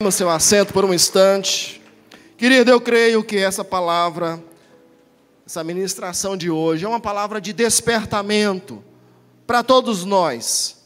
no 0.00 0.12
seu 0.12 0.30
assento 0.30 0.72
por 0.72 0.84
um 0.84 0.94
instante. 0.94 1.82
Querido, 2.36 2.70
eu 2.70 2.80
creio 2.80 3.24
que 3.24 3.36
essa 3.36 3.64
palavra, 3.64 4.40
essa 5.44 5.64
ministração 5.64 6.36
de 6.36 6.48
hoje, 6.48 6.84
é 6.84 6.88
uma 6.88 7.00
palavra 7.00 7.40
de 7.40 7.52
despertamento 7.52 8.80
para 9.44 9.64
todos 9.64 10.04
nós. 10.04 10.84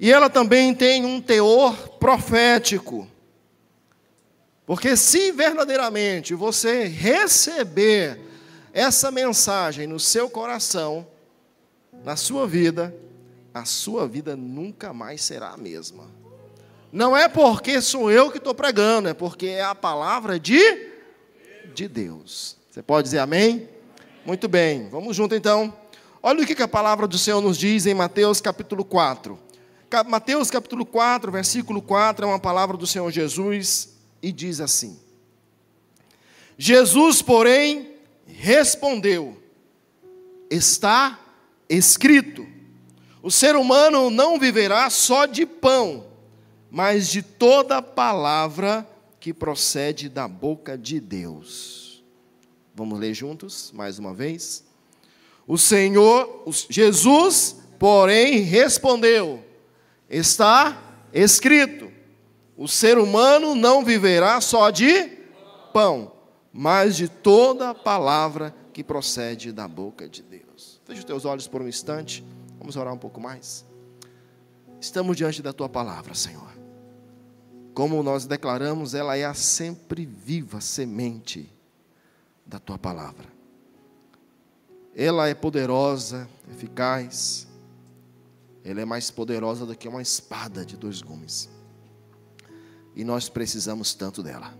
E 0.00 0.10
ela 0.10 0.30
também 0.30 0.74
tem 0.74 1.04
um 1.04 1.20
teor 1.20 1.76
profético. 1.98 3.06
Porque 4.64 4.96
se 4.96 5.30
verdadeiramente 5.30 6.32
você 6.32 6.84
receber 6.84 8.18
essa 8.72 9.10
mensagem 9.10 9.86
no 9.86 10.00
seu 10.00 10.30
coração, 10.30 11.06
na 12.02 12.16
sua 12.16 12.46
vida, 12.46 12.96
a 13.52 13.66
sua 13.66 14.08
vida 14.08 14.34
nunca 14.34 14.94
mais 14.94 15.20
será 15.20 15.50
a 15.50 15.58
mesma. 15.58 16.17
Não 16.90 17.14
é 17.14 17.28
porque 17.28 17.80
sou 17.82 18.10
eu 18.10 18.30
que 18.30 18.38
estou 18.38 18.54
pregando, 18.54 19.08
é 19.08 19.14
porque 19.14 19.46
é 19.46 19.62
a 19.62 19.74
palavra 19.74 20.40
de, 20.40 20.90
de 21.74 21.86
Deus. 21.86 22.56
Você 22.70 22.82
pode 22.82 23.04
dizer 23.04 23.18
amém? 23.18 23.68
Muito 24.24 24.48
bem, 24.48 24.88
vamos 24.88 25.14
junto 25.14 25.34
então. 25.34 25.74
Olha 26.22 26.42
o 26.42 26.46
que 26.46 26.62
a 26.62 26.68
palavra 26.68 27.06
do 27.06 27.18
Senhor 27.18 27.42
nos 27.42 27.58
diz 27.58 27.84
em 27.84 27.94
Mateus 27.94 28.40
capítulo 28.40 28.84
4. 28.84 29.38
Mateus 30.06 30.50
capítulo 30.50 30.84
4, 30.84 31.30
versículo 31.30 31.82
4, 31.82 32.24
é 32.24 32.28
uma 32.28 32.38
palavra 32.38 32.76
do 32.76 32.86
Senhor 32.86 33.10
Jesus 33.10 33.90
e 34.22 34.32
diz 34.32 34.60
assim: 34.60 34.98
Jesus, 36.56 37.20
porém, 37.20 37.92
respondeu: 38.26 39.36
Está 40.50 41.18
escrito: 41.68 42.46
o 43.22 43.30
ser 43.30 43.56
humano 43.56 44.08
não 44.08 44.38
viverá 44.38 44.88
só 44.88 45.26
de 45.26 45.44
pão 45.44 46.07
mas 46.70 47.08
de 47.08 47.22
toda 47.22 47.82
palavra 47.82 48.86
que 49.20 49.32
procede 49.32 50.08
da 50.08 50.28
boca 50.28 50.76
de 50.76 51.00
Deus. 51.00 52.04
Vamos 52.74 52.98
ler 52.98 53.14
juntos, 53.14 53.72
mais 53.74 53.98
uma 53.98 54.14
vez. 54.14 54.64
O 55.46 55.56
Senhor, 55.58 56.44
Jesus, 56.68 57.56
porém, 57.78 58.40
respondeu: 58.40 59.42
Está 60.08 60.80
escrito: 61.12 61.90
o 62.56 62.68
ser 62.68 62.98
humano 62.98 63.54
não 63.54 63.84
viverá 63.84 64.40
só 64.40 64.70
de 64.70 65.18
pão, 65.72 66.12
mas 66.52 66.96
de 66.96 67.08
toda 67.08 67.74
palavra 67.74 68.54
que 68.72 68.84
procede 68.84 69.52
da 69.52 69.66
boca 69.66 70.08
de 70.08 70.22
Deus. 70.22 70.80
Feche 70.84 71.00
os 71.00 71.04
teus 71.04 71.24
olhos 71.24 71.48
por 71.48 71.62
um 71.62 71.68
instante, 71.68 72.24
vamos 72.58 72.76
orar 72.76 72.92
um 72.92 72.98
pouco 72.98 73.20
mais. 73.20 73.64
Estamos 74.80 75.16
diante 75.16 75.42
da 75.42 75.52
tua 75.52 75.68
palavra, 75.68 76.14
Senhor. 76.14 76.57
Como 77.78 78.02
nós 78.02 78.26
declaramos, 78.26 78.92
ela 78.92 79.16
é 79.16 79.24
a 79.24 79.34
sempre 79.34 80.04
viva 80.04 80.60
semente 80.60 81.48
da 82.44 82.58
tua 82.58 82.76
palavra. 82.76 83.28
Ela 84.96 85.28
é 85.28 85.34
poderosa, 85.34 86.28
eficaz. 86.50 87.46
Ela 88.64 88.80
é 88.80 88.84
mais 88.84 89.12
poderosa 89.12 89.64
do 89.64 89.76
que 89.76 89.86
uma 89.86 90.02
espada 90.02 90.66
de 90.66 90.76
dois 90.76 91.00
gumes. 91.00 91.48
E 92.96 93.04
nós 93.04 93.28
precisamos 93.28 93.94
tanto 93.94 94.24
dela. 94.24 94.52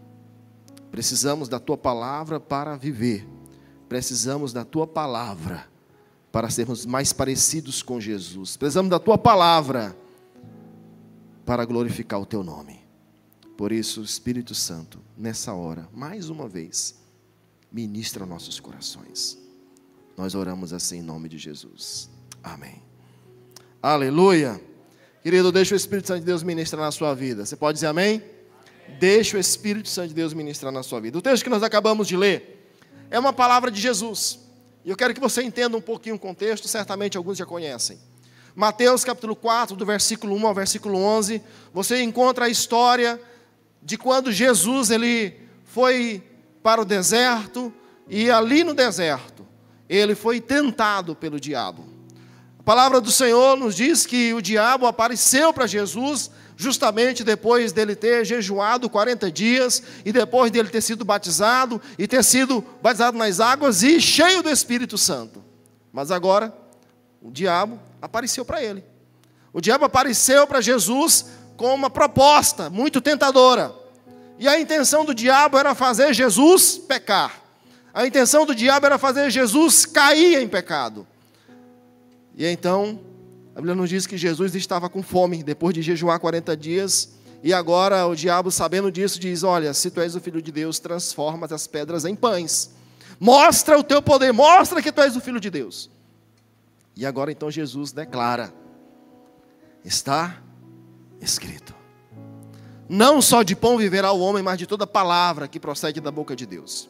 Precisamos 0.93 1.49
da 1.49 1.59
tua 1.59 1.77
palavra 1.77 2.39
para 2.39 2.77
viver. 2.77 3.27
Precisamos 3.89 4.53
da 4.53 4.65
tua 4.65 4.87
palavra 4.87 5.69
para 6.31 6.49
sermos 6.51 6.87
mais 6.87 7.13
parecidos 7.13 7.83
com 7.83 8.01
Jesus. 8.01 8.57
Precisamos 8.57 8.91
da 8.93 9.01
tua 9.01 9.19
palavra 9.19 9.97
para 11.45 11.65
glorificar 11.65 12.21
o 12.21 12.25
teu 12.25 12.45
nome. 12.45 12.78
Por 13.59 13.73
isso, 13.73 14.01
Espírito 14.03 14.55
Santo, 14.55 15.01
nessa 15.17 15.53
hora, 15.53 15.89
mais 15.93 16.31
uma 16.31 16.47
vez, 16.47 16.95
ministra 17.73 18.25
nossos 18.25 18.61
corações. 18.61 19.37
Nós 20.17 20.37
oramos 20.37 20.73
assim 20.73 20.99
em 20.99 21.03
nome 21.03 21.29
de 21.29 21.39
Jesus. 21.39 22.09
Amém. 22.41 22.81
Aleluia. 23.83 24.61
Querido, 25.25 25.51
deixa 25.51 25.75
o 25.75 25.77
Espírito 25.77 26.07
Santo 26.07 26.21
de 26.21 26.27
Deus 26.27 26.45
ministrar 26.45 26.85
na 26.85 26.93
sua 26.93 27.15
vida. 27.15 27.45
Você 27.45 27.57
pode 27.57 27.75
dizer 27.75 27.89
amém? 27.89 28.23
amém? 28.87 28.97
Deixa 29.01 29.37
o 29.37 29.41
Espírito 29.41 29.89
Santo 29.89 30.11
de 30.11 30.15
Deus 30.15 30.33
ministrar 30.33 30.73
na 30.73 30.85
sua 30.85 31.01
vida. 31.01 31.19
O 31.19 31.21
texto 31.21 31.43
que 31.43 31.51
nós 31.51 31.65
acabamos 31.65 32.07
de 32.07 32.17
ler 32.17 32.73
é 33.11 33.19
uma 33.19 33.33
palavra 33.33 33.73
de 33.73 33.81
Jesus. 33.81 34.39
E 34.85 34.91
eu 34.91 34.97
quero 34.97 35.13
que 35.13 35.21
você 35.21 35.43
entenda 35.43 35.77
um 35.77 35.83
pouquinho 35.83 36.15
o 36.15 36.19
contexto, 36.21 36.69
certamente 36.69 37.17
alguns 37.17 37.37
já 37.37 37.45
conhecem. 37.45 37.99
Mateus 38.55 39.03
capítulo 39.03 39.35
4, 39.35 39.75
do 39.75 39.85
versículo 39.85 40.37
1 40.37 40.47
ao 40.47 40.55
versículo 40.55 40.97
11, 40.97 41.43
você 41.75 42.01
encontra 42.05 42.45
a 42.45 42.49
história 42.49 43.21
de 43.83 43.97
quando 43.97 44.33
Jesus 44.33 44.91
ele 44.91 45.35
foi 45.65 46.23
para 46.63 46.81
o 46.81 46.85
deserto 46.85 47.73
e 48.09 48.31
ali 48.31 48.65
no 48.65 48.75
deserto 48.75 49.47
ele 49.89 50.15
foi 50.15 50.41
tentado 50.41 51.15
pelo 51.15 51.41
diabo. 51.41 51.87
A 52.59 52.63
palavra 52.63 53.01
do 53.01 53.11
Senhor 53.11 53.57
nos 53.57 53.75
diz 53.75 54.05
que 54.05 54.35
o 54.35 54.43
diabo 54.43 54.87
apareceu 54.87 55.53
para 55.53 55.67
Jesus 55.67 56.31
justamente 56.57 57.23
depois 57.23 57.73
dele 57.73 57.95
ter 57.95 58.25
jejuado 58.25 58.91
40 58.91 59.31
dias 59.31 59.83
e 60.05 60.13
depois 60.13 60.51
dele 60.51 60.69
ter 60.69 60.81
sido 60.81 61.05
batizado 61.05 61.81
e 61.97 62.07
ter 62.07 62.25
sido 62.25 62.65
batizado 62.83 63.17
nas 63.17 63.39
águas 63.39 63.83
e 63.85 64.01
cheio 64.01 64.43
do 64.43 64.51
Espírito 64.51 64.99
Santo. 64.99 65.43
Mas 65.93 66.11
agora 66.11 66.53
o 67.23 67.31
diabo 67.31 67.79
apareceu 68.03 68.45
para 68.45 68.63
ele. 68.63 68.85
O 69.53 69.61
diabo 69.61 69.85
apareceu 69.85 70.47
para 70.47 70.61
Jesus 70.61 71.27
com 71.59 71.75
uma 71.75 71.91
proposta 71.91 72.71
muito 72.71 73.01
tentadora. 73.01 73.75
E 74.39 74.47
a 74.47 74.59
intenção 74.59 75.05
do 75.05 75.13
diabo 75.13 75.59
era 75.59 75.75
fazer 75.75 76.15
Jesus 76.15 76.79
pecar. 76.79 77.43
A 77.93 78.07
intenção 78.07 78.47
do 78.47 78.55
diabo 78.55 78.87
era 78.87 78.97
fazer 78.97 79.29
Jesus 79.29 79.85
cair 79.85 80.41
em 80.41 80.49
pecado. 80.49 81.05
E 82.37 82.47
então, 82.47 83.01
a 83.55 83.57
Bíblia 83.57 83.75
nos 83.75 83.91
diz 83.91 84.07
que 84.07 84.17
Jesus 84.17 84.55
estava 84.55 84.89
com 84.89 85.03
fome 85.03 85.43
depois 85.43 85.75
de 85.75 85.83
jejuar 85.83 86.21
40 86.21 86.57
dias. 86.57 87.19
E 87.43 87.53
agora 87.53 88.07
o 88.07 88.15
diabo, 88.15 88.53
sabendo 88.53 88.93
disso, 88.93 89.19
diz: 89.19 89.43
Olha, 89.43 89.75
se 89.75 89.91
tu 89.91 90.01
és 90.01 90.15
o 90.15 90.21
filho 90.21 90.41
de 90.41 90.53
Deus, 90.53 90.79
transforma 90.79 91.49
as 91.51 91.67
pedras 91.67 92.05
em 92.05 92.15
pães. 92.15 92.71
Mostra 93.19 93.77
o 93.77 93.83
teu 93.83 94.01
poder, 94.01 94.33
mostra 94.33 94.81
que 94.81 94.93
tu 94.93 95.01
és 95.01 95.17
o 95.17 95.21
filho 95.21 95.41
de 95.41 95.51
Deus. 95.51 95.91
E 96.95 97.05
agora 97.05 97.33
então 97.33 97.51
Jesus 97.51 97.91
declara: 97.91 98.55
Está 99.85 100.41
escrito. 101.21 101.75
Não 102.89 103.21
só 103.21 103.43
de 103.43 103.55
pão 103.55 103.77
viverá 103.77 104.13
o 104.13 104.21
homem, 104.21 104.43
mas 104.43 104.59
de 104.59 104.67
toda 104.67 104.87
palavra 104.87 105.47
que 105.47 105.61
procede 105.61 106.01
da 106.01 106.11
boca 106.11 106.35
de 106.35 106.47
Deus. 106.47 106.89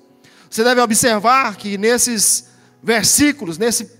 Você 0.49 0.63
deve 0.63 0.81
observar 0.81 1.57
que 1.57 1.77
nesses 1.77 2.51
versículos, 2.83 3.59
nesse 3.59 3.91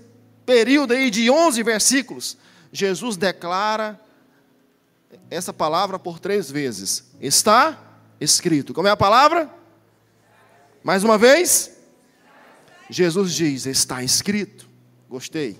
período 0.45 0.93
aí 0.93 1.11
de 1.11 1.29
11 1.29 1.61
versículos, 1.61 2.37
Jesus 2.71 3.17
declara 3.17 3.99
essa 5.29 5.53
palavra 5.53 5.99
por 5.99 6.19
três 6.19 6.49
vezes. 6.49 7.11
Está 7.19 7.77
escrito. 8.19 8.73
Como 8.73 8.87
é 8.87 8.91
a 8.91 8.97
palavra? 8.97 9.49
Mais 10.83 11.03
uma 11.03 11.17
vez. 11.17 11.71
Jesus 12.89 13.33
diz: 13.33 13.65
Está 13.65 14.03
escrito. 14.03 14.67
Gostei. 15.09 15.59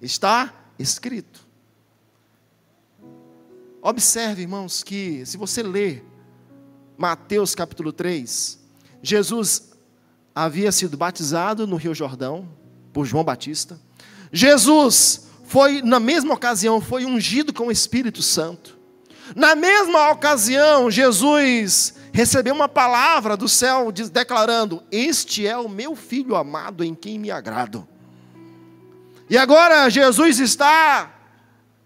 Está 0.00 0.52
escrito. 0.78 1.43
Observe, 3.86 4.40
irmãos, 4.40 4.82
que 4.82 5.26
se 5.26 5.36
você 5.36 5.62
ler 5.62 6.02
Mateus 6.96 7.54
capítulo 7.54 7.92
3, 7.92 8.58
Jesus 9.02 9.74
havia 10.34 10.72
sido 10.72 10.96
batizado 10.96 11.66
no 11.66 11.76
Rio 11.76 11.94
Jordão 11.94 12.48
por 12.94 13.04
João 13.04 13.22
Batista. 13.22 13.78
Jesus 14.32 15.28
foi, 15.44 15.82
na 15.82 16.00
mesma 16.00 16.32
ocasião, 16.32 16.80
foi 16.80 17.04
ungido 17.04 17.52
com 17.52 17.66
o 17.66 17.70
Espírito 17.70 18.22
Santo. 18.22 18.78
Na 19.36 19.54
mesma 19.54 20.10
ocasião, 20.12 20.90
Jesus 20.90 21.92
recebeu 22.10 22.54
uma 22.54 22.70
palavra 22.70 23.36
do 23.36 23.50
céu 23.50 23.92
declarando: 23.92 24.82
Este 24.90 25.46
é 25.46 25.58
o 25.58 25.68
meu 25.68 25.94
filho 25.94 26.36
amado 26.36 26.82
em 26.82 26.94
quem 26.94 27.18
me 27.18 27.30
agrado. 27.30 27.86
E 29.28 29.36
agora 29.36 29.90
Jesus 29.90 30.40
está 30.40 31.14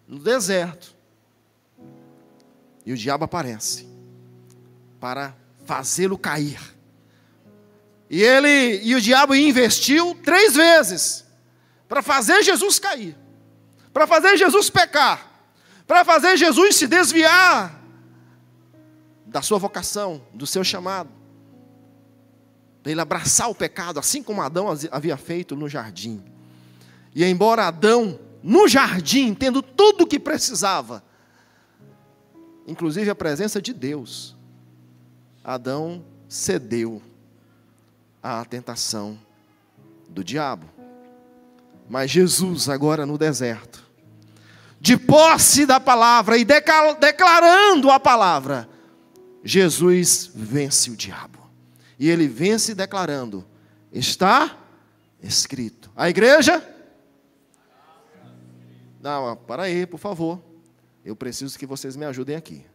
no 0.07 0.21
deserto. 0.21 0.97
E 2.89 2.93
o 2.93 2.97
diabo 2.97 3.23
aparece 3.23 3.87
para 4.99 5.37
fazê-lo 5.67 6.17
cair. 6.17 6.59
E 8.09 8.23
ele 8.23 8.81
e 8.83 8.95
o 8.95 9.01
diabo 9.01 9.35
investiu 9.35 10.15
três 10.25 10.55
vezes 10.55 11.27
para 11.87 12.01
fazer 12.01 12.43
Jesus 12.43 12.79
cair, 12.79 13.15
para 13.93 14.07
fazer 14.07 14.39
Jesus 14.39 14.71
pecar, 14.71 15.31
para 15.87 16.03
fazer 16.03 16.39
Jesus 16.39 16.77
se 16.77 16.87
desviar 16.87 17.79
da 19.27 19.43
sua 19.43 19.59
vocação, 19.59 20.23
do 20.33 20.47
seu 20.47 20.65
chamado, 20.65 21.11
para 22.83 22.91
ele 22.91 23.03
abraçar 23.03 23.51
o 23.51 23.55
pecado, 23.55 24.01
assim 24.01 24.23
como 24.23 24.41
Adão 24.41 24.67
havia 24.91 25.19
feito 25.19 25.55
no 25.55 25.69
jardim. 25.69 26.25
E 27.15 27.23
embora 27.23 27.67
Adão, 27.67 28.19
no 28.43 28.67
jardim, 28.67 29.35
tendo 29.35 29.61
tudo 29.61 30.05
o 30.05 30.07
que 30.07 30.19
precisava, 30.19 31.07
inclusive 32.69 33.09
a 33.09 33.15
presença 33.15 33.61
de 33.61 33.73
Deus, 33.73 34.37
Adão 35.43 36.05
cedeu 36.29 37.03
à 38.23 38.45
tentação 38.45 39.19
do 40.09 40.23
diabo. 40.23 40.69
Mas 41.89 42.11
Jesus, 42.11 42.69
agora 42.69 43.07
no 43.07 43.17
deserto, 43.17 43.83
de 44.79 44.97
posse 44.97 45.65
da 45.65 45.81
palavra 45.81 46.37
e 46.37 46.45
declarando 46.45 47.91
a 47.91 47.99
palavra, 47.99 48.69
Jesus 49.43 50.31
vence 50.35 50.91
o 50.91 50.97
diabo. 50.97 51.39
E 51.99 52.09
ele 52.09 52.29
vence 52.29 52.75
declarando: 52.75 53.47
está 53.91 54.57
escrito. 55.23 55.91
A 55.97 56.11
igreja? 56.11 56.63
Não, 59.01 59.35
para 59.35 59.63
aí, 59.65 59.87
por 59.87 59.99
favor. 59.99 60.48
Eu 61.09 61.17
preciso 61.17 61.59
que 61.59 61.65
vocês 61.65 61.97
me 61.97 62.05
ajudem 62.05 62.37
aqui. 62.37 62.67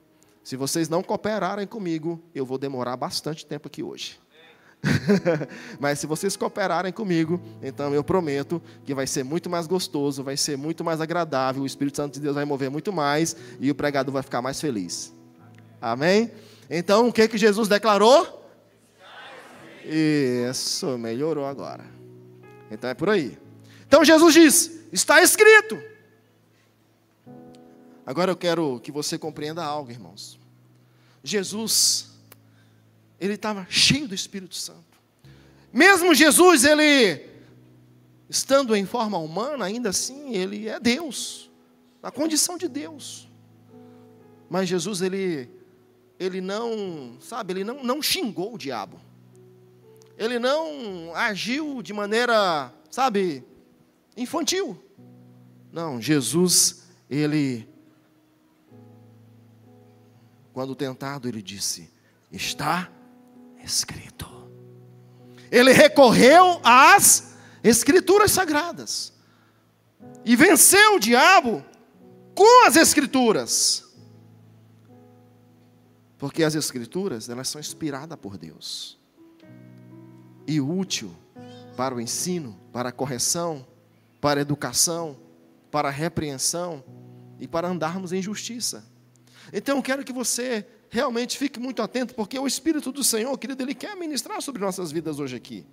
Se 0.44 0.56
vocês 0.56 0.90
não 0.90 1.04
cooperarem 1.04 1.68
comigo, 1.68 2.20
eu 2.34 2.44
vou 2.44 2.58
demorar 2.58 2.98
bastante 2.98 3.46
tempo 3.46 3.68
aqui 3.68 3.84
hoje. 3.84 4.20
Mas 5.80 6.00
se 6.00 6.08
vocês 6.08 6.36
cooperarem 6.36 6.92
comigo, 6.92 7.40
então 7.62 7.94
eu 7.94 8.04
prometo 8.04 8.60
que 8.84 8.96
vai 8.96 9.06
ser 9.06 9.24
muito 9.24 9.52
mais 9.52 9.68
gostoso, 9.68 10.24
vai 10.24 10.36
ser 10.36 10.58
muito 10.58 10.84
mais 10.84 11.00
agradável, 11.00 11.62
o 11.62 11.66
Espírito 11.68 11.98
Santo 11.98 12.16
de 12.16 12.22
Deus 12.22 12.34
vai 12.34 12.44
mover 12.44 12.72
muito 12.72 12.92
mais 12.92 13.36
e 13.60 13.70
o 13.70 13.76
pregador 13.76 14.12
vai 14.12 14.24
ficar 14.24 14.42
mais 14.42 14.60
feliz. 14.60 15.14
Amém? 15.80 16.32
Então, 16.72 17.10
o 17.10 17.14
que 17.14 17.28
que 17.28 17.38
Jesus 17.38 17.68
declarou? 17.68 18.50
Isso, 19.86 20.98
melhorou 20.98 21.46
agora. 21.46 21.86
Então 22.72 22.90
é 22.90 22.96
por 22.96 23.12
aí. 23.12 23.38
Então 23.86 24.04
Jesus 24.04 24.34
diz: 24.34 24.72
está 24.92 25.22
escrito. 25.22 25.93
Agora 28.06 28.32
eu 28.32 28.36
quero 28.36 28.80
que 28.82 28.92
você 28.92 29.18
compreenda 29.18 29.64
algo, 29.64 29.90
irmãos. 29.92 30.40
Jesus, 31.24 32.10
ele 33.20 33.34
estava 33.34 33.66
cheio 33.70 34.08
do 34.08 34.16
Espírito 34.16 34.56
Santo. 34.56 35.00
Mesmo 35.72 36.14
Jesus, 36.14 36.66
ele 36.66 37.30
estando 38.30 38.76
em 38.76 38.86
forma 38.86 39.18
humana, 39.18 39.66
ainda 39.66 39.90
assim, 39.90 40.34
ele 40.36 40.68
é 40.68 40.80
Deus, 40.80 41.50
na 42.02 42.12
condição 42.12 42.58
de 42.58 42.68
Deus. 42.68 43.30
Mas 44.50 44.68
Jesus, 44.68 45.02
ele, 45.02 45.50
ele 46.20 46.42
não, 46.42 47.18
sabe, 47.22 47.54
ele 47.54 47.64
não, 47.64 47.84
não 47.84 48.02
xingou 48.02 48.54
o 48.54 48.58
diabo. 48.58 49.00
Ele 50.18 50.38
não 50.38 51.16
agiu 51.16 51.82
de 51.82 51.94
maneira, 51.94 52.72
sabe, 52.92 53.44
infantil. 54.16 54.78
Não, 55.72 56.00
Jesus, 56.02 56.84
ele 57.10 57.68
quando 60.54 60.76
tentado, 60.76 61.28
ele 61.28 61.42
disse: 61.42 61.92
Está 62.32 62.90
escrito. 63.64 64.32
Ele 65.52 65.74
recorreu 65.74 66.62
às 66.64 67.34
Escrituras 67.64 68.32
sagradas 68.32 69.14
e 70.26 70.36
venceu 70.36 70.96
o 70.96 71.00
diabo 71.00 71.64
com 72.36 72.66
as 72.68 72.76
Escrituras. 72.76 73.84
Porque 76.18 76.44
as 76.44 76.56
Escrituras, 76.56 77.30
elas 77.30 77.50
são 77.50 77.60
inspiradas 77.60 78.18
por 78.18 78.38
Deus 78.38 79.00
e 80.46 80.60
útil 80.62 81.14
para 81.76 81.96
o 81.96 82.02
ensino, 82.02 82.60
para 82.72 82.90
a 82.90 82.92
correção, 82.92 83.66
para 84.22 84.40
a 84.40 84.42
educação, 84.42 85.18
para 85.72 85.88
a 85.88 85.92
repreensão 85.92 86.84
e 87.40 87.48
para 87.48 87.68
andarmos 87.68 88.14
em 88.14 88.22
justiça. 88.22 88.93
Então 89.52 89.78
eu 89.78 89.84
quero 89.84 90.04
que 90.04 90.14
você 90.14 90.66
realmente 90.90 91.38
fique 91.38 91.60
muito 91.60 91.82
atento, 91.82 92.14
porque 92.14 92.38
o 92.38 92.46
Espírito 92.46 92.92
do 92.92 93.04
Senhor, 93.04 93.36
querido, 93.38 93.64
Ele 93.64 93.74
quer 93.74 93.96
ministrar 93.96 94.42
sobre 94.42 94.62
nossas 94.62 94.92
vidas 94.92 95.20
hoje 95.20 95.36
aqui. 95.36 95.66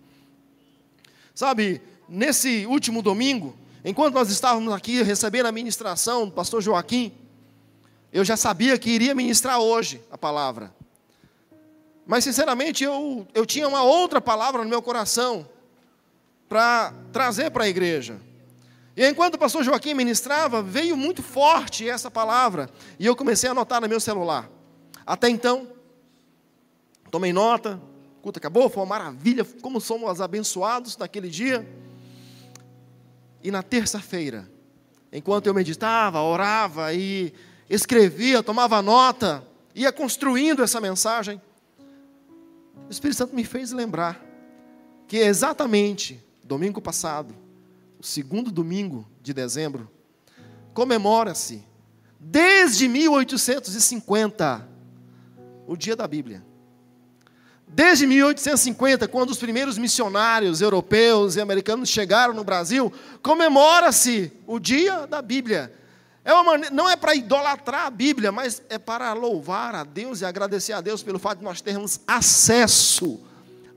Sabe, 1.34 1.80
nesse 2.08 2.66
último 2.66 3.02
domingo, 3.02 3.56
enquanto 3.84 4.14
nós 4.14 4.30
estávamos 4.30 4.72
aqui 4.72 5.02
recebendo 5.02 5.46
a 5.46 5.52
ministração 5.52 6.26
do 6.26 6.32
pastor 6.32 6.62
Joaquim, 6.62 7.12
eu 8.12 8.24
já 8.24 8.36
sabia 8.36 8.78
que 8.78 8.90
iria 8.90 9.14
ministrar 9.14 9.60
hoje 9.60 10.02
a 10.10 10.18
palavra. 10.18 10.74
Mas, 12.06 12.24
sinceramente, 12.24 12.82
eu, 12.82 13.26
eu 13.32 13.46
tinha 13.46 13.68
uma 13.68 13.82
outra 13.82 14.20
palavra 14.20 14.64
no 14.64 14.68
meu 14.68 14.82
coração 14.82 15.48
para 16.48 16.92
trazer 17.12 17.50
para 17.50 17.64
a 17.64 17.68
igreja. 17.68 18.20
E 19.00 19.08
enquanto 19.08 19.36
o 19.36 19.38
pastor 19.38 19.64
Joaquim 19.64 19.94
ministrava, 19.94 20.62
veio 20.62 20.94
muito 20.94 21.22
forte 21.22 21.88
essa 21.88 22.10
palavra. 22.10 22.68
E 22.98 23.06
eu 23.06 23.16
comecei 23.16 23.48
a 23.48 23.52
anotar 23.52 23.80
no 23.80 23.88
meu 23.88 23.98
celular. 23.98 24.50
Até 25.06 25.30
então, 25.30 25.66
tomei 27.10 27.32
nota, 27.32 27.80
o 28.18 28.20
culto 28.20 28.38
acabou, 28.38 28.68
foi 28.68 28.82
uma 28.82 28.90
maravilha, 28.90 29.42
como 29.62 29.80
somos 29.80 30.20
abençoados 30.20 30.98
naquele 30.98 31.30
dia. 31.30 31.66
E 33.42 33.50
na 33.50 33.62
terça-feira, 33.62 34.46
enquanto 35.10 35.46
eu 35.46 35.54
meditava, 35.54 36.20
orava 36.20 36.92
e 36.92 37.32
escrevia, 37.70 38.42
tomava 38.42 38.82
nota, 38.82 39.42
ia 39.74 39.90
construindo 39.90 40.62
essa 40.62 40.78
mensagem, 40.78 41.40
o 42.86 42.90
Espírito 42.90 43.16
Santo 43.16 43.34
me 43.34 43.44
fez 43.44 43.72
lembrar 43.72 44.22
que 45.08 45.16
exatamente 45.16 46.22
domingo 46.44 46.82
passado, 46.82 47.39
o 48.00 48.02
segundo 48.02 48.50
domingo 48.50 49.06
de 49.20 49.34
dezembro, 49.34 49.90
comemora-se, 50.72 51.62
desde 52.18 52.88
1850, 52.88 54.66
o 55.66 55.76
dia 55.76 55.94
da 55.94 56.08
Bíblia. 56.08 56.42
Desde 57.68 58.06
1850, 58.06 59.06
quando 59.06 59.28
os 59.30 59.36
primeiros 59.36 59.76
missionários 59.76 60.62
europeus 60.62 61.36
e 61.36 61.42
americanos 61.42 61.90
chegaram 61.90 62.32
no 62.32 62.42
Brasil, 62.42 62.90
comemora-se 63.22 64.32
o 64.46 64.58
dia 64.58 65.06
da 65.06 65.20
Bíblia. 65.20 65.70
É 66.24 66.32
uma, 66.32 66.56
não 66.56 66.88
é 66.88 66.96
para 66.96 67.14
idolatrar 67.14 67.86
a 67.86 67.90
Bíblia, 67.90 68.32
mas 68.32 68.62
é 68.70 68.78
para 68.78 69.12
louvar 69.12 69.74
a 69.74 69.84
Deus 69.84 70.22
e 70.22 70.24
agradecer 70.24 70.72
a 70.72 70.80
Deus 70.80 71.02
pelo 71.02 71.18
fato 71.18 71.38
de 71.38 71.44
nós 71.44 71.60
termos 71.60 72.00
acesso 72.06 73.20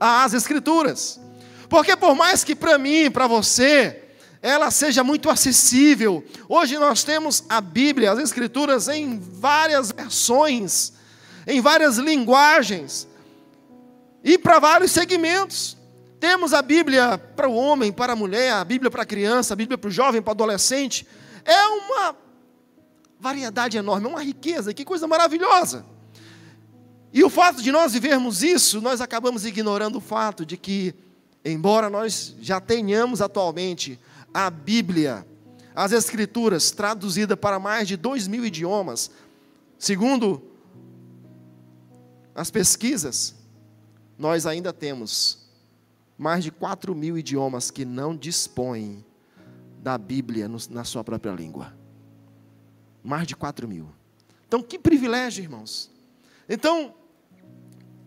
às 0.00 0.32
Escrituras. 0.32 1.20
Porque 1.68 1.94
por 1.94 2.14
mais 2.14 2.42
que 2.42 2.54
para 2.54 2.78
mim, 2.78 3.10
para 3.10 3.26
você, 3.26 4.03
ela 4.44 4.70
seja 4.70 5.02
muito 5.02 5.30
acessível. 5.30 6.22
Hoje 6.46 6.76
nós 6.76 7.02
temos 7.02 7.44
a 7.48 7.62
Bíblia, 7.62 8.12
as 8.12 8.18
Escrituras, 8.18 8.88
em 8.88 9.18
várias 9.18 9.90
versões, 9.90 10.92
em 11.46 11.62
várias 11.62 11.96
linguagens 11.96 13.08
e 14.22 14.36
para 14.36 14.58
vários 14.58 14.90
segmentos. 14.90 15.78
Temos 16.20 16.52
a 16.52 16.60
Bíblia 16.60 17.16
para 17.16 17.48
o 17.48 17.54
homem, 17.54 17.90
para 17.90 18.12
a 18.12 18.16
mulher, 18.16 18.52
a 18.52 18.62
Bíblia 18.62 18.90
para 18.90 19.00
a 19.00 19.06
criança, 19.06 19.54
a 19.54 19.56
Bíblia 19.56 19.78
para 19.78 19.88
o 19.88 19.90
jovem, 19.90 20.20
para 20.20 20.32
o 20.32 20.34
adolescente. 20.34 21.06
É 21.42 21.66
uma 21.66 22.14
variedade 23.18 23.78
enorme, 23.78 24.04
é 24.04 24.10
uma 24.10 24.22
riqueza, 24.22 24.74
que 24.74 24.84
coisa 24.84 25.06
maravilhosa. 25.06 25.86
E 27.14 27.24
o 27.24 27.30
fato 27.30 27.62
de 27.62 27.72
nós 27.72 27.94
vivermos 27.94 28.42
isso, 28.42 28.82
nós 28.82 29.00
acabamos 29.00 29.46
ignorando 29.46 29.96
o 29.96 30.02
fato 30.02 30.44
de 30.44 30.58
que, 30.58 30.94
embora 31.42 31.88
nós 31.88 32.36
já 32.42 32.60
tenhamos 32.60 33.22
atualmente 33.22 33.98
a 34.34 34.50
Bíblia, 34.50 35.24
as 35.74 35.92
Escrituras, 35.92 36.72
traduzida 36.72 37.36
para 37.36 37.60
mais 37.60 37.86
de 37.86 37.96
dois 37.96 38.26
mil 38.26 38.44
idiomas, 38.44 39.12
segundo 39.78 40.42
as 42.34 42.50
pesquisas, 42.50 43.36
nós 44.18 44.44
ainda 44.44 44.72
temos 44.72 45.46
mais 46.18 46.42
de 46.42 46.50
quatro 46.50 46.94
mil 46.94 47.16
idiomas 47.16 47.70
que 47.70 47.84
não 47.84 48.16
dispõem 48.16 49.04
da 49.78 49.96
Bíblia 49.96 50.48
na 50.70 50.82
sua 50.82 51.04
própria 51.04 51.32
língua. 51.32 51.72
Mais 53.02 53.26
de 53.26 53.36
quatro 53.36 53.68
mil. 53.68 53.88
Então, 54.48 54.62
que 54.62 54.78
privilégio, 54.78 55.42
irmãos. 55.42 55.90
Então, 56.48 56.94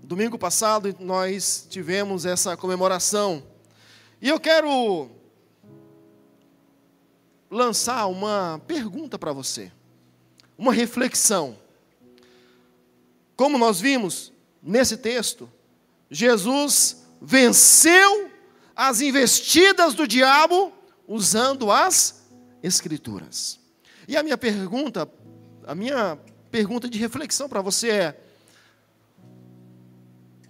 domingo 0.04 0.38
passado 0.38 0.96
nós 1.00 1.68
tivemos 1.70 2.26
essa 2.26 2.58
comemoração. 2.58 3.44
E 4.22 4.30
eu 4.30 4.40
quero 4.40 5.17
lançar 7.50 8.06
uma 8.08 8.62
pergunta 8.68 9.18
para 9.18 9.32
você, 9.32 9.72
uma 10.58 10.74
reflexão. 10.74 11.58
Como 13.36 13.58
nós 13.58 13.80
vimos 13.80 14.32
nesse 14.62 14.98
texto, 14.98 15.50
Jesus 16.10 17.06
venceu 17.22 18.32
as 18.76 19.02
investidas 19.02 19.94
do 19.94 20.08
diabo 20.08 20.72
usando 21.08 21.72
as 21.72 22.28
escrituras. 22.62 23.60
E 24.08 24.16
a 24.16 24.24
minha 24.24 24.38
pergunta, 24.38 25.10
a 25.66 25.76
minha 25.76 26.18
pergunta 26.52 26.90
de 26.90 26.98
reflexão 26.98 27.48
para 27.48 27.62
você 27.62 27.90
é: 27.90 28.22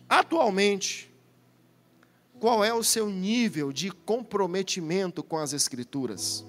atualmente, 0.08 1.12
qual 2.40 2.64
é 2.64 2.74
o 2.74 2.84
seu 2.84 3.10
nível 3.10 3.72
de 3.72 3.92
comprometimento 3.92 5.24
com 5.24 5.38
as 5.38 5.54
escrituras? 5.54 6.46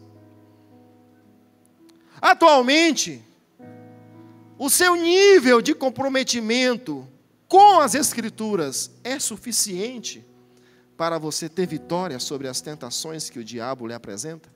Atualmente, 2.21 3.23
o 4.59 4.69
seu 4.69 4.97
nível 4.97 5.63
de 5.63 5.75
comprometimento 5.75 7.07
com 7.47 7.81
as 7.81 7.95
Escrituras 7.95 8.91
é 9.03 9.19
suficiente 9.19 10.25
para 10.97 11.19
você 11.19 11.49
ter 11.49 11.67
vitória 11.67 12.19
sobre 12.19 12.49
as 12.49 12.61
tentações 12.61 13.31
que 13.31 13.39
o 13.39 13.45
diabo 13.45 13.87
lhe 13.87 13.95
apresenta? 13.95 14.49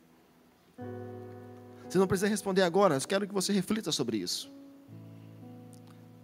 Você 1.89 1.99
não 1.99 2.07
precisa 2.07 2.29
responder 2.29 2.63
agora, 2.63 2.97
eu 2.97 3.01
quero 3.03 3.27
que 3.27 3.35
você 3.35 3.53
reflita 3.53 3.93
sobre 3.93 4.17
isso. 4.17 4.51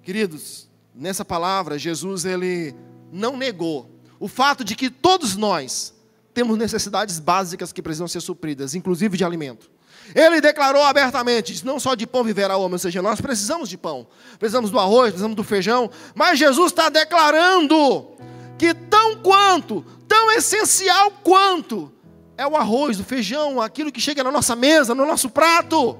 Queridos, 0.02 0.68
nessa 0.95 1.25
palavra, 1.25 1.78
Jesus 1.78 2.25
ele 2.25 2.75
não 3.12 3.37
negou 3.37 3.90
o 4.18 4.26
fato 4.26 4.64
de 4.64 4.75
que 4.75 4.90
todos 4.90 5.37
nós 5.37 5.95
temos 6.35 6.57
necessidades 6.57 7.18
básicas 7.18 7.73
que 7.73 7.83
precisam 7.83 8.09
ser 8.09 8.21
supridas, 8.21 8.75
inclusive 8.75 9.16
de 9.16 9.25
alimento. 9.25 9.71
Ele 10.15 10.41
declarou 10.41 10.83
abertamente: 10.83 11.65
não 11.65 11.79
só 11.79 11.95
de 11.95 12.07
pão 12.07 12.25
viverá 12.25 12.57
o 12.57 12.62
homem, 12.62 12.75
ou 12.75 12.79
seja, 12.79 13.03
nós 13.03 13.21
precisamos 13.21 13.69
de 13.69 13.77
pão, 13.77 14.07
precisamos 14.38 14.71
do 14.71 14.79
arroz, 14.79 15.11
precisamos 15.11 15.37
do 15.37 15.45
feijão, 15.45 15.91
mas 16.15 16.38
Jesus 16.38 16.73
está 16.73 16.88
declarando 16.88 18.17
que 18.59 18.75
tão 18.75 19.17
quanto, 19.17 19.83
tão 20.07 20.33
essencial 20.33 21.11
quanto, 21.23 21.93
é 22.37 22.47
o 22.47 22.57
arroz, 22.57 22.99
o 23.00 23.05
feijão, 23.05 23.61
aquilo 23.61 23.93
que 23.93 24.00
chega 24.00 24.25
na 24.25 24.31
nossa 24.31 24.57
mesa, 24.57 24.95
no 24.95 25.07
nosso 25.07 25.29
prato. 25.31 25.99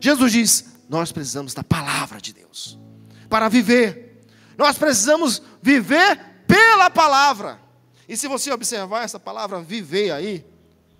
Jesus 0.00 0.32
diz: 0.32 0.64
nós 0.88 1.12
precisamos 1.12 1.54
da 1.54 1.64
palavra 1.64 2.20
de 2.20 2.32
Deus 2.32 2.78
para 3.28 3.48
viver. 3.48 4.24
Nós 4.56 4.78
precisamos 4.78 5.42
viver 5.60 6.18
pela 6.46 6.88
palavra. 6.88 7.60
E 8.08 8.16
se 8.16 8.28
você 8.28 8.50
observar 8.52 9.02
essa 9.02 9.18
palavra 9.18 9.60
viver 9.60 10.12
aí, 10.12 10.46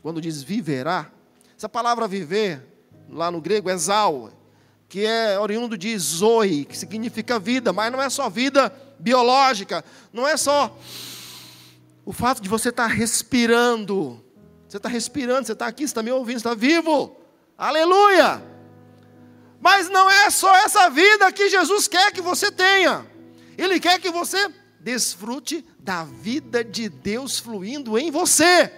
quando 0.02 0.20
diz 0.20 0.42
viverá, 0.42 1.10
essa 1.56 1.68
palavra 1.68 2.06
viver, 2.06 2.62
lá 3.08 3.30
no 3.30 3.40
grego, 3.40 3.70
é 3.70 3.76
zal, 3.76 4.30
que 4.88 5.06
é 5.06 5.38
oriundo 5.38 5.76
de 5.76 5.96
zoe, 5.98 6.64
que 6.66 6.76
significa 6.76 7.38
vida, 7.38 7.72
mas 7.72 7.90
não 7.90 8.00
é 8.00 8.10
só 8.10 8.28
vida 8.28 8.72
biológica, 8.98 9.84
não 10.12 10.28
é 10.28 10.36
só 10.36 10.76
o 12.04 12.12
fato 12.12 12.42
de 12.42 12.48
você 12.48 12.68
estar 12.68 12.86
respirando. 12.86 14.22
Você 14.68 14.76
está 14.76 14.88
respirando, 14.88 15.46
você 15.46 15.52
está 15.52 15.66
aqui, 15.66 15.82
você 15.82 15.86
está 15.86 16.02
me 16.02 16.12
ouvindo, 16.12 16.38
você 16.38 16.48
está 16.48 16.54
vivo. 16.54 17.16
Aleluia! 17.56 18.42
Mas 19.60 19.88
não 19.88 20.10
é 20.10 20.28
só 20.30 20.54
essa 20.56 20.90
vida 20.90 21.32
que 21.32 21.48
Jesus 21.48 21.88
quer 21.88 22.12
que 22.12 22.20
você 22.20 22.52
tenha. 22.52 23.06
Ele 23.56 23.80
quer 23.80 23.98
que 23.98 24.10
você 24.10 24.52
desfrute 24.78 25.64
da 25.78 26.04
vida 26.04 26.62
de 26.62 26.88
Deus 26.88 27.38
fluindo 27.38 27.98
em 27.98 28.10
você. 28.10 28.70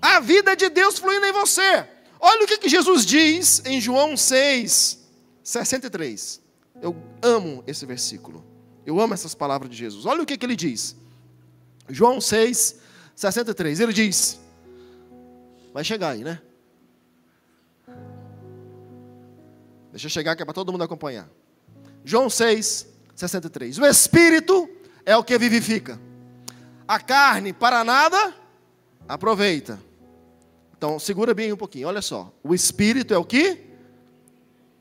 A 0.00 0.20
vida 0.20 0.54
de 0.54 0.68
Deus 0.68 0.98
fluindo 0.98 1.26
em 1.26 1.32
você. 1.32 1.86
Olha 2.20 2.44
o 2.44 2.46
que, 2.46 2.58
que 2.58 2.68
Jesus 2.68 3.04
diz 3.04 3.62
em 3.64 3.80
João 3.80 4.16
6, 4.16 4.98
63. 5.42 6.40
Eu 6.80 6.96
amo 7.22 7.62
esse 7.66 7.84
versículo. 7.86 8.44
Eu 8.84 9.00
amo 9.00 9.14
essas 9.14 9.34
palavras 9.34 9.70
de 9.70 9.76
Jesus. 9.76 10.06
Olha 10.06 10.22
o 10.22 10.26
que, 10.26 10.36
que 10.36 10.46
ele 10.46 10.56
diz. 10.56 10.96
João 11.88 12.20
6, 12.20 12.76
63. 13.14 13.80
Ele 13.80 13.92
diz: 13.92 14.38
Vai 15.72 15.84
chegar 15.84 16.10
aí, 16.10 16.24
né? 16.24 16.40
Deixa 19.90 20.06
eu 20.06 20.10
chegar 20.10 20.36
que 20.36 20.42
é 20.42 20.44
para 20.44 20.54
todo 20.54 20.70
mundo 20.70 20.84
acompanhar. 20.84 21.28
João 22.04 22.30
6, 22.30 22.86
63. 23.14 23.78
O 23.78 23.86
Espírito 23.86 24.68
é 25.04 25.16
o 25.16 25.24
que 25.24 25.36
vivifica. 25.38 26.00
A 26.86 27.00
carne 27.00 27.52
para 27.52 27.84
nada 27.84 28.34
aproveita. 29.08 29.87
Então, 30.78 30.96
segura 30.96 31.34
bem 31.34 31.52
um 31.52 31.56
pouquinho, 31.56 31.88
olha 31.88 32.00
só. 32.00 32.32
O 32.40 32.54
Espírito 32.54 33.12
é 33.12 33.18
o 33.18 33.24
que 33.24 33.58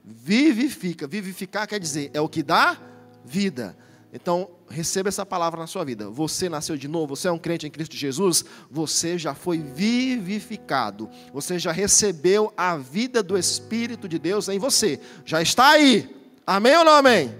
vivifica. 0.05 1.07
Vivificar 1.07 1.67
quer 1.67 1.79
dizer, 1.79 2.11
é 2.13 2.21
o 2.21 2.29
que 2.29 2.43
dá 2.43 2.77
vida. 3.25 3.75
Então, 4.13 4.47
receba 4.69 5.09
essa 5.09 5.25
palavra 5.25 5.59
na 5.59 5.65
sua 5.65 5.83
vida. 5.83 6.07
Você 6.11 6.47
nasceu 6.49 6.77
de 6.77 6.87
novo, 6.87 7.15
você 7.15 7.27
é 7.27 7.31
um 7.31 7.39
crente 7.39 7.65
em 7.65 7.71
Cristo 7.71 7.95
Jesus, 7.95 8.45
você 8.69 9.17
já 9.17 9.33
foi 9.33 9.57
vivificado. 9.57 11.09
Você 11.33 11.57
já 11.57 11.71
recebeu 11.71 12.53
a 12.55 12.77
vida 12.77 13.23
do 13.23 13.35
Espírito 13.35 14.07
de 14.07 14.19
Deus 14.19 14.47
em 14.49 14.59
você. 14.59 14.99
Já 15.25 15.41
está 15.41 15.69
aí. 15.69 16.15
Amém 16.45 16.77
ou 16.77 16.85
não 16.85 16.93
amém? 16.93 17.35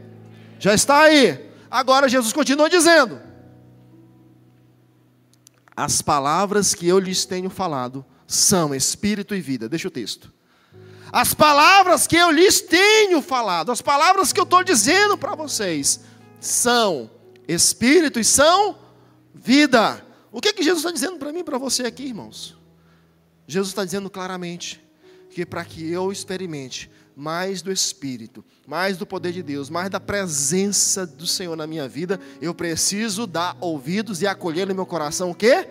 Já 0.57 0.73
está 0.73 1.01
aí. 1.01 1.47
Agora 1.69 2.09
Jesus 2.09 2.33
continua 2.33 2.71
dizendo: 2.71 3.21
As 5.75 6.01
palavras 6.01 6.73
que 6.73 6.87
eu 6.87 6.97
lhes 6.97 7.23
tenho 7.23 7.51
falado 7.51 8.03
são 8.27 8.75
espírito 8.75 9.34
e 9.34 9.41
vida. 9.41 9.69
Deixa 9.69 9.88
o 9.88 9.91
texto. 9.91 10.31
As 11.12 11.34
palavras 11.34 12.05
que 12.05 12.17
eu 12.17 12.29
lhes 12.29 12.62
tenho 12.62 13.22
falado, 13.22 13.72
as 13.72 13.81
palavras 13.81 14.34
que 14.34 14.39
eu 14.39 14.43
estou 14.43 14.63
dizendo 14.63 15.17
para 15.17 15.36
vocês, 15.36 16.01
são 16.39 17.10
espírito 17.48 18.19
e 18.19 18.25
são 18.25 18.77
vida. 19.34 20.05
O 20.31 20.41
que, 20.41 20.51
que 20.51 20.62
Jesus 20.62 20.79
está 20.79 20.91
dizendo 20.91 21.17
para 21.17 21.31
mim 21.31 21.39
e 21.39 21.43
para 21.43 21.57
você 21.57 21.84
aqui, 21.84 22.03
irmãos? 22.03 22.57
Jesus 23.48 23.69
está 23.69 23.86
dizendo 23.86 24.10
claramente 24.10 24.84
que 25.29 25.46
para 25.46 25.63
que 25.63 25.89
eu 25.89 26.12
experimente 26.12 26.91
mais 27.15 27.63
do 27.63 27.72
Espírito, 27.72 28.46
mais 28.67 28.96
do 28.96 29.07
poder 29.07 29.31
de 29.31 29.41
Deus, 29.41 29.72
mais 29.72 29.89
da 29.89 30.00
presença 30.00 31.03
do 31.07 31.25
Senhor 31.25 31.55
na 31.55 31.65
minha 31.65 31.88
vida, 31.88 32.19
eu 32.39 32.53
preciso 32.53 33.25
dar 33.25 33.57
ouvidos 33.60 34.22
e 34.22 34.27
acolher 34.27 34.67
no 34.67 34.75
meu 34.75 34.86
coração 34.86 35.31
o 35.31 35.36
quê? 35.36 35.67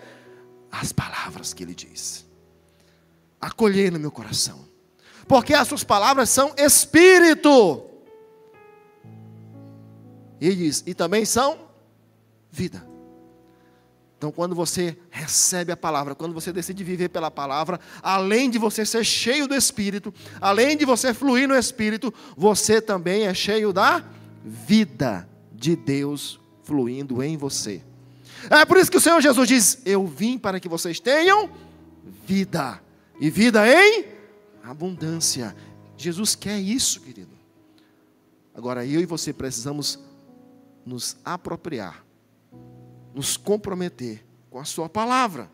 As 0.69 0.91
palavras 0.91 1.53
que 1.53 1.63
Ele 1.63 1.73
diz. 1.73 2.26
Acolher 3.39 3.91
no 3.91 3.99
meu 3.99 4.11
coração. 4.11 4.67
Porque 5.27 5.53
as 5.53 5.67
suas 5.67 5.83
palavras 5.83 6.29
são 6.29 6.53
Espírito. 6.57 7.83
E 10.39 10.55
diz, 10.55 10.83
e 10.85 10.93
também 10.93 11.25
são 11.25 11.57
vida. 12.51 12.85
Então, 14.17 14.31
quando 14.31 14.55
você 14.55 14.97
recebe 15.11 15.71
a 15.71 15.77
palavra, 15.77 16.15
quando 16.15 16.33
você 16.33 16.51
decide 16.51 16.83
viver 16.83 17.09
pela 17.09 17.29
palavra, 17.29 17.79
além 18.01 18.49
de 18.49 18.57
você 18.57 18.83
ser 18.83 19.03
cheio 19.03 19.47
do 19.47 19.53
Espírito, 19.53 20.11
além 20.41 20.75
de 20.75 20.85
você 20.85 21.13
fluir 21.13 21.47
no 21.47 21.55
Espírito, 21.55 22.11
você 22.35 22.81
também 22.81 23.27
é 23.27 23.33
cheio 23.33 23.71
da 23.71 24.03
vida 24.43 25.29
de 25.53 25.75
Deus 25.75 26.39
fluindo 26.63 27.21
em 27.21 27.37
você. 27.37 27.83
É 28.49 28.65
por 28.65 28.77
isso 28.77 28.89
que 28.89 28.97
o 28.97 29.01
Senhor 29.01 29.21
Jesus 29.21 29.47
diz: 29.47 29.81
Eu 29.85 30.07
vim 30.07 30.37
para 30.37 30.59
que 30.59 30.67
vocês 30.67 30.99
tenham 30.99 31.49
vida, 32.25 32.81
e 33.19 33.29
vida 33.29 33.67
em 33.67 34.05
abundância. 34.63 35.55
Jesus 35.95 36.35
quer 36.35 36.59
isso, 36.59 37.01
querido. 37.01 37.35
Agora, 38.53 38.85
eu 38.85 38.99
e 38.99 39.05
você 39.05 39.33
precisamos 39.33 39.99
nos 40.85 41.17
apropriar 41.23 42.07
nos 43.17 43.35
comprometer 43.35 44.23
com 44.51 44.59
a 44.59 44.63
Sua 44.63 44.87
palavra. 44.87 45.49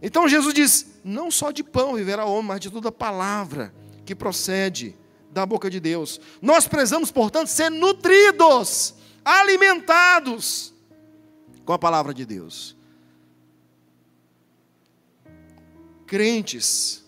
Então 0.00 0.28
Jesus 0.28 0.54
diz: 0.54 0.86
não 1.04 1.30
só 1.30 1.50
de 1.50 1.64
pão 1.64 1.94
viverá 1.94 2.24
o 2.24 2.32
homem, 2.32 2.46
mas 2.46 2.60
de 2.60 2.70
toda 2.70 2.92
palavra 2.92 3.74
que 4.04 4.14
procede 4.14 4.96
da 5.32 5.44
boca 5.44 5.68
de 5.68 5.80
Deus. 5.80 6.20
Nós 6.40 6.68
precisamos, 6.68 7.10
portanto, 7.10 7.48
ser 7.48 7.68
nutridos, 7.68 8.94
alimentados 9.24 10.72
com 11.64 11.72
a 11.72 11.78
palavra 11.78 12.14
de 12.14 12.24
Deus. 12.24 12.76
Crentes, 16.12 17.02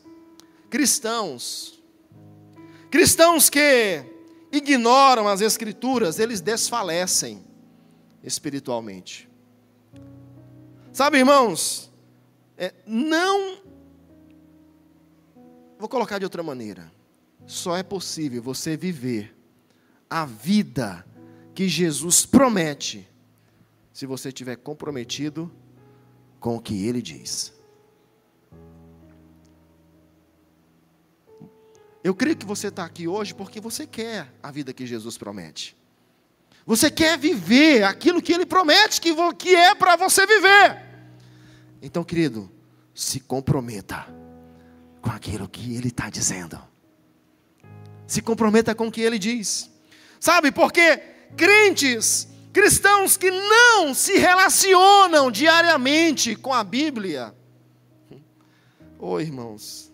cristãos, 0.70 1.78
cristãos 2.90 3.50
que 3.50 4.02
ignoram 4.50 5.28
as 5.28 5.42
Escrituras, 5.42 6.18
eles 6.18 6.40
desfalecem 6.40 7.44
espiritualmente. 8.22 9.28
Sabe, 10.90 11.18
irmãos, 11.18 11.92
é, 12.56 12.72
não. 12.86 13.58
Vou 15.78 15.86
colocar 15.86 16.18
de 16.18 16.24
outra 16.24 16.42
maneira. 16.42 16.90
Só 17.46 17.76
é 17.76 17.82
possível 17.82 18.42
você 18.42 18.74
viver 18.74 19.36
a 20.08 20.24
vida 20.24 21.04
que 21.54 21.68
Jesus 21.68 22.24
promete 22.24 23.06
se 23.92 24.06
você 24.06 24.28
estiver 24.28 24.56
comprometido 24.56 25.52
com 26.40 26.56
o 26.56 26.60
que 26.60 26.86
ele 26.86 27.02
diz. 27.02 27.52
Eu 32.04 32.14
creio 32.14 32.36
que 32.36 32.44
você 32.44 32.68
está 32.68 32.84
aqui 32.84 33.08
hoje 33.08 33.34
porque 33.34 33.58
você 33.58 33.86
quer 33.86 34.30
a 34.42 34.50
vida 34.50 34.74
que 34.74 34.86
Jesus 34.86 35.16
promete. 35.16 35.74
Você 36.66 36.90
quer 36.90 37.18
viver 37.18 37.82
aquilo 37.82 38.20
que 38.20 38.30
Ele 38.30 38.44
promete 38.44 39.00
que, 39.00 39.10
que 39.38 39.54
é 39.56 39.74
para 39.74 39.96
você 39.96 40.26
viver. 40.26 40.82
Então, 41.80 42.04
querido, 42.04 42.52
se 42.94 43.20
comprometa 43.20 44.06
com 45.00 45.08
aquilo 45.08 45.48
que 45.48 45.74
Ele 45.74 45.88
está 45.88 46.10
dizendo. 46.10 46.60
Se 48.06 48.20
comprometa 48.20 48.74
com 48.74 48.88
o 48.88 48.92
que 48.92 49.00
Ele 49.00 49.18
diz. 49.18 49.70
Sabe, 50.20 50.52
porque 50.52 50.98
crentes, 51.38 52.28
cristãos 52.52 53.16
que 53.16 53.30
não 53.30 53.94
se 53.94 54.18
relacionam 54.18 55.30
diariamente 55.30 56.36
com 56.36 56.52
a 56.52 56.62
Bíblia. 56.62 57.34
Oh, 58.98 59.18
irmãos, 59.18 59.93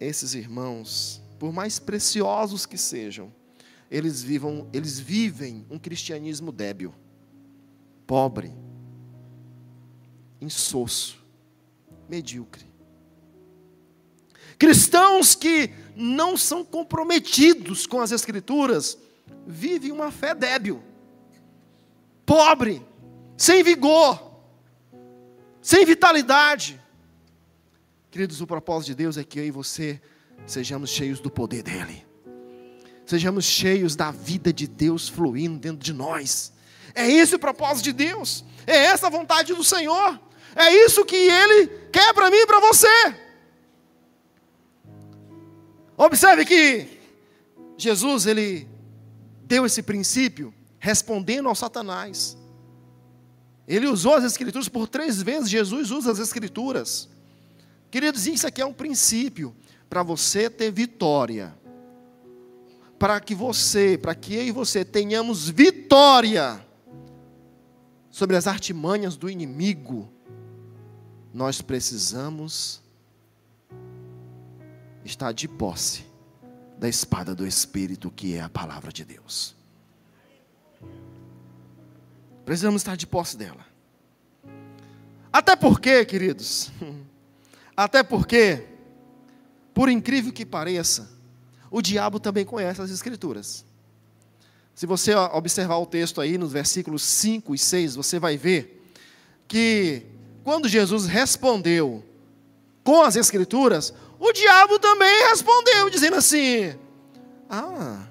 esses 0.00 0.34
irmãos, 0.34 1.22
por 1.38 1.52
mais 1.52 1.78
preciosos 1.78 2.66
que 2.66 2.78
sejam, 2.78 3.32
eles, 3.90 4.22
vivam, 4.22 4.68
eles 4.72 4.98
vivem 4.98 5.66
um 5.70 5.78
cristianismo 5.78 6.52
débil, 6.52 6.94
pobre, 8.06 8.52
insosso, 10.40 11.18
medíocre. 12.08 12.66
Cristãos 14.58 15.34
que 15.34 15.70
não 15.94 16.36
são 16.36 16.64
comprometidos 16.64 17.86
com 17.86 18.00
as 18.00 18.12
Escrituras 18.12 18.98
vivem 19.46 19.92
uma 19.92 20.10
fé 20.10 20.34
débil, 20.34 20.82
pobre, 22.26 22.82
sem 23.36 23.62
vigor, 23.62 24.28
sem 25.62 25.84
vitalidade. 25.84 26.80
Queridos, 28.18 28.40
o 28.40 28.48
propósito 28.48 28.88
de 28.88 28.94
Deus 28.96 29.16
é 29.16 29.22
que 29.22 29.38
eu 29.38 29.44
e 29.44 29.50
você 29.52 30.02
sejamos 30.44 30.90
cheios 30.90 31.20
do 31.20 31.30
poder 31.30 31.62
dEle, 31.62 32.04
sejamos 33.06 33.44
cheios 33.44 33.94
da 33.94 34.10
vida 34.10 34.52
de 34.52 34.66
Deus 34.66 35.08
fluindo 35.08 35.56
dentro 35.56 35.78
de 35.78 35.92
nós. 35.92 36.52
É 36.96 37.08
esse 37.08 37.36
o 37.36 37.38
propósito 37.38 37.84
de 37.84 37.92
Deus, 37.92 38.44
é 38.66 38.76
essa 38.86 39.06
a 39.06 39.10
vontade 39.10 39.54
do 39.54 39.62
Senhor, 39.62 40.20
é 40.56 40.84
isso 40.84 41.04
que 41.04 41.14
Ele 41.14 41.68
quer 41.92 42.12
para 42.12 42.28
mim 42.28 42.38
e 42.38 42.46
para 42.46 42.58
você. 42.58 43.14
Observe 45.96 46.44
que 46.44 46.88
Jesus, 47.76 48.26
Ele 48.26 48.68
deu 49.44 49.64
esse 49.64 49.80
princípio 49.80 50.52
respondendo 50.80 51.48
ao 51.48 51.54
Satanás. 51.54 52.36
Ele 53.68 53.86
usou 53.86 54.14
as 54.14 54.24
Escrituras 54.24 54.68
por 54.68 54.88
três 54.88 55.22
vezes, 55.22 55.48
Jesus 55.48 55.92
usa 55.92 56.10
as 56.10 56.18
Escrituras. 56.18 57.08
Queridos, 57.90 58.26
isso 58.26 58.46
aqui 58.46 58.60
é 58.60 58.66
um 58.66 58.72
princípio 58.72 59.54
para 59.88 60.02
você 60.02 60.50
ter 60.50 60.70
vitória. 60.70 61.56
Para 62.98 63.20
que 63.20 63.34
você, 63.34 63.96
para 63.96 64.14
que 64.14 64.34
eu 64.34 64.42
e 64.42 64.50
você 64.50 64.84
tenhamos 64.84 65.48
vitória 65.48 66.64
sobre 68.10 68.36
as 68.36 68.46
artimanhas 68.46 69.16
do 69.16 69.30
inimigo, 69.30 70.12
nós 71.32 71.62
precisamos 71.62 72.82
estar 75.04 75.32
de 75.32 75.46
posse 75.46 76.04
da 76.78 76.88
espada 76.88 77.34
do 77.34 77.46
Espírito, 77.46 78.10
que 78.10 78.34
é 78.34 78.40
a 78.40 78.48
palavra 78.48 78.92
de 78.92 79.04
Deus. 79.04 79.54
Precisamos 82.44 82.80
estar 82.80 82.96
de 82.96 83.06
posse 83.06 83.36
dela. 83.36 83.66
Até 85.32 85.54
porque, 85.54 86.04
queridos, 86.04 86.70
até 87.78 88.02
porque, 88.02 88.64
por 89.72 89.88
incrível 89.88 90.32
que 90.32 90.44
pareça, 90.44 91.08
o 91.70 91.80
diabo 91.80 92.18
também 92.18 92.44
conhece 92.44 92.82
as 92.82 92.90
Escrituras. 92.90 93.64
Se 94.74 94.84
você 94.84 95.14
observar 95.14 95.76
o 95.76 95.86
texto 95.86 96.20
aí, 96.20 96.36
nos 96.36 96.50
versículos 96.50 97.04
5 97.04 97.54
e 97.54 97.58
6, 97.58 97.94
você 97.94 98.18
vai 98.18 98.36
ver 98.36 98.84
que 99.46 100.06
quando 100.42 100.66
Jesus 100.66 101.06
respondeu 101.06 102.02
com 102.82 103.00
as 103.00 103.14
Escrituras, 103.14 103.94
o 104.18 104.32
diabo 104.32 104.80
também 104.80 105.28
respondeu, 105.28 105.88
dizendo 105.88 106.16
assim: 106.16 106.76
Ah, 107.48 108.08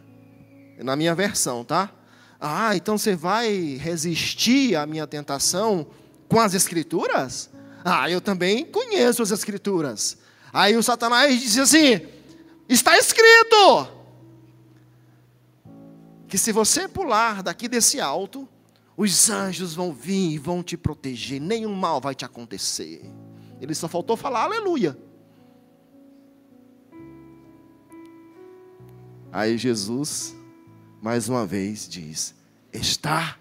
na 0.77 0.95
minha 0.95 1.13
versão, 1.13 1.65
tá? 1.65 1.91
Ah, 2.39 2.73
então 2.73 2.97
você 2.97 3.17
vai 3.17 3.77
resistir 3.81 4.77
à 4.77 4.85
minha 4.85 5.05
tentação 5.05 5.85
com 6.29 6.39
as 6.39 6.53
Escrituras? 6.53 7.49
Ah, 7.89 8.11
eu 8.11 8.19
também 8.19 8.65
conheço 8.65 9.23
as 9.23 9.31
Escrituras. 9.31 10.17
Aí 10.51 10.75
o 10.75 10.83
Satanás 10.83 11.39
disse 11.39 11.61
assim: 11.61 12.05
Está 12.67 12.97
escrito 12.97 13.87
que 16.27 16.37
se 16.37 16.51
você 16.51 16.85
pular 16.85 17.41
daqui 17.41 17.69
desse 17.69 18.01
alto, 18.01 18.45
os 18.97 19.29
anjos 19.29 19.73
vão 19.73 19.93
vir 19.93 20.31
e 20.31 20.37
vão 20.37 20.61
te 20.61 20.75
proteger, 20.75 21.39
nenhum 21.39 21.73
mal 21.73 22.01
vai 22.01 22.13
te 22.13 22.25
acontecer. 22.25 23.09
Ele 23.61 23.73
só 23.73 23.87
faltou 23.87 24.17
falar 24.17 24.43
aleluia. 24.43 24.97
Aí 29.31 29.57
Jesus, 29.57 30.35
mais 31.01 31.29
uma 31.29 31.45
vez, 31.45 31.87
diz: 31.87 32.35
Está. 32.73 33.37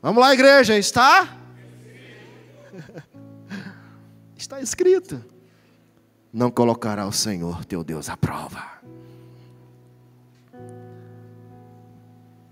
Vamos 0.00 0.20
lá, 0.20 0.32
igreja, 0.32 0.78
está? 0.78 1.41
Está 4.36 4.60
escrito: 4.60 5.24
Não 6.32 6.50
colocará 6.50 7.06
o 7.06 7.12
Senhor 7.12 7.64
teu 7.64 7.82
Deus 7.84 8.08
à 8.08 8.16
prova. 8.16 8.72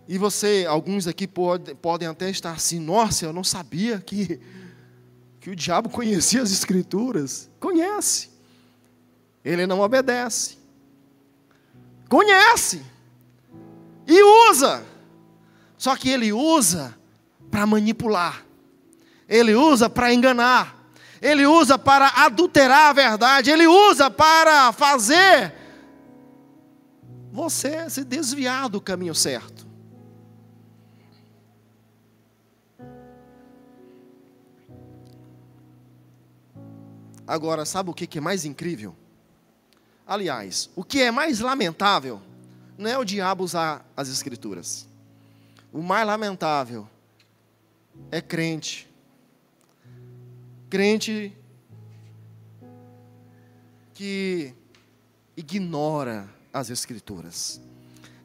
E 0.07 0.19
você, 0.19 0.67
alguns 0.69 1.07
aqui 1.07 1.27
pode, 1.27 1.75
podem 1.75 2.09
até 2.09 2.31
estar 2.31 2.53
assim: 2.53 2.79
Nossa, 2.79 3.25
eu 3.25 3.33
não 3.33 3.45
sabia 3.45 3.99
que, 4.01 4.41
que 5.41 5.51
o 5.51 5.57
diabo 5.57 5.89
conhecia 5.89 6.43
as 6.43 6.51
Escrituras. 6.51 7.51
Conhece. 7.59 8.31
Ele 9.45 9.67
não 9.67 9.81
obedece 9.81 10.61
conhece 12.11 12.83
e 14.07 14.51
usa. 14.51 14.85
Só 15.79 15.97
que 15.97 16.11
ele 16.11 16.33
usa 16.33 16.95
para 17.51 17.65
manipular, 17.65 18.45
ele 19.31 19.55
usa 19.55 19.89
para 19.89 20.13
enganar, 20.13 20.77
ele 21.23 21.47
usa 21.47 21.79
para 21.79 22.09
adulterar 22.25 22.91
a 22.91 22.93
verdade, 22.93 23.49
ele 23.49 23.69
usa 23.69 24.11
para 24.11 24.73
fazer 24.73 25.55
você 27.31 27.89
se 27.89 28.03
desviar 28.03 28.69
do 28.69 28.81
caminho 28.81 29.15
certo. 29.15 29.71
Agora, 37.25 37.65
sabe 37.65 37.91
o 37.91 37.95
que 37.95 38.19
é 38.19 38.21
mais 38.21 38.45
incrível? 38.45 38.97
Aliás, 40.05 40.69
o 40.75 40.83
que 40.83 41.01
é 41.01 41.13
mais 41.13 41.39
lamentável 41.39 42.21
não 42.77 42.91
é 42.91 42.99
o 42.99 43.05
diabo 43.05 43.45
usar 43.45 43.89
as 43.97 44.09
escrituras. 44.09 44.89
O 45.73 45.81
mais 45.81 46.05
lamentável 46.05 46.89
é 48.11 48.21
crente. 48.21 48.90
Crente 50.71 51.37
que 53.93 54.55
ignora 55.37 56.33
as 56.53 56.71
escrituras, 56.71 57.61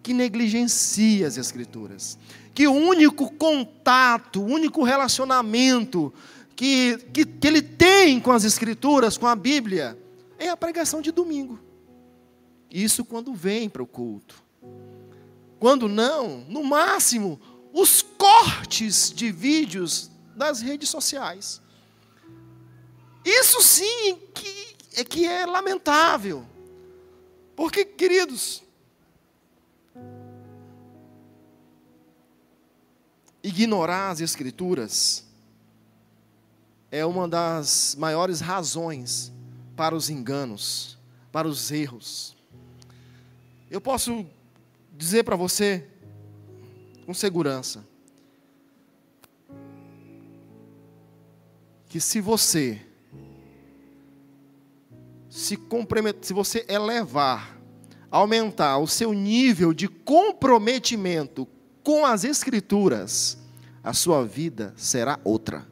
que 0.04 0.14
negligencia 0.14 1.28
as 1.28 1.38
escrituras, 1.38 2.18
que 2.54 2.68
o 2.68 2.72
único 2.72 3.32
contato, 3.32 4.42
o 4.42 4.46
único 4.46 4.84
relacionamento 4.84 6.14
que, 6.56 6.98
que, 7.12 7.26
que 7.26 7.48
ele 7.48 7.62
tem 7.62 8.20
com 8.20 8.32
as 8.32 8.44
escrituras, 8.44 9.18
com 9.18 9.28
a 9.28 9.36
Bíblia, 9.36 9.98
é 10.38 10.48
a 10.48 10.56
pregação 10.56 11.02
de 11.02 11.12
domingo. 11.12 11.60
Isso 12.70 13.04
quando 13.04 13.34
vem 13.34 13.68
para 13.68 13.82
o 13.82 13.88
culto. 13.88 14.44
Quando 15.60 15.90
não, 15.90 16.46
no 16.48 16.64
máximo, 16.64 17.40
os 17.74 18.02
cortes 18.02 19.12
de 19.14 19.32
vídeos 19.32 20.12
das 20.36 20.62
redes 20.62 20.90
sociais. 20.90 21.65
Isso 23.26 23.60
sim 23.62 24.18
que 24.34 24.76
é 24.96 25.04
que 25.04 25.26
é 25.26 25.46
lamentável. 25.46 26.46
Porque, 27.56 27.84
queridos, 27.84 28.64
ignorar 33.44 34.12
as 34.12 34.22
escrituras 34.22 35.26
é 36.92 37.06
uma 37.06 37.28
das 37.28 37.96
maiores 37.98 38.40
razões 38.40 39.34
para 39.76 39.96
os 39.96 40.10
enganos, 40.10 40.98
para 41.32 41.48
os 41.48 41.72
erros. 41.72 42.36
Eu 43.70 43.82
posso 43.82 44.26
dizer 44.94 45.24
para 45.24 45.36
você 45.36 45.88
com 47.06 47.14
segurança 47.14 47.86
que 51.90 52.00
se 52.00 52.22
você 52.22 52.82
se 55.36 55.60
se 56.22 56.34
você 56.34 56.66
elevar, 56.70 57.60
aumentar 58.10 58.78
o 58.78 58.88
seu 58.88 59.12
nível 59.12 59.74
de 59.74 59.90
comprometimento 59.90 61.46
com 61.84 62.06
as 62.06 62.24
escrituras, 62.24 63.38
a 63.84 63.92
sua 63.92 64.24
vida 64.26 64.74
será 64.78 65.20
outra. 65.26 65.68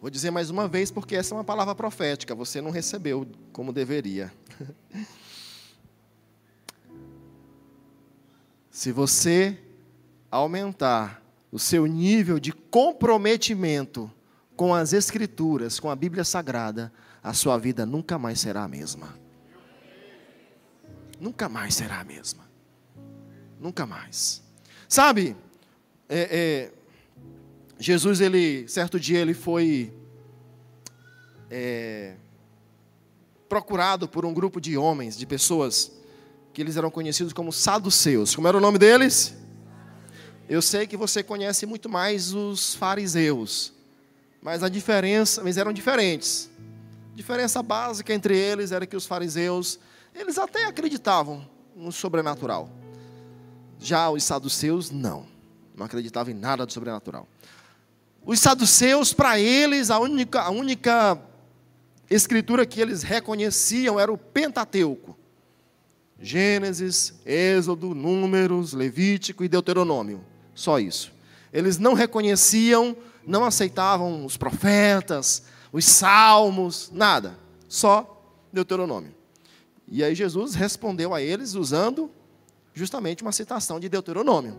Vou 0.00 0.08
dizer 0.08 0.30
mais 0.30 0.48
uma 0.48 0.68
vez, 0.68 0.92
porque 0.92 1.16
essa 1.16 1.34
é 1.34 1.36
uma 1.36 1.42
palavra 1.42 1.74
profética, 1.74 2.32
você 2.32 2.60
não 2.60 2.70
recebeu 2.70 3.26
como 3.52 3.72
deveria. 3.72 4.32
Se 8.70 8.92
você 8.92 9.58
aumentar 10.30 11.20
o 11.50 11.58
seu 11.58 11.84
nível 11.84 12.38
de 12.38 12.52
comprometimento 12.52 14.08
com 14.60 14.74
as 14.74 14.92
Escrituras, 14.92 15.80
com 15.80 15.88
a 15.88 15.96
Bíblia 15.96 16.22
Sagrada, 16.22 16.92
a 17.22 17.32
sua 17.32 17.56
vida 17.56 17.86
nunca 17.86 18.18
mais 18.18 18.40
será 18.40 18.64
a 18.64 18.68
mesma. 18.68 19.18
nunca 21.18 21.48
mais 21.48 21.74
será 21.74 22.00
a 22.00 22.04
mesma. 22.04 22.46
Nunca 23.58 23.86
mais. 23.86 24.42
Sabe, 24.86 25.34
é, 26.06 26.28
é, 26.30 26.72
Jesus, 27.78 28.20
ele, 28.20 28.68
certo 28.68 29.00
dia, 29.00 29.20
ele 29.20 29.32
foi 29.32 29.94
é, 31.50 32.16
procurado 33.48 34.06
por 34.06 34.26
um 34.26 34.34
grupo 34.34 34.60
de 34.60 34.76
homens, 34.76 35.16
de 35.16 35.24
pessoas, 35.24 35.90
que 36.52 36.60
eles 36.60 36.76
eram 36.76 36.90
conhecidos 36.90 37.32
como 37.32 37.50
saduceus. 37.50 38.34
Como 38.34 38.46
era 38.46 38.58
o 38.58 38.60
nome 38.60 38.76
deles? 38.76 39.34
Eu 40.46 40.60
sei 40.60 40.86
que 40.86 40.98
você 40.98 41.22
conhece 41.22 41.64
muito 41.64 41.88
mais 41.88 42.34
os 42.34 42.74
fariseus, 42.74 43.79
mas 44.42 44.62
a 44.62 44.68
diferença, 44.68 45.40
eles 45.40 45.56
eram 45.56 45.72
diferentes. 45.72 46.50
A 47.12 47.16
diferença 47.16 47.62
básica 47.62 48.14
entre 48.14 48.36
eles 48.36 48.72
era 48.72 48.86
que 48.86 48.96
os 48.96 49.06
fariseus, 49.06 49.78
eles 50.14 50.38
até 50.38 50.64
acreditavam 50.66 51.48
no 51.76 51.92
sobrenatural. 51.92 52.70
Já 53.78 54.10
os 54.10 54.24
saduceus, 54.24 54.90
não. 54.90 55.26
Não 55.74 55.86
acreditavam 55.86 56.32
em 56.32 56.36
nada 56.36 56.66
do 56.66 56.72
sobrenatural. 56.72 57.26
Os 58.24 58.38
saduceus, 58.40 59.12
para 59.12 59.38
eles, 59.38 59.90
a 59.90 59.98
única, 59.98 60.42
a 60.42 60.50
única 60.50 61.18
escritura 62.08 62.66
que 62.66 62.80
eles 62.80 63.02
reconheciam 63.02 63.98
era 63.98 64.12
o 64.12 64.18
Pentateuco. 64.18 65.16
Gênesis, 66.20 67.14
Êxodo, 67.24 67.94
Números, 67.94 68.74
Levítico 68.74 69.42
e 69.42 69.48
Deuteronômio. 69.48 70.22
Só 70.54 70.78
isso. 70.78 71.12
Eles 71.52 71.78
não 71.78 71.94
reconheciam, 71.94 72.96
não 73.26 73.44
aceitavam 73.44 74.24
os 74.24 74.36
profetas, 74.36 75.42
os 75.72 75.84
salmos, 75.84 76.90
nada. 76.92 77.38
Só 77.68 78.22
Deuteronômio. 78.52 79.14
E 79.86 80.04
aí 80.04 80.14
Jesus 80.14 80.54
respondeu 80.54 81.12
a 81.12 81.20
eles 81.20 81.54
usando 81.54 82.10
justamente 82.72 83.22
uma 83.22 83.32
citação 83.32 83.80
de 83.80 83.88
Deuteronômio. 83.88 84.56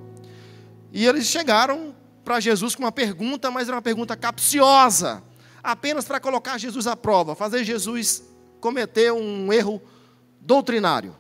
E 0.92 1.06
eles 1.06 1.26
chegaram 1.26 1.96
para 2.24 2.40
Jesus 2.40 2.76
com 2.76 2.84
uma 2.84 2.92
pergunta, 2.92 3.50
mas 3.50 3.68
era 3.68 3.76
uma 3.76 3.82
pergunta 3.82 4.16
capciosa, 4.16 5.24
apenas 5.64 6.06
para 6.06 6.20
colocar 6.20 6.58
Jesus 6.58 6.86
à 6.86 6.96
prova, 6.96 7.36
fazer 7.36 7.64
Jesus 7.64 8.24
cometer 8.60 9.12
um 9.12 9.52
erro 9.52 9.82
doutrinário. 10.40 11.16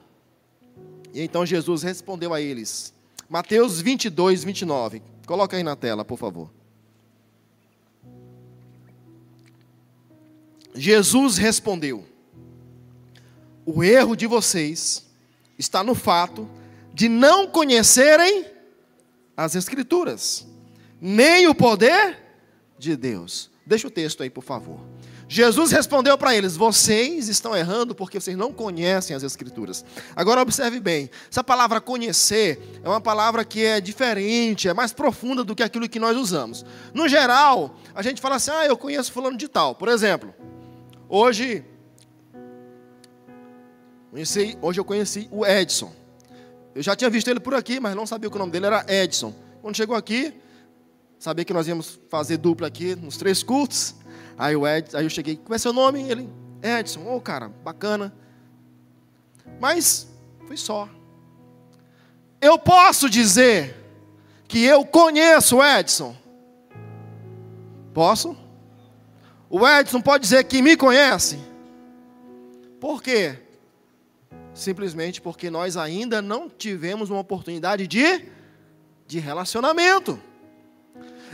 E 1.13 1.21
então 1.21 1.45
Jesus 1.45 1.81
respondeu 1.83 2.33
a 2.33 2.41
eles: 2.41 2.93
Mateus 3.29 3.81
22, 3.81 4.43
29. 4.43 5.01
Coloca 5.31 5.55
aí 5.55 5.63
na 5.63 5.77
tela, 5.77 6.03
por 6.03 6.17
favor. 6.17 6.51
Jesus 10.75 11.37
respondeu: 11.37 12.05
O 13.65 13.81
erro 13.81 14.13
de 14.17 14.27
vocês 14.27 15.09
está 15.57 15.85
no 15.85 15.95
fato 15.95 16.49
de 16.93 17.07
não 17.07 17.47
conhecerem 17.47 18.45
as 19.37 19.55
Escrituras, 19.55 20.45
nem 20.99 21.47
o 21.47 21.55
poder 21.55 22.19
de 22.77 22.97
Deus. 22.97 23.49
Deixa 23.65 23.87
o 23.87 23.89
texto 23.89 24.23
aí, 24.23 24.29
por 24.29 24.43
favor. 24.43 24.81
Jesus 25.33 25.71
respondeu 25.71 26.17
para 26.17 26.35
eles: 26.35 26.57
Vocês 26.57 27.29
estão 27.29 27.55
errando 27.55 27.95
porque 27.95 28.19
vocês 28.19 28.35
não 28.35 28.51
conhecem 28.51 29.15
as 29.15 29.23
Escrituras. 29.23 29.85
Agora 30.13 30.41
observe 30.41 30.77
bem: 30.81 31.09
essa 31.31 31.41
palavra 31.41 31.79
conhecer 31.79 32.81
é 32.83 32.89
uma 32.89 32.99
palavra 32.99 33.45
que 33.45 33.63
é 33.63 33.79
diferente, 33.79 34.67
é 34.67 34.73
mais 34.73 34.91
profunda 34.91 35.41
do 35.41 35.55
que 35.55 35.63
aquilo 35.63 35.87
que 35.87 36.01
nós 36.01 36.17
usamos. 36.17 36.65
No 36.93 37.07
geral, 37.07 37.77
a 37.95 38.01
gente 38.01 38.19
fala 38.19 38.35
assim: 38.35 38.51
Ah, 38.51 38.65
eu 38.65 38.75
conheço 38.75 39.09
Fulano 39.13 39.37
de 39.37 39.47
Tal. 39.47 39.73
Por 39.73 39.87
exemplo, 39.87 40.35
hoje, 41.07 41.63
conheci, 44.11 44.57
hoje 44.61 44.81
eu 44.81 44.83
conheci 44.83 45.29
o 45.31 45.45
Edson. 45.45 45.93
Eu 46.75 46.83
já 46.83 46.93
tinha 46.93 47.09
visto 47.09 47.29
ele 47.29 47.39
por 47.39 47.55
aqui, 47.55 47.79
mas 47.79 47.95
não 47.95 48.05
sabia 48.05 48.29
que 48.29 48.35
o 48.35 48.39
nome 48.39 48.51
dele 48.51 48.65
era 48.65 48.85
Edson. 48.85 49.33
Quando 49.61 49.77
chegou 49.77 49.95
aqui, 49.95 50.33
sabia 51.17 51.45
que 51.45 51.53
nós 51.53 51.69
íamos 51.69 52.01
fazer 52.09 52.35
dupla 52.35 52.67
aqui 52.67 52.97
nos 52.97 53.15
três 53.15 53.41
cultos. 53.41 53.95
Aí, 54.41 54.55
o 54.55 54.67
Ed, 54.67 54.97
aí 54.97 55.05
eu 55.05 55.09
cheguei, 55.09 55.35
como 55.35 55.53
é 55.53 55.57
seu 55.59 55.71
nome? 55.71 56.01
Ele, 56.01 56.27
Edson. 56.63 57.01
Ô, 57.01 57.17
oh, 57.17 57.21
cara, 57.21 57.49
bacana. 57.63 58.11
Mas 59.59 60.07
foi 60.47 60.57
só. 60.57 60.89
Eu 62.41 62.57
posso 62.57 63.07
dizer 63.07 63.75
que 64.47 64.63
eu 64.65 64.83
conheço 64.83 65.57
o 65.57 65.63
Edson? 65.63 66.15
Posso? 67.93 68.35
O 69.47 69.67
Edson 69.67 70.01
pode 70.01 70.23
dizer 70.23 70.43
que 70.45 70.59
me 70.59 70.75
conhece? 70.75 71.39
Por 72.79 73.03
quê? 73.03 73.37
Simplesmente 74.55 75.21
porque 75.21 75.51
nós 75.51 75.77
ainda 75.77 76.19
não 76.19 76.49
tivemos 76.49 77.11
uma 77.11 77.19
oportunidade 77.19 77.85
de, 77.85 78.25
de 79.05 79.19
relacionamento. 79.19 80.19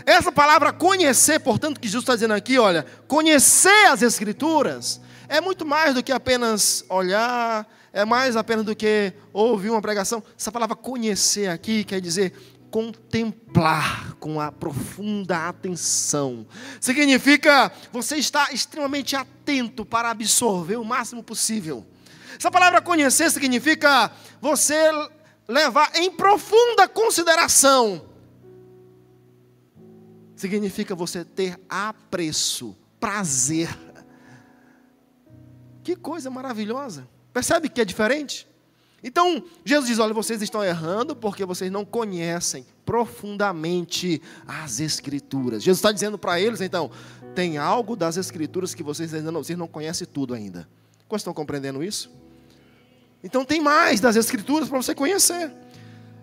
Essa 0.07 0.31
palavra 0.31 0.71
conhecer, 0.71 1.37
portanto, 1.37 1.81
que 1.81 1.87
Jesus 1.89 2.03
está 2.03 2.13
dizendo 2.13 2.33
aqui, 2.33 2.57
olha, 2.57 2.85
conhecer 3.09 3.87
as 3.89 4.01
Escrituras 4.01 5.01
é 5.27 5.41
muito 5.41 5.65
mais 5.65 5.93
do 5.93 6.01
que 6.01 6.13
apenas 6.13 6.85
olhar, 6.87 7.67
é 7.91 8.05
mais 8.05 8.37
apenas 8.37 8.63
do 8.63 8.73
que 8.73 9.11
ouvir 9.33 9.69
uma 9.69 9.81
pregação. 9.81 10.23
Essa 10.39 10.49
palavra 10.49 10.77
conhecer 10.77 11.49
aqui 11.49 11.83
quer 11.83 11.99
dizer 11.99 12.31
contemplar 12.71 14.13
com 14.13 14.39
a 14.39 14.49
profunda 14.49 15.49
atenção. 15.49 16.47
Significa 16.79 17.69
você 17.91 18.15
estar 18.15 18.53
extremamente 18.53 19.13
atento 19.13 19.83
para 19.83 20.09
absorver 20.09 20.77
o 20.77 20.85
máximo 20.85 21.21
possível. 21.21 21.85
Essa 22.39 22.49
palavra 22.49 22.81
conhecer 22.81 23.29
significa 23.29 24.09
você 24.39 24.89
levar 25.49 25.91
em 25.95 26.09
profunda 26.09 26.87
consideração 26.87 28.15
significa 30.37 30.95
você 30.95 31.25
ter 31.25 31.59
apreço, 31.67 32.77
prazer. 32.99 33.67
Que 35.83 35.95
coisa 35.95 36.29
maravilhosa. 36.29 37.07
Percebe 37.33 37.67
que 37.67 37.81
é 37.81 37.85
diferente? 37.85 38.47
Então, 39.03 39.43
Jesus 39.65 39.89
diz: 39.89 39.99
olha, 39.99 40.13
vocês 40.13 40.41
estão 40.41 40.63
errando 40.63 41.15
porque 41.15 41.45
vocês 41.45 41.71
não 41.71 41.83
conhecem 41.83 42.65
profundamente 42.85 44.21
as 44.47 44.79
Escrituras. 44.79 45.63
Jesus 45.63 45.79
está 45.79 45.91
dizendo 45.91 46.17
para 46.17 46.39
eles, 46.39 46.61
então, 46.61 46.89
tem 47.35 47.57
algo 47.57 47.95
das 47.95 48.17
Escrituras 48.17 48.73
que 48.73 48.83
vocês 48.83 49.13
ainda 49.13 49.31
não, 49.31 49.43
vocês 49.43 49.57
não 49.57 49.67
conhecem 49.67 50.07
tudo 50.07 50.33
ainda. 50.33 50.67
Quantos 51.07 51.21
estão 51.21 51.33
compreendendo 51.33 51.83
isso? 51.83 52.11
Então, 53.23 53.45
tem 53.45 53.61
mais 53.61 53.99
das 53.99 54.15
Escrituras 54.15 54.67
para 54.69 54.81
você 54.81 54.95
conhecer. 54.95 55.51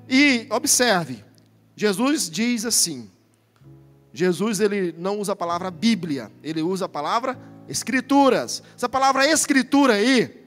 E, 0.09 0.47
observe, 0.51 1.25
Jesus 1.77 2.29
diz 2.29 2.65
assim: 2.65 3.11
Jesus 4.15 4.61
ele 4.61 4.95
não 4.97 5.19
usa 5.19 5.33
a 5.33 5.37
palavra 5.37 5.73
Bíblia, 5.73 6.31
ele 6.41 6.63
usa 6.63 6.85
a 6.85 6.89
palavra 6.89 7.37
Escrituras. 7.69 8.63
Essa 8.77 8.89
palavra 8.89 9.27
Escritura 9.27 9.95
aí 9.95 10.47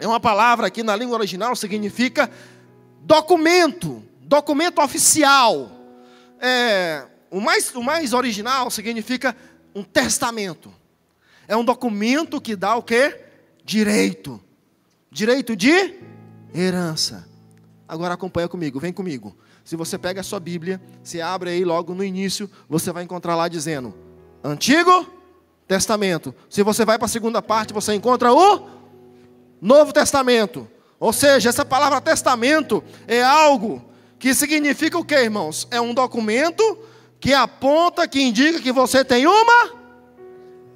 é 0.00 0.08
uma 0.08 0.18
palavra 0.18 0.68
que 0.70 0.82
na 0.82 0.96
língua 0.96 1.16
original 1.16 1.54
significa 1.54 2.28
documento, 3.02 4.02
documento 4.22 4.82
oficial. 4.82 5.70
É, 6.40 7.06
o, 7.30 7.40
mais, 7.40 7.72
o 7.76 7.82
mais 7.82 8.12
original 8.12 8.68
significa 8.72 9.36
um 9.72 9.84
testamento. 9.84 10.74
É 11.46 11.56
um 11.56 11.64
documento 11.64 12.40
que 12.40 12.56
dá 12.56 12.74
o 12.74 12.82
que? 12.82 13.20
Direito. 13.64 14.40
Direito 15.12 15.54
de 15.54 15.94
herança. 16.52 17.28
Agora 17.86 18.14
acompanha 18.14 18.48
comigo, 18.48 18.80
vem 18.80 18.92
comigo. 18.92 19.36
Se 19.70 19.76
você 19.76 19.96
pega 19.96 20.20
a 20.20 20.24
sua 20.24 20.40
Bíblia, 20.40 20.82
se 21.00 21.22
abre 21.22 21.50
aí 21.50 21.64
logo 21.64 21.94
no 21.94 22.02
início, 22.02 22.50
você 22.68 22.90
vai 22.90 23.04
encontrar 23.04 23.36
lá 23.36 23.46
dizendo 23.46 23.94
Antigo 24.42 25.06
Testamento. 25.68 26.34
Se 26.48 26.64
você 26.64 26.84
vai 26.84 26.98
para 26.98 27.04
a 27.04 27.08
segunda 27.08 27.40
parte, 27.40 27.72
você 27.72 27.94
encontra 27.94 28.32
o 28.32 28.68
Novo 29.60 29.92
Testamento. 29.92 30.68
Ou 30.98 31.12
seja, 31.12 31.50
essa 31.50 31.64
palavra 31.64 32.00
testamento 32.00 32.82
é 33.06 33.22
algo 33.22 33.80
que 34.18 34.34
significa 34.34 34.98
o 34.98 35.04
que, 35.04 35.14
irmãos? 35.14 35.68
É 35.70 35.80
um 35.80 35.94
documento 35.94 36.76
que 37.20 37.32
aponta, 37.32 38.08
que 38.08 38.20
indica 38.20 38.58
que 38.58 38.72
você 38.72 39.04
tem 39.04 39.28
uma 39.28 39.70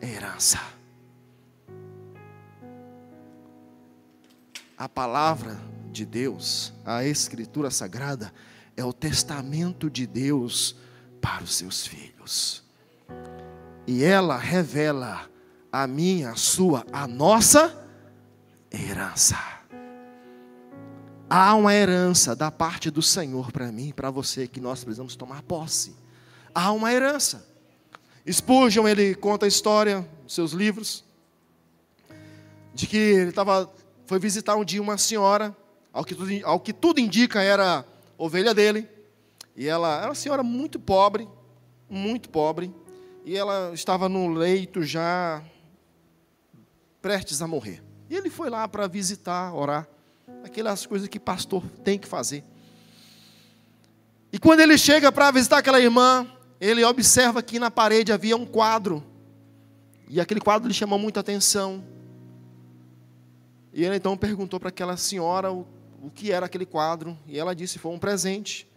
herança. 0.00 0.60
A 4.78 4.88
palavra 4.88 5.60
de 5.90 6.06
Deus, 6.06 6.72
a 6.86 7.04
Escritura 7.04 7.72
Sagrada, 7.72 8.32
é 8.76 8.84
o 8.84 8.92
testamento 8.92 9.88
de 9.90 10.06
Deus 10.06 10.76
para 11.20 11.42
os 11.42 11.54
seus 11.54 11.86
filhos. 11.86 12.62
E 13.86 14.02
ela 14.02 14.36
revela 14.36 15.28
a 15.70 15.86
minha, 15.86 16.30
a 16.30 16.36
sua, 16.36 16.84
a 16.92 17.06
nossa 17.06 17.76
herança. 18.72 19.36
Há 21.28 21.54
uma 21.54 21.74
herança 21.74 22.36
da 22.36 22.50
parte 22.50 22.90
do 22.90 23.02
Senhor 23.02 23.50
para 23.50 23.72
mim 23.72 23.92
para 23.94 24.10
você 24.10 24.46
que 24.46 24.60
nós 24.60 24.84
precisamos 24.84 25.16
tomar 25.16 25.42
posse. 25.42 25.94
Há 26.54 26.70
uma 26.72 26.92
herança. 26.92 27.46
Spurgeon, 28.30 28.86
ele 28.86 29.14
conta 29.14 29.44
a 29.44 29.48
história, 29.48 30.08
seus 30.26 30.52
livros, 30.52 31.04
de 32.72 32.86
que 32.86 32.96
ele 32.96 33.32
tava, 33.32 33.70
foi 34.06 34.18
visitar 34.18 34.56
um 34.56 34.64
dia 34.64 34.80
uma 34.80 34.96
senhora 34.96 35.54
ao 35.92 36.04
que, 36.04 36.14
tudo, 36.14 36.30
ao 36.44 36.60
que 36.60 36.72
tudo 36.72 37.00
indica 37.00 37.42
era 37.42 37.84
ovelha 38.18 38.54
dele. 38.54 38.88
E 39.56 39.66
ela 39.68 39.98
era 39.98 40.08
uma 40.08 40.14
senhora 40.14 40.42
muito 40.42 40.80
pobre, 40.80 41.28
muito 41.88 42.28
pobre, 42.28 42.74
e 43.24 43.36
ela 43.36 43.72
estava 43.72 44.08
no 44.08 44.28
leito 44.28 44.82
já 44.82 45.42
prestes 47.00 47.40
a 47.40 47.46
morrer. 47.46 47.82
E 48.10 48.16
ele 48.16 48.30
foi 48.30 48.50
lá 48.50 48.66
para 48.66 48.86
visitar, 48.86 49.54
orar, 49.54 49.88
aquelas 50.44 50.86
coisas 50.86 51.08
que 51.08 51.20
pastor 51.20 51.62
tem 51.84 51.98
que 51.98 52.08
fazer. 52.08 52.42
E 54.32 54.38
quando 54.38 54.60
ele 54.60 54.76
chega 54.76 55.12
para 55.12 55.30
visitar 55.30 55.58
aquela 55.58 55.80
irmã, 55.80 56.26
ele 56.60 56.84
observa 56.84 57.42
que 57.42 57.58
na 57.58 57.70
parede 57.70 58.12
havia 58.12 58.36
um 58.36 58.44
quadro. 58.44 59.04
E 60.08 60.20
aquele 60.20 60.40
quadro 60.40 60.66
lhe 60.66 60.74
chamou 60.74 60.98
muita 60.98 61.20
atenção. 61.20 61.84
E 63.72 63.84
ele 63.84 63.96
então 63.96 64.16
perguntou 64.16 64.58
para 64.58 64.70
aquela 64.70 64.96
senhora 64.96 65.52
o, 65.52 65.66
o 66.04 66.10
que 66.10 66.30
era 66.30 66.44
aquele 66.44 66.66
quadro. 66.66 67.18
E 67.26 67.38
ela 67.38 67.54
disse: 67.54 67.78
Foi 67.78 67.90
um 67.92 67.98
presente. 67.98 68.70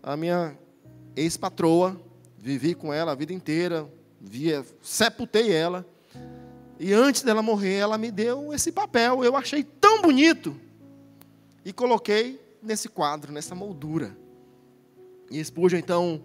A 0.00 0.16
minha 0.16 0.56
ex-patroa, 1.16 2.00
vivi 2.38 2.74
com 2.74 2.92
ela 2.92 3.10
a 3.10 3.14
vida 3.14 3.32
inteira, 3.32 3.90
via, 4.20 4.64
sepultei 4.80 5.52
ela. 5.52 5.84
E 6.78 6.92
antes 6.92 7.22
dela 7.22 7.42
morrer, 7.42 7.74
ela 7.74 7.98
me 7.98 8.12
deu 8.12 8.54
esse 8.54 8.70
papel. 8.70 9.24
Eu 9.24 9.36
achei 9.36 9.64
tão 9.64 10.00
bonito. 10.00 10.56
E 11.64 11.72
coloquei 11.72 12.40
nesse 12.62 12.88
quadro, 12.88 13.32
nessa 13.32 13.54
moldura. 13.54 14.16
E 15.28 15.44
Spurgeon, 15.44 15.78
então, 15.78 16.22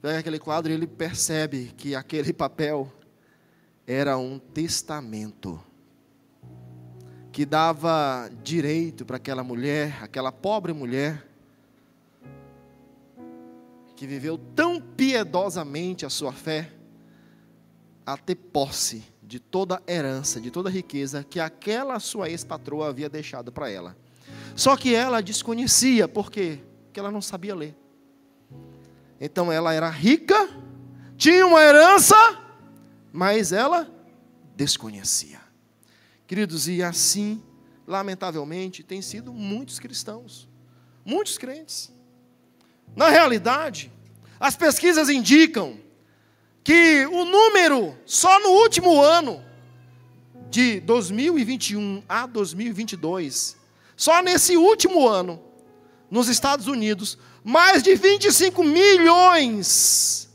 pega 0.00 0.20
aquele 0.20 0.38
quadro 0.38 0.70
e 0.70 0.74
ele 0.74 0.86
percebe 0.86 1.74
que 1.76 1.96
aquele 1.96 2.32
papel 2.32 2.90
era 3.84 4.16
um 4.16 4.38
testamento 4.38 5.60
que 7.32 7.46
dava 7.46 8.30
direito 8.44 9.06
para 9.06 9.16
aquela 9.16 9.42
mulher, 9.42 10.02
aquela 10.02 10.30
pobre 10.30 10.74
mulher, 10.74 11.26
que 13.96 14.06
viveu 14.06 14.36
tão 14.36 14.78
piedosamente 14.78 16.04
a 16.04 16.10
sua 16.10 16.32
fé, 16.32 16.70
a 18.04 18.18
ter 18.18 18.34
posse 18.34 19.02
de 19.22 19.40
toda 19.40 19.76
a 19.76 19.92
herança, 19.92 20.40
de 20.40 20.50
toda 20.50 20.68
riqueza 20.68 21.24
que 21.24 21.40
aquela 21.40 21.98
sua 21.98 22.28
ex-patroa 22.28 22.88
havia 22.88 23.08
deixado 23.08 23.50
para 23.50 23.70
ela. 23.70 23.96
Só 24.54 24.76
que 24.76 24.94
ela 24.94 25.22
desconhecia, 25.22 26.06
por 26.06 26.30
quê? 26.30 26.58
Porque 26.84 27.00
ela 27.00 27.10
não 27.10 27.22
sabia 27.22 27.54
ler. 27.54 27.74
Então 29.18 29.50
ela 29.50 29.72
era 29.72 29.88
rica, 29.88 30.50
tinha 31.16 31.46
uma 31.46 31.62
herança, 31.62 32.16
mas 33.10 33.52
ela 33.52 33.88
desconhecia. 34.54 35.40
Queridos, 36.32 36.66
e 36.66 36.82
assim, 36.82 37.42
lamentavelmente, 37.86 38.82
tem 38.82 39.02
sido 39.02 39.34
muitos 39.34 39.78
cristãos, 39.78 40.48
muitos 41.04 41.36
crentes. 41.36 41.92
Na 42.96 43.10
realidade, 43.10 43.92
as 44.40 44.56
pesquisas 44.56 45.10
indicam 45.10 45.78
que 46.64 47.04
o 47.04 47.26
número, 47.26 47.94
só 48.06 48.40
no 48.40 48.48
último 48.62 48.98
ano, 48.98 49.44
de 50.48 50.80
2021 50.80 52.02
a 52.08 52.24
2022, 52.24 53.58
só 53.94 54.22
nesse 54.22 54.56
último 54.56 55.06
ano, 55.06 55.38
nos 56.10 56.30
Estados 56.30 56.66
Unidos, 56.66 57.18
mais 57.44 57.82
de 57.82 57.94
25 57.94 58.64
milhões, 58.64 60.30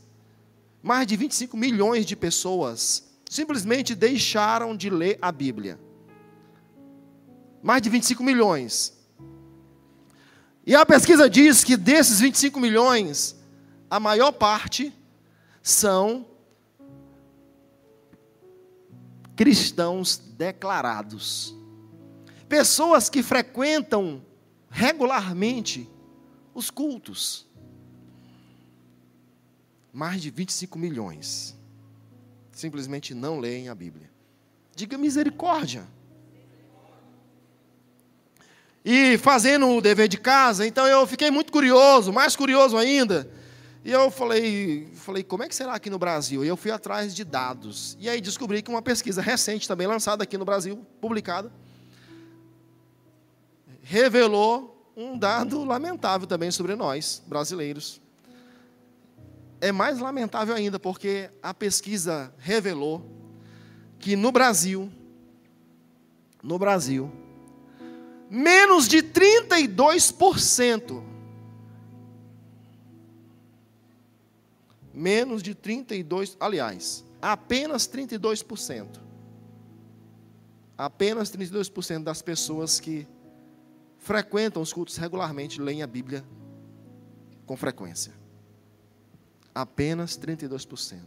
mais 0.80 1.08
de 1.08 1.16
25 1.16 1.56
milhões 1.56 2.06
de 2.06 2.14
pessoas 2.14 3.18
simplesmente 3.28 3.96
deixaram 3.96 4.76
de 4.76 4.88
ler 4.88 5.18
a 5.20 5.32
Bíblia 5.32 5.87
mais 7.62 7.82
de 7.82 7.88
25 7.88 8.22
milhões. 8.22 8.96
E 10.66 10.74
a 10.74 10.84
pesquisa 10.84 11.28
diz 11.28 11.64
que 11.64 11.76
desses 11.76 12.20
25 12.20 12.60
milhões, 12.60 13.36
a 13.90 13.98
maior 13.98 14.32
parte 14.32 14.92
são 15.62 16.26
cristãos 19.34 20.18
declarados. 20.18 21.54
Pessoas 22.48 23.08
que 23.08 23.22
frequentam 23.22 24.22
regularmente 24.70 25.88
os 26.54 26.70
cultos. 26.70 27.46
Mais 29.92 30.20
de 30.20 30.30
25 30.30 30.78
milhões 30.78 31.56
simplesmente 32.52 33.14
não 33.14 33.38
leem 33.38 33.68
a 33.68 33.74
Bíblia. 33.74 34.10
Diga 34.74 34.98
misericórdia 34.98 35.86
e 38.84 39.18
fazendo 39.18 39.68
o 39.68 39.80
dever 39.80 40.08
de 40.08 40.18
casa, 40.18 40.66
então 40.66 40.86
eu 40.86 41.06
fiquei 41.06 41.30
muito 41.30 41.52
curioso, 41.52 42.12
mais 42.12 42.36
curioso 42.36 42.76
ainda. 42.76 43.30
E 43.84 43.90
eu 43.90 44.10
falei, 44.10 44.88
falei, 44.94 45.22
como 45.22 45.42
é 45.42 45.48
que 45.48 45.54
será 45.54 45.74
aqui 45.74 45.88
no 45.88 45.98
Brasil? 45.98 46.44
E 46.44 46.48
eu 46.48 46.56
fui 46.56 46.70
atrás 46.70 47.14
de 47.14 47.24
dados. 47.24 47.96
E 48.00 48.08
aí 48.08 48.20
descobri 48.20 48.60
que 48.60 48.70
uma 48.70 48.82
pesquisa 48.82 49.22
recente, 49.22 49.66
também 49.66 49.86
lançada 49.86 50.24
aqui 50.24 50.36
no 50.36 50.44
Brasil, 50.44 50.84
publicada, 51.00 51.50
revelou 53.82 54.92
um 54.96 55.16
dado 55.16 55.64
lamentável 55.64 56.26
também 56.26 56.50
sobre 56.50 56.74
nós, 56.74 57.22
brasileiros. 57.26 58.00
É 59.60 59.72
mais 59.72 59.98
lamentável 59.98 60.54
ainda, 60.54 60.78
porque 60.78 61.30
a 61.42 61.54
pesquisa 61.54 62.32
revelou 62.38 63.04
que 63.98 64.16
no 64.16 64.30
Brasil, 64.30 64.90
no 66.42 66.58
Brasil, 66.58 67.10
menos 68.30 68.88
de 68.88 69.02
32%. 69.02 71.02
Menos 74.92 75.42
de 75.42 75.54
32, 75.54 76.36
aliás, 76.40 77.04
apenas 77.22 77.88
32%. 77.88 79.00
Apenas 80.76 81.30
32% 81.30 82.04
das 82.04 82.22
pessoas 82.22 82.78
que 82.78 83.06
frequentam 83.98 84.62
os 84.62 84.72
cultos 84.72 84.96
regularmente 84.96 85.60
leem 85.60 85.82
a 85.82 85.86
Bíblia 85.86 86.24
com 87.46 87.56
frequência. 87.56 88.12
Apenas 89.54 90.16
32%. 90.16 91.00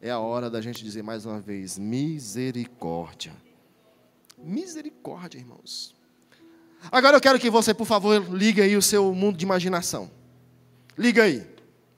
É 0.00 0.10
a 0.10 0.18
hora 0.18 0.50
da 0.50 0.60
gente 0.60 0.84
dizer 0.84 1.02
mais 1.02 1.24
uma 1.24 1.40
vez: 1.40 1.78
misericórdia. 1.78 3.34
Misericórdia, 4.36 5.38
irmãos. 5.38 5.95
Agora 6.90 7.16
eu 7.16 7.20
quero 7.20 7.38
que 7.38 7.50
você, 7.50 7.74
por 7.74 7.86
favor, 7.86 8.24
ligue 8.32 8.60
aí 8.60 8.76
o 8.76 8.82
seu 8.82 9.12
mundo 9.14 9.36
de 9.36 9.44
imaginação. 9.44 10.10
Liga 10.96 11.24
aí, 11.24 11.46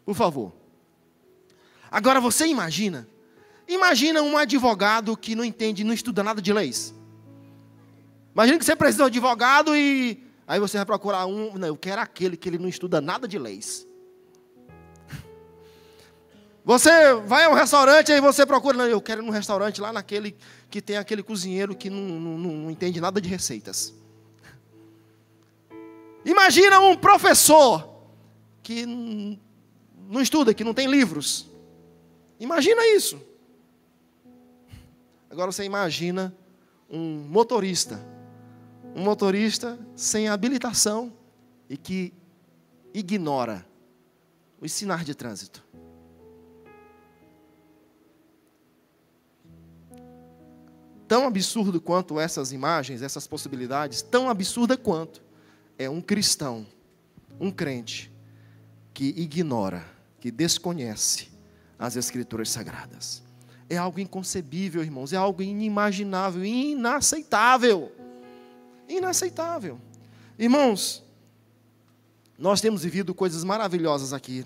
por 0.05 0.15
favor. 0.15 0.53
Agora 1.91 2.21
você 2.21 2.47
imagina, 2.47 3.09
imagina 3.67 4.23
um 4.23 4.37
advogado 4.37 5.17
que 5.17 5.35
não 5.35 5.45
entende, 5.45 5.85
não 5.85 5.93
estuda 5.93 6.23
nada 6.23 6.43
de 6.43 6.53
leis. 6.53 6.95
Imagina 8.35 8.59
que 8.59 8.65
você 8.65 8.77
precisa 8.77 9.11
de 9.11 9.19
um 9.19 9.23
advogado 9.23 9.77
e 9.77 10.23
aí 10.47 10.61
você 10.61 10.77
vai 10.77 10.87
procurar 10.87 11.27
um, 11.27 11.57
não, 11.59 11.69
eu 11.69 11.77
quero 11.77 12.01
aquele 12.01 12.37
que 12.37 12.49
ele 12.49 12.59
não 12.59 12.69
estuda 12.69 13.01
nada 13.01 13.27
de 13.27 13.39
leis. 13.39 13.87
Você 16.65 17.15
vai 17.27 17.45
a 17.45 17.49
um 17.49 17.55
restaurante 17.55 18.13
e 18.13 18.21
você 18.21 18.45
procura, 18.45 18.77
não, 18.77 18.87
eu 18.87 19.01
quero 19.01 19.23
ir 19.23 19.25
num 19.25 19.33
restaurante 19.33 19.81
lá 19.81 19.91
naquele 19.91 20.37
que 20.69 20.83
tem 20.83 20.99
aquele 20.99 21.23
cozinheiro 21.23 21.75
que 21.75 21.89
não, 21.89 21.99
não, 21.99 22.39
não 22.39 22.71
entende 22.71 23.01
nada 23.01 23.21
de 23.21 23.29
receitas. 23.29 23.95
Imagina 26.25 26.81
um 26.81 26.97
professor 26.97 27.89
que 28.63 28.85
não 28.87 30.21
estuda, 30.21 30.53
que 30.53 30.65
não 30.65 30.75
tem 30.75 30.87
livros. 30.87 31.49
Imagina 32.39 32.87
isso. 32.87 33.21
Agora 35.31 35.53
você 35.53 35.65
imagina 35.65 36.35
um 36.89 37.19
motorista, 37.29 38.01
um 38.95 39.03
motorista 39.03 39.79
sem 39.95 40.29
habilitação 40.29 41.13
e 41.69 41.77
que 41.77 42.13
ignora 42.95 43.67
os 44.61 44.73
sinais 44.73 45.05
de 45.05 45.15
trânsito. 45.15 45.63
Tão 51.07 51.27
absurdo 51.27 51.81
quanto 51.81 52.21
essas 52.21 52.53
imagens, 52.53 53.03
essas 53.03 53.27
possibilidades, 53.27 54.03
tão 54.03 54.29
absurda 54.29 54.77
quanto 54.77 55.28
é 55.79 55.89
um 55.89 56.01
cristão, 56.01 56.67
um 57.41 57.51
crente, 57.51 58.11
que 58.93 59.15
ignora, 59.17 59.87
que 60.21 60.31
desconhece 60.31 61.29
as 61.79 61.97
Escrituras 61.97 62.51
Sagradas. 62.51 63.23
É 63.71 63.77
algo 63.77 64.01
inconcebível, 64.01 64.83
irmãos, 64.83 65.13
é 65.13 65.17
algo 65.17 65.41
inimaginável, 65.41 66.45
inaceitável. 66.45 67.93
Inaceitável. 68.89 69.79
Irmãos, 70.37 71.05
nós 72.37 72.61
temos 72.61 72.83
vivido 72.83 73.15
coisas 73.15 73.45
maravilhosas 73.45 74.13
aqui 74.13 74.45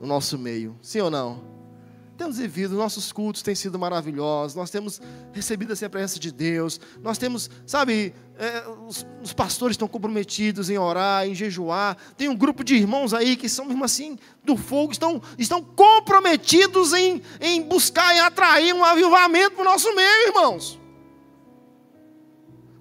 no 0.00 0.06
nosso 0.06 0.38
meio, 0.38 0.76
sim 0.82 1.00
ou 1.00 1.10
não? 1.10 1.51
Temos 2.16 2.38
vivido, 2.38 2.74
nossos 2.76 3.10
cultos 3.12 3.42
têm 3.42 3.54
sido 3.54 3.78
maravilhosos, 3.78 4.54
nós 4.54 4.70
temos 4.70 5.00
recebido 5.32 5.72
assim, 5.72 5.84
a 5.84 5.90
presença 5.90 6.18
de 6.18 6.30
Deus, 6.30 6.80
nós 7.02 7.18
temos, 7.18 7.50
sabe, 7.66 8.14
é, 8.38 8.64
os, 8.86 9.06
os, 9.22 9.32
pastores 9.32 9.74
estão 9.74 9.88
comprometidos 9.88 10.70
em 10.70 10.78
orar, 10.78 11.26
em 11.26 11.34
jejuar, 11.34 11.96
tem 12.16 12.28
um 12.28 12.36
grupo 12.36 12.62
de 12.62 12.76
irmãos 12.76 13.14
aí 13.14 13.36
que 13.36 13.48
são 13.48 13.64
mesmo 13.64 13.84
assim 13.84 14.18
do 14.44 14.56
fogo, 14.56 14.92
estão, 14.92 15.20
estão 15.38 15.62
comprometidos 15.62 16.92
em, 16.92 17.22
em 17.40 17.62
buscar 17.62 18.14
e 18.14 18.20
atrair 18.20 18.74
um 18.74 18.84
avivamento 18.84 19.56
para 19.56 19.62
o 19.62 19.64
nosso 19.64 19.94
meio, 19.94 20.28
irmãos. 20.28 20.80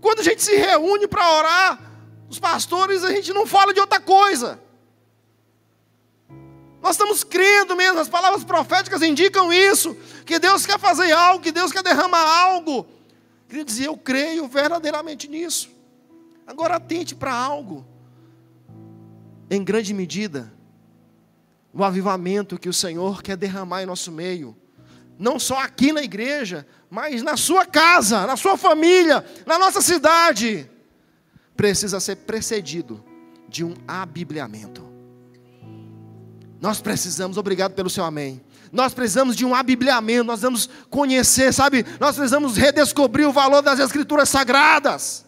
Quando 0.02 0.20
a 0.20 0.24
gente 0.24 0.42
se 0.42 0.56
reúne 0.56 1.08
para 1.08 1.38
orar, 1.38 1.92
os 2.32 2.40
pastores, 2.40 3.04
a 3.04 3.12
gente 3.12 3.34
não 3.34 3.46
fala 3.46 3.74
de 3.74 3.80
outra 3.80 4.00
coisa. 4.00 4.60
Nós 6.82 6.96
estamos 6.96 7.24
crendo 7.24 7.76
mesmo, 7.76 8.00
as 8.00 8.10
palavras 8.10 8.44
proféticas 8.44 9.02
indicam 9.04 9.54
isso, 9.54 9.96
que 10.26 10.40
Deus 10.40 10.66
quer 10.66 10.80
fazer 10.80 11.12
algo, 11.12 11.44
que 11.44 11.52
Deus 11.52 11.72
quer 11.72 11.84
derramar 11.84 12.24
algo. 12.24 12.88
Queria 13.48 13.64
dizer, 13.64 13.86
eu 13.86 13.96
creio 13.96 14.48
verdadeiramente 14.48 15.28
nisso. 15.28 15.70
Agora 16.48 16.78
atente 16.78 17.14
para 17.14 17.34
algo. 17.34 17.86
Em 19.50 19.64
grande 19.64 19.94
medida, 19.94 20.52
o 21.74 21.84
avivamento 21.84 22.58
que 22.58 22.70
o 22.70 22.74
Senhor 22.74 23.22
quer 23.22 23.38
derramar 23.38 23.84
em 23.84 23.86
nosso 23.86 24.12
meio, 24.12 24.58
não 25.20 25.38
só 25.38 25.60
aqui 25.60 25.94
na 25.94 26.02
igreja, 26.02 26.66
mas 26.90 27.22
na 27.22 27.38
sua 27.38 27.66
casa, 27.66 28.26
na 28.26 28.36
sua 28.36 28.58
família, 28.58 29.24
na 29.46 29.60
nossa 29.60 29.82
cidade, 29.82 30.70
precisa 31.56 32.00
ser 32.00 32.16
precedido 32.18 33.04
de 33.48 33.64
um 33.64 33.76
abibliamento. 33.88 34.91
Nós 36.62 36.80
precisamos, 36.80 37.38
obrigado 37.38 37.74
pelo 37.74 37.90
seu 37.90 38.06
amém. 38.06 38.40
Nós 38.72 38.94
precisamos 38.94 39.36
de 39.36 39.44
um 39.44 39.56
abibliamento, 39.56 40.24
nós 40.24 40.42
vamos 40.42 40.70
conhecer, 40.92 41.52
sabe? 41.52 41.84
Nós 42.00 42.16
precisamos 42.16 42.56
redescobrir 42.56 43.28
o 43.28 43.34
valor 43.34 43.64
das 43.64 43.80
Escrituras 43.80 44.30
Sagradas. 44.30 45.26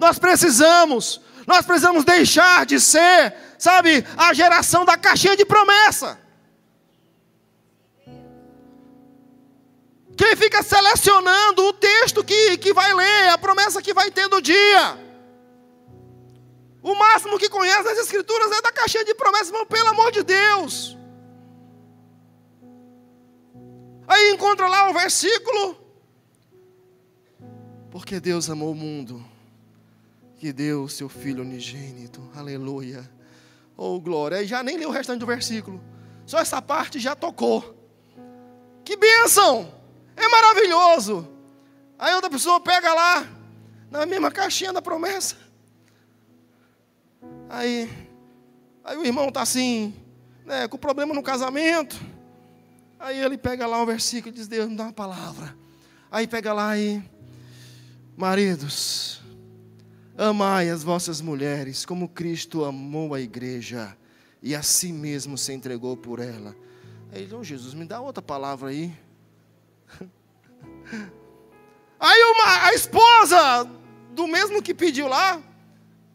Nós 0.00 0.18
precisamos, 0.18 1.20
nós 1.46 1.64
precisamos 1.64 2.04
deixar 2.04 2.66
de 2.66 2.80
ser, 2.80 3.32
sabe, 3.56 4.04
a 4.16 4.34
geração 4.34 4.84
da 4.84 4.96
caixinha 4.96 5.36
de 5.36 5.44
promessa. 5.44 6.18
Quem 10.16 10.34
fica 10.34 10.60
selecionando 10.60 11.62
o 11.68 11.72
texto 11.72 12.24
que, 12.24 12.58
que 12.58 12.74
vai 12.74 12.92
ler, 12.92 13.28
a 13.28 13.38
promessa 13.38 13.80
que 13.80 13.94
vai 13.94 14.10
ter 14.10 14.28
do 14.28 14.42
dia. 14.42 15.11
O 16.82 16.94
máximo 16.94 17.38
que 17.38 17.48
conhece 17.48 17.84
das 17.84 17.98
Escrituras 17.98 18.50
é 18.50 18.60
da 18.60 18.72
caixinha 18.72 19.04
de 19.04 19.14
promessas, 19.14 19.48
irmão, 19.48 19.64
pelo 19.64 19.88
amor 19.88 20.10
de 20.10 20.22
Deus. 20.22 20.96
Aí 24.08 24.32
encontra 24.32 24.68
lá 24.68 24.90
o 24.90 24.92
versículo. 24.92 25.76
Porque 27.90 28.18
Deus 28.18 28.50
amou 28.50 28.72
o 28.72 28.74
mundo, 28.74 29.24
que 30.36 30.52
deu 30.52 30.84
o 30.84 30.88
seu 30.88 31.08
Filho 31.08 31.42
unigênito. 31.42 32.20
Aleluia. 32.34 33.08
Oh, 33.76 34.00
glória. 34.00 34.42
E 34.42 34.46
já 34.46 34.62
nem 34.62 34.76
leu 34.76 34.88
o 34.88 34.92
restante 34.92 35.20
do 35.20 35.26
versículo. 35.26 35.80
Só 36.26 36.38
essa 36.38 36.60
parte 36.60 36.98
já 36.98 37.14
tocou. 37.14 37.76
Que 38.84 38.96
bênção! 38.96 39.72
É 40.16 40.28
maravilhoso. 40.28 41.28
Aí 41.98 42.14
outra 42.14 42.28
pessoa 42.28 42.60
pega 42.60 42.92
lá, 42.92 43.28
na 43.90 44.04
mesma 44.04 44.30
caixinha 44.30 44.72
da 44.72 44.82
promessa. 44.82 45.36
Aí, 47.54 47.86
aí 48.82 48.96
o 48.96 49.04
irmão 49.04 49.28
está 49.28 49.42
assim, 49.42 49.94
né, 50.46 50.66
com 50.68 50.78
problema 50.78 51.12
no 51.12 51.22
casamento. 51.22 52.00
Aí 52.98 53.22
ele 53.22 53.36
pega 53.36 53.66
lá 53.66 53.82
o 53.82 53.84
versículo 53.84 54.34
e 54.34 54.38
diz: 54.38 54.48
Deus 54.48 54.70
me 54.70 54.74
dá 54.74 54.84
uma 54.84 54.92
palavra. 54.92 55.54
Aí 56.10 56.26
pega 56.26 56.54
lá 56.54 56.78
e, 56.78 57.04
maridos, 58.16 59.20
amai 60.16 60.70
as 60.70 60.82
vossas 60.82 61.20
mulheres 61.20 61.84
como 61.84 62.08
Cristo 62.08 62.64
amou 62.64 63.12
a 63.12 63.20
igreja 63.20 63.94
e 64.42 64.54
a 64.54 64.62
si 64.62 64.90
mesmo 64.90 65.36
se 65.36 65.52
entregou 65.52 65.94
por 65.94 66.20
ela. 66.20 66.56
Aí 67.12 67.24
ele, 67.24 67.34
oh, 67.34 67.44
Jesus, 67.44 67.74
me 67.74 67.84
dá 67.84 68.00
outra 68.00 68.22
palavra 68.22 68.70
aí. 68.70 68.90
Aí 72.00 72.22
uma, 72.34 72.68
a 72.68 72.72
esposa 72.72 73.70
do 74.12 74.26
mesmo 74.26 74.62
que 74.62 74.72
pediu 74.72 75.06
lá, 75.06 75.40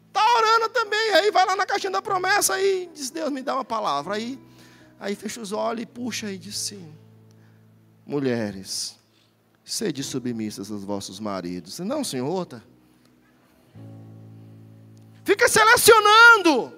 Está 0.08 0.22
orando 0.36 0.68
também. 0.70 1.14
Aí 1.14 1.30
vai 1.30 1.46
lá 1.46 1.56
na 1.56 1.64
caixinha 1.64 1.90
da 1.90 2.02
promessa 2.02 2.60
e 2.60 2.90
diz: 2.92 3.10
Deus 3.10 3.30
me 3.30 3.42
dá 3.42 3.54
uma 3.54 3.64
palavra. 3.64 4.14
Aí, 4.14 4.38
aí 4.98 5.14
fecha 5.14 5.40
os 5.40 5.52
olhos 5.52 5.82
e 5.82 5.86
puxa 5.86 6.30
e 6.30 6.38
diz 6.38 6.58
sim. 6.58 6.92
Mulheres, 8.04 8.96
sede 9.64 10.02
submissas 10.02 10.70
aos 10.70 10.82
vossos 10.82 11.20
maridos. 11.20 11.78
Não, 11.80 12.02
senhor, 12.02 12.28
outra. 12.28 12.62
Fica 15.24 15.46
selecionando. 15.46 16.77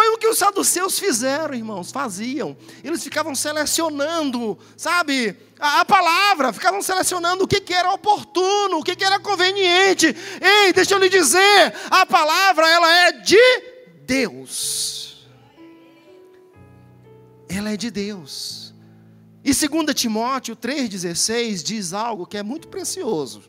Foi 0.00 0.08
o 0.08 0.16
que 0.16 0.28
os 0.28 0.38
saduceus 0.38 0.98
fizeram, 0.98 1.52
irmãos, 1.52 1.92
faziam. 1.92 2.56
Eles 2.82 3.04
ficavam 3.04 3.34
selecionando, 3.34 4.58
sabe, 4.74 5.36
a, 5.58 5.82
a 5.82 5.84
palavra, 5.84 6.54
ficavam 6.54 6.80
selecionando 6.80 7.44
o 7.44 7.46
que, 7.46 7.60
que 7.60 7.74
era 7.74 7.92
oportuno, 7.92 8.78
o 8.78 8.82
que, 8.82 8.96
que 8.96 9.04
era 9.04 9.20
conveniente. 9.20 10.06
Ei, 10.40 10.72
deixa 10.72 10.94
eu 10.94 10.98
lhe 10.98 11.10
dizer, 11.10 11.74
a 11.90 12.06
palavra, 12.06 12.66
ela 12.66 12.90
é 13.08 13.12
de 13.12 13.36
Deus. 14.06 15.28
Ela 17.46 17.72
é 17.72 17.76
de 17.76 17.90
Deus. 17.90 18.72
E 19.44 19.52
2 19.52 19.94
Timóteo 19.94 20.56
3,16 20.56 21.62
diz 21.62 21.92
algo 21.92 22.24
que 22.24 22.38
é 22.38 22.42
muito 22.42 22.68
precioso. 22.68 23.42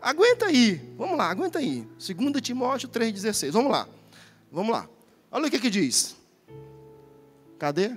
Aguenta 0.00 0.46
aí, 0.46 0.80
vamos 0.96 1.18
lá, 1.18 1.28
aguenta 1.28 1.58
aí. 1.58 1.86
2 1.98 2.40
Timóteo 2.40 2.88
3,16, 2.88 3.50
vamos 3.50 3.70
lá, 3.70 3.86
vamos 4.50 4.72
lá. 4.72 4.88
Olha 5.36 5.48
o 5.48 5.50
que, 5.50 5.60
que 5.60 5.68
diz. 5.68 6.16
Cadê? 7.58 7.88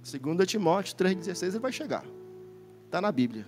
2 0.00 0.46
Timóteo 0.46 0.96
3,16 0.96 1.48
ele 1.48 1.58
vai 1.58 1.70
chegar. 1.70 2.02
Está 2.86 2.98
na 2.98 3.12
Bíblia. 3.12 3.46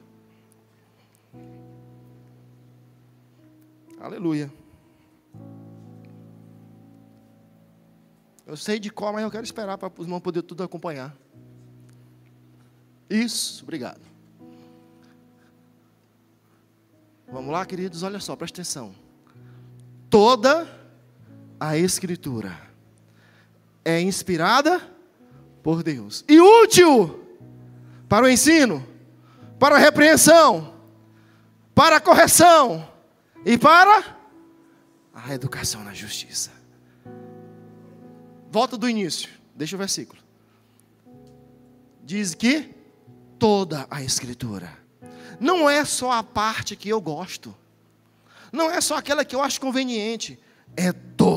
Aleluia. 3.99 4.53
Eu 8.47 8.59
sei 8.59 8.79
de 8.79 8.91
qual, 8.91 9.15
mas 9.15 9.23
eu 9.23 9.31
quero 9.31 9.45
esperar 9.45 9.79
para 9.79 9.91
os 9.97 10.05
irmãos 10.05 10.21
poder 10.21 10.43
tudo 10.43 10.63
acompanhar. 10.63 11.17
Isso, 13.09 13.63
obrigado. 13.63 14.03
Vamos 17.27 17.51
lá, 17.51 17.65
queridos, 17.65 18.03
olha 18.03 18.21
só, 18.21 18.37
presta 18.37 18.61
atenção. 18.61 18.95
Toda 20.11 20.84
a 21.59 21.77
Escritura. 21.77 22.59
É 23.85 24.01
inspirada 24.01 24.81
por 25.63 25.83
Deus. 25.83 26.25
E 26.29 26.41
útil 26.41 27.25
para 28.09 28.27
o 28.27 28.29
ensino, 28.29 28.87
para 29.59 29.77
a 29.77 29.79
repreensão, 29.79 30.75
para 31.75 31.97
a 31.97 32.01
correção 32.01 32.89
e 33.45 33.59
para 33.59 34.17
a 35.13 35.35
educação 35.35 35.83
na 35.83 35.93
justiça. 35.93 36.51
Volta 38.51 38.77
do 38.77 38.89
início, 38.89 39.29
deixa 39.55 39.75
o 39.75 39.79
versículo. 39.79 40.23
Diz 42.05 42.35
que 42.35 42.75
toda 43.39 43.87
a 43.91 44.03
Escritura, 44.03 44.71
não 45.41 45.69
é 45.69 45.85
só 45.85 46.13
a 46.13 46.23
parte 46.23 46.77
que 46.77 46.89
eu 46.89 47.01
gosto, 47.01 47.55
não 48.53 48.71
é 48.71 48.81
só 48.81 48.97
aquela 48.97 49.25
que 49.25 49.35
eu 49.35 49.43
acho 49.43 49.61
conveniente, 49.61 50.39
é 50.77 50.93
toda 50.93 51.34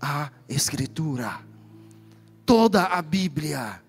a 0.00 0.30
Escritura, 0.48 1.40
toda 2.44 2.84
a 2.84 3.02
Bíblia. 3.02 3.82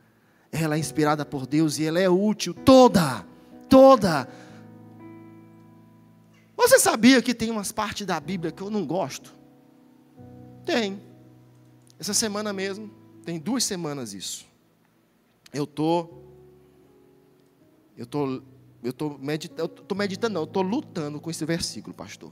Ela 0.51 0.75
é 0.75 0.79
inspirada 0.79 1.25
por 1.25 1.45
Deus 1.45 1.77
e 1.77 1.85
ela 1.85 1.99
é 1.99 2.09
útil, 2.09 2.53
toda, 2.53 3.25
toda. 3.69 4.27
Você 6.55 6.79
sabia 6.79 7.21
que 7.21 7.35
tem 7.35 7.51
umas 7.51 7.71
partes 7.71 8.05
da 8.05 8.19
Bíblia 8.19 8.51
que 8.51 8.61
eu 8.61 8.69
não 8.69 8.85
gosto? 8.85 9.35
Tem. 10.65 10.99
Essa 11.99 12.13
semana 12.13 12.51
mesmo, 12.51 12.89
tem 13.23 13.39
duas 13.39 13.63
semanas 13.63 14.13
isso. 14.13 14.45
Eu 15.53 15.65
tô, 15.65 16.09
eu 17.95 18.05
tô, 18.05 18.41
eu 18.83 18.93
tô 18.93 19.17
meditando, 19.17 19.61
eu 19.61 19.67
tô 19.67 19.95
meditando 19.95 20.33
não, 20.33 20.41
eu 20.41 20.47
tô 20.47 20.61
lutando 20.61 21.19
com 21.19 21.29
esse 21.29 21.45
versículo, 21.45 21.95
pastor. 21.95 22.31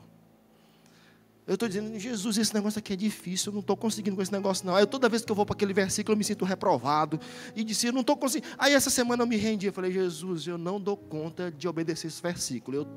Eu 1.47 1.53
estou 1.53 1.69
dizendo, 1.69 1.99
Jesus, 1.99 2.39
esse 2.39 2.53
negócio 2.55 2.79
aqui 2.79 2.93
é 2.93 2.95
difícil, 2.95 3.51
eu 3.51 3.53
não 3.53 3.59
estou 3.59 3.77
conseguindo 3.77 4.15
com 4.15 4.21
esse 4.21 4.31
negócio, 4.31 4.65
não. 4.65 4.75
Aí 4.75 4.85
toda 4.87 5.07
vez 5.07 5.23
que 5.23 5.31
eu 5.31 5.35
vou 5.35 5.45
para 5.45 5.53
aquele 5.53 5.73
versículo, 5.73 6.13
eu 6.13 6.17
me 6.17 6.23
sinto 6.23 6.43
reprovado. 6.43 7.19
E 7.55 7.63
disse, 7.63 7.85
eu 7.85 7.93
não 7.93 8.01
estou 8.01 8.17
conseguindo. 8.17 8.51
Aí 8.57 8.73
essa 8.73 8.89
semana 8.89 9.21
eu 9.21 9.27
me 9.27 9.35
rendi, 9.35 9.67
eu 9.67 9.73
falei, 9.73 9.91
Jesus, 9.91 10.47
eu 10.47 10.57
não 10.57 10.81
dou 10.81 10.97
conta 10.97 11.51
de 11.51 11.67
obedecer 11.67 12.07
esse 12.07 12.19
versículo. 12.19 12.77
Eu, 12.77 12.87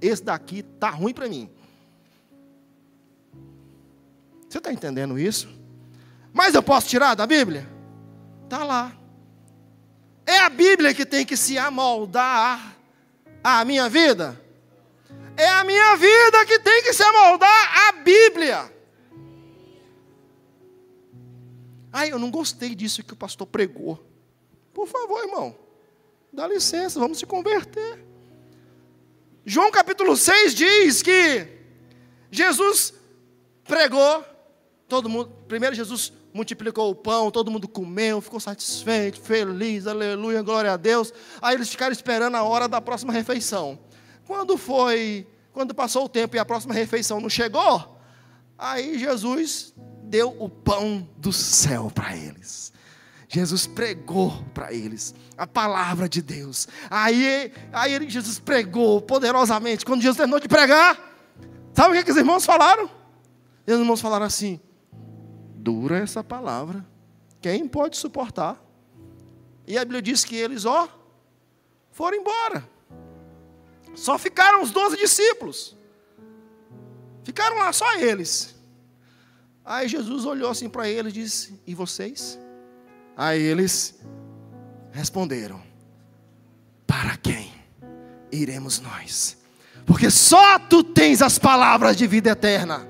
esse 0.00 0.24
daqui 0.24 0.60
está 0.60 0.88
ruim 0.88 1.12
para 1.12 1.28
mim. 1.28 1.50
Você 4.48 4.56
está 4.56 4.72
entendendo 4.72 5.18
isso? 5.18 5.46
Mas 6.32 6.54
eu 6.54 6.62
posso 6.62 6.88
tirar 6.88 7.14
da 7.14 7.26
Bíblia? 7.26 7.68
Está 8.44 8.64
lá. 8.64 8.96
É 10.24 10.38
a 10.38 10.48
Bíblia 10.48 10.94
que 10.94 11.04
tem 11.04 11.26
que 11.26 11.36
se 11.36 11.58
amoldar 11.58 12.74
à 13.44 13.62
minha 13.66 13.86
vida? 13.86 14.40
É 15.38 15.48
a 15.50 15.62
minha 15.62 15.96
vida 15.96 16.44
que 16.46 16.58
tem 16.58 16.82
que 16.82 16.92
se 16.92 17.02
amoldar 17.04 17.88
à 17.88 17.92
Bíblia. 17.92 18.72
Ai, 21.92 22.10
eu 22.10 22.18
não 22.18 22.28
gostei 22.28 22.74
disso 22.74 23.04
que 23.04 23.12
o 23.12 23.16
pastor 23.16 23.46
pregou. 23.46 24.04
Por 24.74 24.88
favor, 24.88 25.22
irmão, 25.22 25.56
dá 26.32 26.48
licença, 26.48 26.98
vamos 26.98 27.18
se 27.18 27.24
converter. 27.24 28.04
João 29.46 29.70
capítulo 29.70 30.16
6 30.16 30.54
diz 30.54 31.02
que 31.02 31.46
Jesus 32.32 32.92
pregou, 33.62 34.24
todo 34.88 35.08
mundo, 35.08 35.30
primeiro 35.46 35.74
Jesus 35.74 36.12
multiplicou 36.34 36.90
o 36.90 36.94
pão, 36.96 37.30
todo 37.30 37.50
mundo 37.50 37.68
comeu, 37.68 38.20
ficou 38.20 38.40
satisfeito, 38.40 39.20
feliz, 39.20 39.86
aleluia, 39.86 40.42
glória 40.42 40.72
a 40.72 40.76
Deus. 40.76 41.12
Aí 41.40 41.54
eles 41.54 41.68
ficaram 41.68 41.92
esperando 41.92 42.34
a 42.34 42.42
hora 42.42 42.68
da 42.68 42.80
próxima 42.80 43.12
refeição. 43.12 43.78
Quando 44.28 44.58
foi, 44.58 45.26
quando 45.54 45.74
passou 45.74 46.04
o 46.04 46.08
tempo 46.08 46.36
e 46.36 46.38
a 46.38 46.44
próxima 46.44 46.74
refeição 46.74 47.18
não 47.18 47.30
chegou, 47.30 47.98
aí 48.58 48.98
Jesus 48.98 49.72
deu 50.04 50.36
o 50.38 50.50
pão 50.50 51.08
do 51.16 51.32
céu 51.32 51.90
para 51.90 52.14
eles. 52.14 52.70
Jesus 53.26 53.66
pregou 53.66 54.44
para 54.52 54.70
eles 54.70 55.14
a 55.34 55.46
palavra 55.46 56.10
de 56.10 56.20
Deus. 56.20 56.68
Aí, 56.90 57.50
aí 57.72 58.10
Jesus 58.10 58.38
pregou 58.38 59.00
poderosamente. 59.00 59.82
Quando 59.82 60.02
Jesus 60.02 60.18
terminou 60.18 60.40
de 60.40 60.46
pregar, 60.46 60.98
sabe 61.72 61.94
o 61.94 61.98
que, 61.98 62.04
que 62.04 62.10
os 62.10 62.16
irmãos 62.18 62.44
falaram? 62.44 62.90
E 63.66 63.72
os 63.72 63.80
irmãos 63.80 64.02
falaram 64.02 64.26
assim: 64.26 64.60
dura 65.56 65.96
essa 65.96 66.22
palavra. 66.22 66.84
Quem 67.40 67.66
pode 67.66 67.96
suportar? 67.96 68.62
E 69.66 69.78
a 69.78 69.84
Bíblia 69.86 70.02
diz 70.02 70.22
que 70.22 70.36
eles, 70.36 70.66
ó, 70.66 70.86
foram 71.90 72.18
embora. 72.18 72.76
Só 73.94 74.18
ficaram 74.18 74.62
os 74.62 74.70
doze 74.70 74.96
discípulos. 74.96 75.76
Ficaram 77.24 77.58
lá 77.58 77.72
só 77.72 77.96
eles. 77.96 78.54
Aí 79.64 79.86
Jesus 79.86 80.24
olhou 80.24 80.50
assim 80.50 80.68
para 80.68 80.88
eles 80.88 81.12
e 81.12 81.20
disse: 81.20 81.60
E 81.66 81.74
vocês? 81.74 82.38
Aí 83.16 83.42
eles 83.42 83.98
responderam: 84.92 85.62
Para 86.86 87.16
quem 87.18 87.52
iremos 88.32 88.80
nós? 88.80 89.36
Porque 89.84 90.10
só 90.10 90.58
tu 90.58 90.82
tens 90.82 91.20
as 91.20 91.38
palavras 91.38 91.96
de 91.96 92.06
vida 92.06 92.30
eterna. 92.30 92.88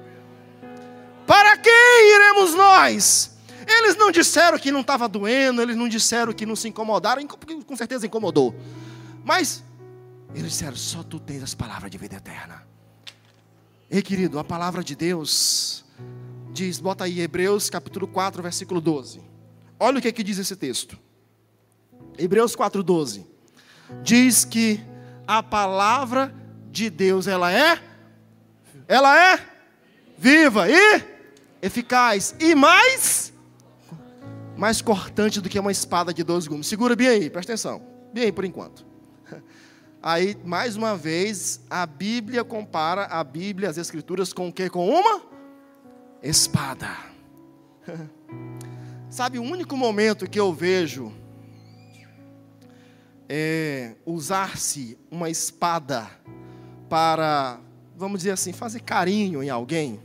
Para 1.26 1.57
quem 1.57 2.14
iremos 2.14 2.55
nós? 2.55 3.38
Eles 3.66 3.96
não 3.96 4.11
disseram 4.11 4.59
que 4.59 4.72
não 4.72 4.80
estava 4.80 5.07
doendo, 5.07 5.61
eles 5.61 5.76
não 5.76 5.88
disseram 5.88 6.32
que 6.32 6.46
não 6.46 6.57
se 6.57 6.68
incomodaram, 6.68 7.26
com 7.26 7.76
certeza 7.76 8.07
incomodou. 8.07 8.55
Mas 9.24 9.62
eles 10.35 10.53
disseram: 10.53 10.76
Só 10.76 11.03
tu 11.03 11.18
tens 11.18 11.43
as 11.43 11.55
palavras 11.55 11.91
de 11.91 11.99
vida 11.99 12.16
eterna. 12.16 12.66
Ei, 13.91 14.03
querido, 14.03 14.39
a 14.39 14.45
palavra 14.45 14.85
de 14.85 14.95
Deus 14.95 15.85
diz, 16.53 16.81
bota 16.81 17.05
aí 17.05 17.20
Hebreus 17.20 17.70
capítulo 17.70 18.07
4, 18.07 18.43
versículo 18.43 18.81
12. 18.81 19.20
Olha 19.79 19.99
o 19.99 20.03
que, 20.03 20.09
é 20.09 20.12
que 20.12 20.22
diz 20.22 20.39
esse 20.39 20.57
texto. 20.57 20.99
Hebreus 22.18 22.57
4,12. 22.57 23.24
Diz 24.03 24.45
que 24.45 24.81
a 25.26 25.43
palavra 25.43 26.35
de 26.70 26.91
Deus, 26.91 27.26
ela 27.26 27.53
é? 27.53 27.81
Ela 28.87 29.35
é? 29.35 29.41
Viva 30.18 30.68
e 30.68 31.05
eficaz. 31.62 32.35
E 32.41 32.55
mais? 32.55 33.33
Mais 34.57 34.83
cortante 34.83 35.41
do 35.41 35.49
que 35.49 35.59
uma 35.59 35.70
espada 35.70 36.12
de 36.12 36.24
dois 36.24 36.47
gumes. 36.47 36.66
Segura 36.66 36.97
bem 36.97 37.09
aí, 37.09 37.31
presta 37.31 37.53
atenção. 37.53 37.81
Bem 38.12 38.24
aí 38.24 38.33
por 38.33 38.45
enquanto. 38.45 38.88
Aí, 40.11 40.34
mais 40.42 40.74
uma 40.74 40.96
vez, 40.96 41.61
a 41.68 41.84
Bíblia 41.84 42.42
compara 42.42 43.04
a 43.04 43.22
Bíblia, 43.22 43.68
as 43.68 43.76
Escrituras, 43.76 44.32
com 44.32 44.48
o 44.48 44.52
que? 44.52 44.70
Com 44.70 44.88
uma 44.88 45.20
espada. 46.22 46.88
Sabe, 49.11 49.38
o 49.38 49.42
único 49.42 49.76
momento 49.76 50.26
que 50.26 50.40
eu 50.40 50.50
vejo 50.50 51.12
é, 53.28 53.96
usar-se 54.06 54.98
uma 55.11 55.28
espada 55.28 56.09
para, 56.88 57.61
vamos 57.94 58.20
dizer 58.20 58.30
assim, 58.30 58.50
fazer 58.50 58.80
carinho 58.80 59.42
em 59.42 59.50
alguém, 59.50 60.00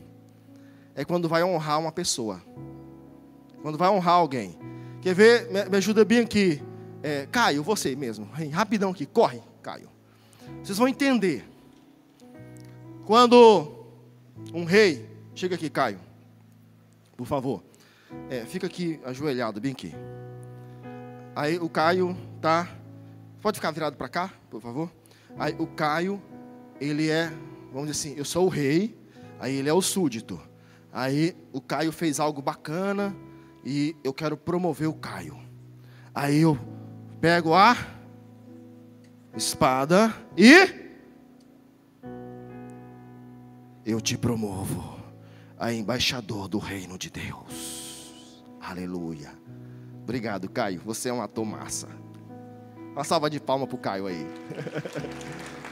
é 0.95 1.05
quando 1.05 1.29
vai 1.29 1.45
honrar 1.45 1.79
uma 1.79 1.93
pessoa. 1.93 2.43
Quando 3.61 3.77
vai 3.77 3.87
honrar 3.87 4.15
alguém. 4.15 4.59
Quer 5.01 5.15
ver? 5.15 5.49
Me, 5.49 5.63
me 5.63 5.77
ajuda 5.77 6.03
bem 6.03 6.19
aqui. 6.19 6.61
É, 7.01 7.25
Caio, 7.31 7.63
você 7.63 7.95
mesmo. 7.95 8.27
Rapidão 8.51 8.91
aqui, 8.91 9.05
corre, 9.05 9.41
Caio. 9.61 9.92
Vocês 10.64 10.78
vão 10.78 10.88
entender. 10.88 11.43
Quando 13.05 13.86
um 14.53 14.64
rei, 14.64 15.09
chega 15.36 15.55
aqui, 15.55 15.70
Caio, 15.70 15.99
por 17.18 17.28
favor. 17.28 17.61
É, 18.30 18.45
fica 18.45 18.68
aqui 18.68 18.97
ajoelhado, 19.03 19.59
bem 19.59 19.74
aqui. 19.74 19.93
Aí 21.36 21.57
o 21.59 21.68
Caio 21.68 22.16
tá. 22.39 22.70
Pode 23.41 23.57
ficar 23.57 23.72
virado 23.72 23.97
para 23.97 24.07
cá, 24.07 24.32
por 24.49 24.61
favor? 24.61 24.89
Aí 25.38 25.53
o 25.59 25.68
Caio, 25.68 26.22
ele 26.80 27.09
é, 27.09 27.28
vamos 27.74 27.89
dizer 27.89 28.11
assim, 28.11 28.18
eu 28.18 28.24
sou 28.24 28.45
o 28.45 28.49
rei, 28.49 28.97
aí 29.41 29.57
ele 29.57 29.68
é 29.68 29.74
o 29.74 29.82
súdito. 29.82 30.39
Aí 30.93 31.36
o 31.51 31.59
Caio 31.59 31.91
fez 31.91 32.22
algo 32.22 32.41
bacana 32.41 33.14
e 33.66 33.97
eu 34.01 34.14
quero 34.14 34.38
promover 34.38 34.88
o 34.88 34.93
Caio. 34.93 35.38
Aí 36.16 36.39
eu 36.39 36.57
pego 37.20 37.53
a 37.53 37.76
espada 39.36 40.13
e 40.38 40.84
eu 43.86 43.99
te 43.99 44.17
promovo 44.17 44.99
a 45.57 45.73
embaixador 45.73 46.47
do 46.47 46.57
reino 46.57 46.97
de 46.97 47.09
Deus. 47.09 48.43
Aleluia. 48.61 49.31
Obrigado, 50.01 50.49
Caio. 50.49 50.81
Você 50.86 51.09
é 51.09 51.13
um 51.13 51.21
ator. 51.21 51.45
Uma 52.91 53.03
salva 53.03 53.29
de 53.29 53.39
palma 53.39 53.65
pro 53.65 53.77
Caio 53.77 54.07
aí. 54.07 54.25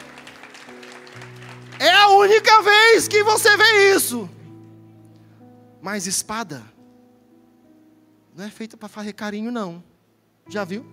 é 1.79 1.91
a 1.91 2.09
única 2.09 2.61
vez 2.61 3.07
que 3.07 3.23
você 3.23 3.55
vê 3.55 3.95
isso. 3.95 4.29
Mas 5.81 6.07
espada 6.07 6.63
não 8.35 8.45
é 8.45 8.49
feita 8.49 8.77
para 8.77 8.87
fazer 8.87 9.13
carinho, 9.13 9.51
não. 9.51 9.83
Já 10.47 10.63
viu? 10.63 10.85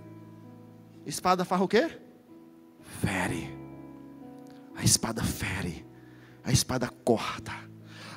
Espada 1.06 1.44
faz 1.44 1.62
o 1.62 1.68
quê? 1.68 2.07
Fere. 3.00 3.56
A 4.76 4.84
espada 4.84 5.22
fere. 5.22 5.84
A 6.44 6.52
espada 6.52 6.88
corta. 7.04 7.52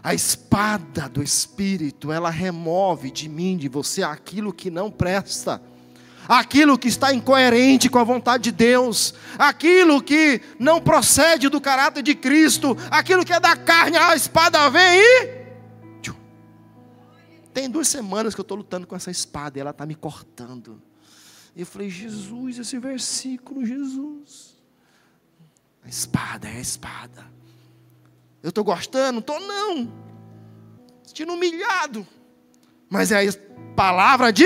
A 0.04 0.14
espada 0.14 1.08
do 1.08 1.22
Espírito, 1.22 2.12
ela 2.12 2.30
remove 2.30 3.12
de 3.12 3.30
mim, 3.30 3.56
de 3.56 3.70
você, 3.70 4.02
aquilo 4.02 4.52
que 4.52 4.72
não 4.72 4.90
presta, 4.90 5.62
aquilo 6.28 6.78
que 6.78 6.88
está 6.88 7.14
incoerente 7.14 7.88
com 7.88 8.00
a 8.00 8.04
vontade 8.04 8.46
de 8.46 8.52
Deus, 8.52 9.14
aquilo 9.38 10.02
que 10.02 10.42
não 10.58 10.82
procede 10.82 11.50
do 11.50 11.62
caráter 11.62 12.02
de 12.02 12.16
Cristo, 12.16 12.76
aquilo 12.90 13.24
que 13.24 13.34
é 13.34 13.40
da 13.40 13.56
carne, 13.56 13.96
a 13.96 14.16
espada 14.16 14.70
vem 14.70 15.00
e. 15.00 15.42
Tem 17.54 17.70
duas 17.70 17.88
semanas 17.88 18.34
que 18.34 18.40
eu 18.40 18.44
estou 18.44 18.58
lutando 18.58 18.88
com 18.88 18.96
essa 18.96 19.12
espada 19.12 19.60
e 19.60 19.62
ela 19.62 19.72
está 19.72 19.86
me 19.86 19.94
cortando. 19.94 20.82
E 21.56 21.62
eu 21.62 21.66
falei, 21.66 21.90
Jesus, 21.90 22.58
esse 22.58 22.80
versículo, 22.80 23.66
Jesus. 23.66 24.61
A 25.84 25.90
espada 25.90 26.48
é 26.48 26.58
a 26.58 26.60
espada. 26.60 27.32
Eu 28.42 28.50
estou 28.50 28.64
gostando? 28.64 29.20
Estou 29.20 29.40
não. 29.40 29.92
Sentindo 31.04 31.34
humilhado. 31.34 32.08
Mas 32.90 33.12
é 33.12 33.28
a 33.28 33.34
palavra 33.76 34.32
de, 34.32 34.46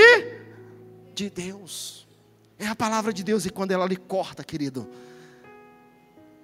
de 1.13 1.29
Deus. 1.29 2.07
É 2.57 2.67
a 2.67 2.75
palavra 2.75 3.13
de 3.13 3.23
Deus. 3.23 3.45
E 3.45 3.49
quando 3.49 3.71
ela 3.71 3.85
lhe 3.85 3.95
corta, 3.95 4.43
querido, 4.43 4.89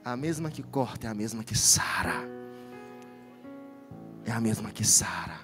a 0.04 0.16
mesma 0.16 0.50
que 0.50 0.64
corta 0.64 1.08
é 1.08 1.10
a 1.10 1.14
mesma 1.14 1.44
que 1.44 1.58
sara. 1.58 2.30
É 4.26 4.32
a 4.32 4.40
mesma 4.40 4.72
que 4.72 4.86
sara. 4.86 5.40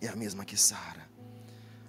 É 0.00 0.08
a 0.08 0.16
mesma 0.16 0.44
que 0.44 0.56
sara. 0.56 1.08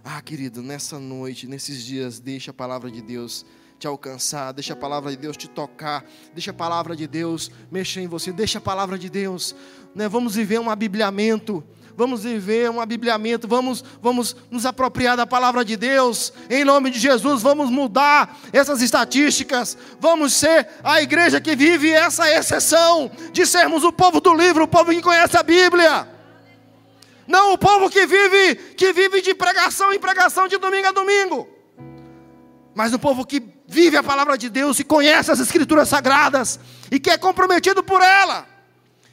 Ah, 0.04 0.22
querido, 0.22 0.62
nessa 0.62 1.00
noite, 1.00 1.48
nesses 1.48 1.84
dias, 1.84 2.20
deixa 2.20 2.52
a 2.52 2.54
palavra 2.54 2.92
de 2.92 3.02
Deus 3.02 3.46
te 3.84 3.88
alcançar, 3.88 4.54
deixa 4.54 4.72
a 4.72 4.78
palavra 4.78 5.12
de 5.12 5.18
Deus 5.18 5.36
te 5.36 5.50
tocar, 5.50 6.06
deixa 6.34 6.52
a 6.52 6.54
palavra 6.54 6.96
de 6.96 7.06
Deus 7.06 7.52
mexer 7.70 8.00
em 8.00 8.08
você, 8.08 8.32
deixa 8.32 8.58
a 8.58 8.62
palavra 8.62 8.98
de 8.98 9.10
Deus. 9.10 9.54
Né? 9.94 10.08
Vamos 10.08 10.36
viver 10.36 10.58
um 10.58 10.70
abibliamento, 10.70 11.62
vamos 11.94 12.24
viver 12.24 12.70
um 12.70 12.80
abibliamento, 12.80 13.46
vamos, 13.46 13.84
vamos 14.02 14.38
nos 14.50 14.66
apropriar 14.66 15.18
da 15.18 15.28
palavra 15.28 15.66
de 15.66 15.76
Deus, 15.76 16.32
em 16.50 16.64
nome 16.64 16.92
de 16.92 16.98
Jesus, 16.98 17.42
vamos 17.42 17.70
mudar 17.70 18.40
essas 18.54 18.82
estatísticas, 18.82 19.78
vamos 20.00 20.32
ser 20.32 20.66
a 20.82 21.02
igreja 21.02 21.42
que 21.42 21.54
vive 21.54 21.92
essa 21.92 22.32
exceção 22.32 23.12
de 23.34 23.46
sermos 23.46 23.84
o 23.84 23.92
povo 23.92 24.22
do 24.22 24.34
livro, 24.34 24.64
o 24.64 24.68
povo 24.68 24.92
que 24.92 25.02
conhece 25.02 25.36
a 25.36 25.44
Bíblia. 25.44 26.08
Não 27.28 27.52
o 27.52 27.58
povo 27.58 27.90
que 27.90 28.08
vive, 28.08 28.56
que 28.78 28.94
vive 28.94 29.22
de 29.22 29.36
pregação 29.36 29.92
em 29.92 30.00
pregação 30.00 30.48
de 30.48 30.58
domingo 30.58 30.88
a 30.88 30.92
domingo. 30.94 31.50
Mas 32.74 32.94
o 32.94 32.98
povo 32.98 33.26
que 33.26 33.53
vive 33.68 33.98
a 33.98 34.04
palavra 34.04 34.38
de 34.38 34.50
Deus 34.50 34.80
e 34.80 34.84
conhece 34.84 35.32
as 35.32 35.40
escrituras 35.40 35.90
sagradas 35.90 36.60
e 36.92 37.00
que 37.00 37.10
é 37.10 37.18
comprometido 37.18 37.84
por 37.84 38.02
ela. 38.02 38.48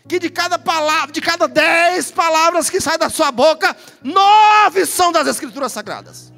Que 0.09 0.19
de 0.19 0.31
cada 0.31 0.59
palavra, 0.59 1.13
de 1.13 1.21
cada 1.21 1.47
dez 1.47 2.11
palavras 2.11 2.69
que 2.69 2.81
saem 2.81 2.99
da 2.99 3.09
sua 3.09 3.31
boca, 3.31 3.77
nove 4.03 4.87
são 4.87 5.13
das 5.13 5.27
escrituras 5.27 5.73
sagradas. 5.73 6.33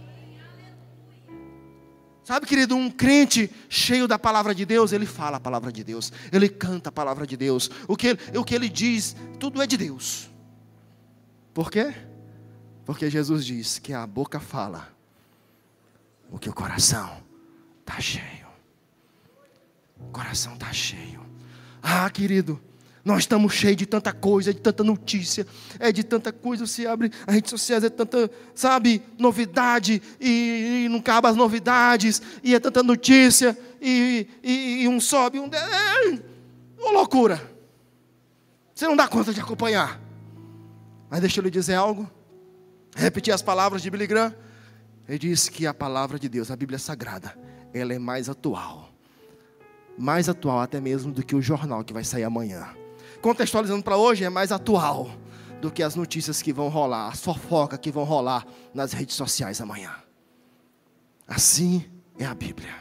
Sabe, 2.24 2.46
querido, 2.46 2.76
um 2.76 2.90
crente 2.90 3.50
cheio 3.68 4.06
da 4.06 4.18
palavra 4.18 4.54
de 4.54 4.64
Deus, 4.64 4.92
ele 4.92 5.06
fala 5.06 5.38
a 5.38 5.40
palavra 5.40 5.72
de 5.72 5.82
Deus, 5.82 6.12
ele 6.30 6.48
canta 6.48 6.88
a 6.88 6.92
palavra 6.92 7.26
de 7.26 7.36
Deus, 7.36 7.68
o 7.88 7.96
que, 7.96 8.16
o 8.36 8.44
que 8.44 8.54
ele 8.54 8.68
diz, 8.68 9.16
tudo 9.40 9.60
é 9.60 9.66
de 9.66 9.76
Deus. 9.76 10.30
Por 11.52 11.70
quê? 11.70 11.92
Porque 12.84 13.10
Jesus 13.10 13.44
diz 13.44 13.78
que 13.78 13.92
a 13.92 14.06
boca 14.06 14.38
fala 14.38 14.88
o 16.30 16.38
que 16.38 16.48
o 16.48 16.54
coração 16.54 17.31
está 17.82 18.00
cheio. 18.00 18.46
O 19.98 20.06
coração 20.06 20.54
está 20.54 20.72
cheio. 20.72 21.24
Ah, 21.82 22.08
querido, 22.08 22.60
nós 23.04 23.20
estamos 23.20 23.52
cheios 23.52 23.76
de 23.76 23.86
tanta 23.86 24.12
coisa, 24.12 24.54
de 24.54 24.60
tanta 24.60 24.84
notícia, 24.84 25.46
é 25.78 25.90
de 25.90 26.04
tanta 26.04 26.32
coisa. 26.32 26.66
Você 26.66 26.86
abre 26.86 27.10
as 27.26 27.34
redes 27.34 27.50
sociais, 27.50 27.82
é 27.82 27.90
tanta, 27.90 28.30
sabe, 28.54 29.02
novidade, 29.18 30.00
e, 30.20 30.84
e 30.84 30.88
não 30.88 30.98
acaba 30.98 31.28
as 31.28 31.36
novidades, 31.36 32.22
e 32.42 32.54
é 32.54 32.60
tanta 32.60 32.82
notícia, 32.82 33.58
e, 33.80 34.28
e, 34.42 34.82
e 34.82 34.88
um 34.88 35.00
sobe, 35.00 35.40
um. 35.40 35.46
É, 35.52 36.22
uma 36.78 36.92
loucura. 36.92 37.50
Você 38.74 38.86
não 38.86 38.96
dá 38.96 39.08
conta 39.08 39.32
de 39.32 39.40
acompanhar. 39.40 40.00
Mas 41.10 41.20
deixa 41.20 41.40
eu 41.40 41.44
lhe 41.44 41.50
dizer 41.50 41.74
algo. 41.74 42.10
Repetir 42.94 43.32
as 43.32 43.42
palavras 43.42 43.82
de 43.82 43.90
Billy 43.90 44.06
Graham. 44.06 44.34
Ele 45.08 45.18
diz 45.18 45.48
que 45.48 45.66
a 45.66 45.74
palavra 45.74 46.18
de 46.18 46.28
Deus, 46.28 46.50
a 46.50 46.56
Bíblia 46.56 46.78
Sagrada, 46.78 47.36
ela 47.72 47.92
é 47.92 47.98
mais 47.98 48.28
atual. 48.28 48.90
Mais 49.98 50.28
atual 50.28 50.60
até 50.60 50.80
mesmo 50.80 51.12
do 51.12 51.24
que 51.24 51.36
o 51.36 51.42
jornal 51.42 51.84
que 51.84 51.92
vai 51.92 52.04
sair 52.04 52.24
amanhã 52.24 52.74
contextualizando 53.22 53.84
para 53.84 53.96
hoje, 53.96 54.24
é 54.24 54.28
mais 54.28 54.52
atual 54.52 55.08
do 55.60 55.70
que 55.70 55.82
as 55.82 55.94
notícias 55.94 56.42
que 56.42 56.52
vão 56.52 56.68
rolar, 56.68 57.08
as 57.08 57.20
fofocas 57.22 57.78
que 57.78 57.92
vão 57.92 58.02
rolar 58.02 58.44
nas 58.74 58.92
redes 58.92 59.14
sociais 59.14 59.60
amanhã. 59.60 59.94
Assim 61.26 61.88
é 62.18 62.26
a 62.26 62.34
Bíblia. 62.34 62.74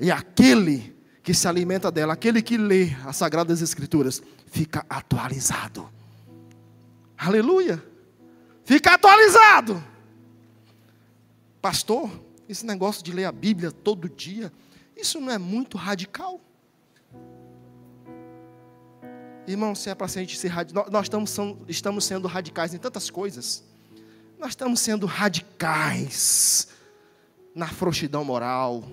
E 0.00 0.10
aquele 0.10 0.96
que 1.22 1.32
se 1.32 1.46
alimenta 1.46 1.90
dela, 1.90 2.14
aquele 2.14 2.42
que 2.42 2.58
lê 2.58 2.90
as 3.06 3.16
Sagradas 3.16 3.62
Escrituras, 3.62 4.20
fica 4.46 4.84
atualizado. 4.90 5.88
Aleluia! 7.16 7.82
Fica 8.64 8.94
atualizado. 8.94 9.82
Pastor, 11.62 12.10
esse 12.50 12.66
negócio 12.66 13.02
de 13.02 13.12
ler 13.12 13.26
a 13.26 13.32
Bíblia 13.32 13.70
todo 13.70 14.08
dia, 14.08 14.52
isso 14.96 15.20
não 15.20 15.30
é 15.30 15.38
muito 15.38 15.78
radical? 15.78 16.40
Irmão, 19.46 19.74
se 19.74 19.88
é 19.88 19.94
para 19.94 20.06
a 20.06 20.08
gente 20.08 20.36
ser 20.36 20.48
radical, 20.48 20.86
nós 20.90 21.06
estamos, 21.06 21.36
estamos 21.68 22.04
sendo 22.04 22.26
radicais 22.28 22.74
em 22.74 22.78
tantas 22.78 23.08
coisas. 23.08 23.64
Nós 24.38 24.50
estamos 24.50 24.80
sendo 24.80 25.06
radicais 25.06 26.68
na 27.54 27.68
frouxidão 27.68 28.24
moral. 28.24 28.84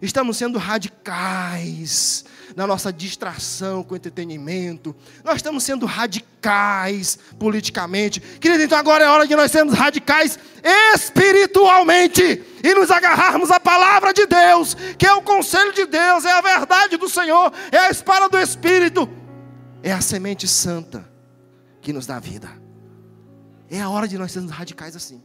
Estamos 0.00 0.36
sendo 0.36 0.58
radicais 0.58 2.24
na 2.54 2.66
nossa 2.66 2.92
distração 2.92 3.82
com 3.82 3.96
entretenimento. 3.96 4.94
Nós 5.24 5.36
estamos 5.36 5.64
sendo 5.64 5.86
radicais 5.86 7.18
politicamente. 7.38 8.20
Querido, 8.20 8.62
então 8.62 8.78
agora 8.78 9.04
é 9.04 9.08
hora 9.08 9.26
de 9.26 9.34
nós 9.34 9.50
sermos 9.50 9.74
radicais 9.74 10.38
espiritualmente 10.94 12.42
e 12.62 12.74
nos 12.74 12.90
agarrarmos 12.90 13.50
à 13.50 13.58
palavra 13.58 14.12
de 14.12 14.26
Deus, 14.26 14.74
que 14.98 15.06
é 15.06 15.12
o 15.12 15.22
conselho 15.22 15.72
de 15.72 15.86
Deus, 15.86 16.24
é 16.24 16.32
a 16.32 16.40
verdade 16.40 16.96
do 16.96 17.08
Senhor, 17.08 17.52
é 17.72 17.78
a 17.78 17.90
espada 17.90 18.28
do 18.28 18.38
Espírito 18.38 19.08
é 19.86 19.92
a 19.92 20.00
semente 20.00 20.48
santa 20.48 21.08
que 21.80 21.92
nos 21.92 22.06
dá 22.06 22.18
vida. 22.18 22.48
É 23.70 23.80
a 23.80 23.88
hora 23.88 24.08
de 24.08 24.18
nós 24.18 24.32
sermos 24.32 24.50
radicais 24.50 24.96
assim. 24.96 25.22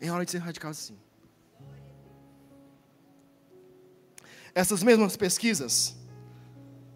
É 0.00 0.08
a 0.08 0.14
hora 0.14 0.24
de 0.24 0.32
ser 0.32 0.38
radicais 0.38 0.76
assim. 0.76 0.98
Essas 4.54 4.82
mesmas 4.82 5.16
pesquisas, 5.16 5.96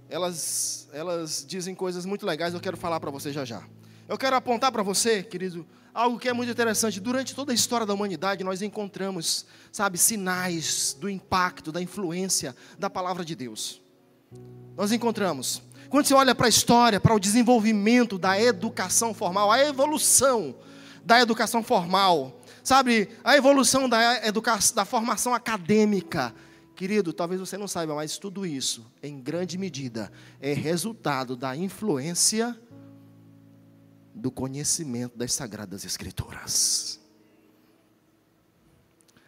elas, 0.08 0.88
elas 0.92 1.44
dizem 1.46 1.74
coisas 1.74 2.06
muito 2.06 2.24
legais, 2.24 2.54
eu 2.54 2.60
quero 2.60 2.76
falar 2.76 3.00
para 3.00 3.10
você 3.10 3.32
já 3.32 3.44
já. 3.44 3.62
Eu 4.06 4.16
quero 4.16 4.36
apontar 4.36 4.72
para 4.72 4.82
você, 4.82 5.22
querido, 5.22 5.66
algo 5.92 6.18
que 6.18 6.28
é 6.28 6.32
muito 6.32 6.50
interessante. 6.50 6.98
Durante 7.00 7.34
toda 7.34 7.52
a 7.52 7.54
história 7.54 7.84
da 7.84 7.92
humanidade, 7.92 8.42
nós 8.42 8.62
encontramos, 8.62 9.44
sabe, 9.70 9.98
sinais 9.98 10.96
do 10.98 11.10
impacto, 11.10 11.70
da 11.70 11.82
influência 11.82 12.56
da 12.78 12.88
palavra 12.88 13.24
de 13.24 13.34
Deus 13.34 13.82
nós 14.78 14.92
encontramos. 14.92 15.60
Quando 15.90 16.06
você 16.06 16.14
olha 16.14 16.36
para 16.36 16.46
a 16.46 16.48
história, 16.48 17.00
para 17.00 17.12
o 17.12 17.18
desenvolvimento 17.18 18.16
da 18.16 18.40
educação 18.40 19.12
formal, 19.12 19.50
a 19.50 19.60
evolução 19.60 20.54
da 21.04 21.20
educação 21.20 21.64
formal, 21.64 22.40
sabe, 22.62 23.08
a 23.24 23.36
evolução 23.36 23.88
da, 23.88 24.24
educação, 24.24 24.76
da 24.76 24.84
formação 24.84 25.34
acadêmica, 25.34 26.32
querido, 26.78 27.12
talvez 27.12 27.40
você 27.40 27.58
não 27.58 27.66
saiba, 27.66 27.92
mas 27.92 28.18
tudo 28.18 28.46
isso, 28.46 28.86
em 29.02 29.20
grande 29.20 29.58
medida, 29.58 30.12
é 30.40 30.52
resultado 30.52 31.34
da 31.34 31.56
influência 31.56 32.56
do 34.14 34.30
conhecimento 34.30 35.18
das 35.18 35.32
Sagradas 35.32 35.84
Escrituras. 35.84 37.00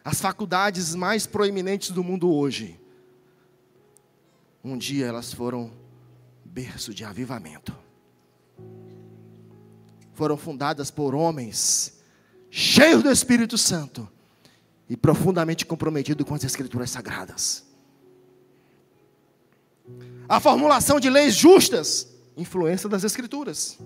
As 0.01 0.21
faculdades 0.21 0.95
mais 0.95 1.27
proeminentes 1.27 1.91
do 1.91 2.01
mundo 2.01 2.31
hoje 2.31 2.79
um 4.63 4.77
dia 4.77 5.07
elas 5.07 5.33
foram 5.33 5.73
berço 6.45 6.93
de 6.93 7.03
avivamento. 7.03 7.75
Foram 10.13 10.37
fundadas 10.37 10.89
por 10.89 11.13
homens 11.13 11.99
cheios 12.49 13.03
do 13.03 13.11
Espírito 13.11 13.57
Santo 13.57 14.07
e 14.91 14.97
profundamente 14.97 15.65
comprometidos 15.65 16.27
com 16.27 16.35
as 16.35 16.43
Escrituras 16.43 16.91
Sagradas. 16.91 17.63
A 20.27 20.37
formulação 20.37 20.99
de 20.99 21.09
leis 21.09 21.33
justas, 21.33 22.09
influência 22.35 22.89
das 22.89 23.05
Escrituras. 23.05 23.79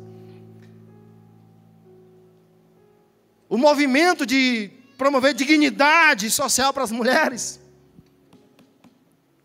O 3.47 3.55
movimento 3.55 4.25
de 4.25 4.71
promover 4.97 5.35
dignidade 5.35 6.27
social 6.31 6.73
para 6.73 6.83
as 6.83 6.89
mulheres 6.91 7.59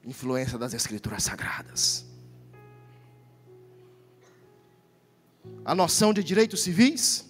influência 0.03 0.57
das 0.57 0.73
Escrituras 0.73 1.25
Sagradas. 1.25 2.07
A 5.63 5.75
noção 5.75 6.15
de 6.15 6.25
direitos 6.25 6.63
civis, 6.63 7.27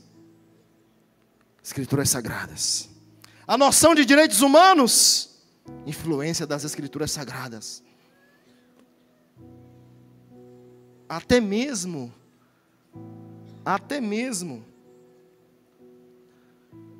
Escrituras 1.64 2.08
Sagradas. 2.10 2.89
A 3.50 3.58
noção 3.58 3.96
de 3.96 4.04
direitos 4.04 4.42
humanos, 4.42 5.28
influência 5.84 6.46
das 6.46 6.62
Escrituras 6.62 7.10
Sagradas. 7.10 7.82
Até 11.08 11.40
mesmo, 11.40 12.14
até 13.64 14.00
mesmo, 14.00 14.64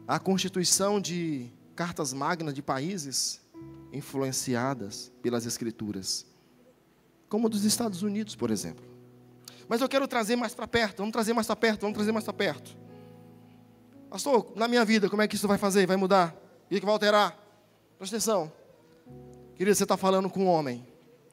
a 0.08 0.18
constituição 0.18 1.00
de 1.00 1.48
cartas 1.76 2.12
magnas 2.12 2.52
de 2.52 2.62
países 2.62 3.40
influenciadas 3.92 5.12
pelas 5.22 5.46
Escrituras, 5.46 6.26
como 7.28 7.46
a 7.46 7.48
dos 7.50 7.62
Estados 7.62 8.02
Unidos, 8.02 8.34
por 8.34 8.50
exemplo. 8.50 8.84
Mas 9.68 9.80
eu 9.80 9.88
quero 9.88 10.08
trazer 10.08 10.34
mais 10.34 10.52
para 10.52 10.66
perto, 10.66 10.96
vamos 10.96 11.12
trazer 11.12 11.32
mais 11.32 11.46
para 11.46 11.54
perto, 11.54 11.82
vamos 11.82 11.94
trazer 11.94 12.10
mais 12.10 12.24
para 12.24 12.34
perto. 12.34 12.76
Pastor, 14.10 14.52
na 14.56 14.66
minha 14.66 14.84
vida, 14.84 15.08
como 15.08 15.22
é 15.22 15.28
que 15.28 15.36
isso 15.36 15.46
vai 15.46 15.56
fazer? 15.56 15.86
Vai 15.86 15.96
mudar? 15.96 16.39
O 16.70 16.78
que 16.78 16.86
vai 16.86 16.92
alterar? 16.92 17.36
Presta 17.98 18.16
atenção. 18.16 18.52
Querido, 19.56 19.74
você 19.74 19.82
está 19.82 19.96
falando 19.96 20.30
com 20.30 20.44
um 20.44 20.46
homem. 20.46 20.86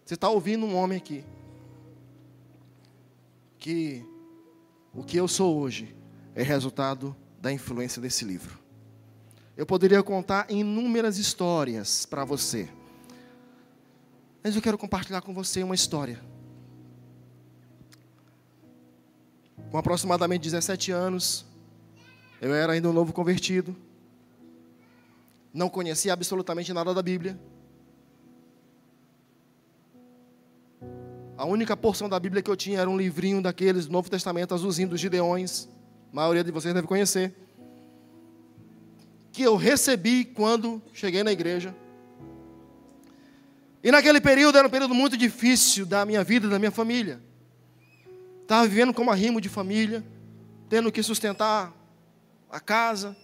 Você 0.03 0.15
está 0.15 0.29
ouvindo 0.29 0.65
um 0.65 0.75
homem 0.75 0.97
aqui. 0.97 1.23
Que 3.59 4.03
o 4.95 5.03
que 5.03 5.15
eu 5.15 5.27
sou 5.27 5.59
hoje 5.59 5.95
é 6.33 6.41
resultado 6.41 7.15
da 7.39 7.53
influência 7.53 8.01
desse 8.01 8.25
livro. 8.25 8.57
Eu 9.55 9.65
poderia 9.65 10.01
contar 10.01 10.49
inúmeras 10.49 11.19
histórias 11.19 12.03
para 12.03 12.25
você. 12.25 12.67
Mas 14.43 14.55
eu 14.55 14.61
quero 14.61 14.77
compartilhar 14.77 15.21
com 15.21 15.35
você 15.35 15.61
uma 15.61 15.75
história. 15.75 16.19
Com 19.69 19.77
aproximadamente 19.77 20.43
17 20.43 20.91
anos, 20.91 21.45
eu 22.41 22.55
era 22.55 22.73
ainda 22.73 22.89
um 22.89 22.93
novo 22.93 23.13
convertido. 23.13 23.75
Não 25.57 25.69
conhecia 25.69 26.13
absolutamente 26.13 26.71
nada 26.71 26.93
da 26.93 27.01
Bíblia. 27.01 27.35
A 31.35 31.45
única 31.45 31.75
porção 31.75 32.07
da 32.07 32.19
Bíblia 32.19 32.43
que 32.43 32.51
eu 32.51 32.55
tinha 32.55 32.79
era 32.79 32.87
um 32.87 32.95
livrinho 32.95 33.41
daqueles 33.41 33.87
do 33.87 33.91
Novo 33.91 34.07
Testamento, 34.07 34.53
azulzinho 34.53 34.87
dos 34.87 34.99
Gideões. 34.99 35.67
A 36.13 36.15
maioria 36.15 36.43
de 36.43 36.51
vocês 36.51 36.75
deve 36.75 36.85
conhecer. 36.85 37.33
Que 39.31 39.41
eu 39.41 39.55
recebi 39.55 40.25
quando 40.25 40.79
cheguei 40.93 41.23
na 41.23 41.31
igreja. 41.31 41.75
E 43.83 43.89
naquele 43.89 44.21
período 44.21 44.59
era 44.59 44.67
um 44.67 44.71
período 44.71 44.93
muito 44.93 45.17
difícil 45.17 45.87
da 45.87 46.05
minha 46.05 46.23
vida, 46.23 46.47
da 46.47 46.59
minha 46.59 46.69
família. 46.69 47.19
Estava 48.43 48.67
vivendo 48.67 48.93
como 48.93 49.09
arrimo 49.09 49.41
de 49.41 49.49
família, 49.49 50.05
tendo 50.69 50.91
que 50.91 51.01
sustentar 51.01 51.73
a 52.47 52.59
casa. 52.59 53.17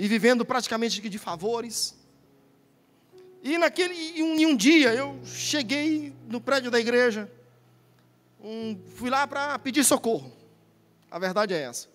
E 0.00 0.08
vivendo 0.08 0.46
praticamente 0.46 1.06
de 1.06 1.18
favores. 1.18 1.94
E 3.42 3.58
naquele 3.58 3.92
em 4.18 4.46
um, 4.46 4.56
dia 4.56 4.94
eu 4.94 5.20
cheguei 5.26 6.14
no 6.26 6.40
prédio 6.40 6.70
da 6.70 6.80
igreja, 6.80 7.30
um, 8.42 8.80
fui 8.94 9.10
lá 9.10 9.26
para 9.26 9.58
pedir 9.58 9.84
socorro. 9.84 10.32
A 11.10 11.18
verdade 11.18 11.52
é 11.52 11.60
essa. 11.60 11.86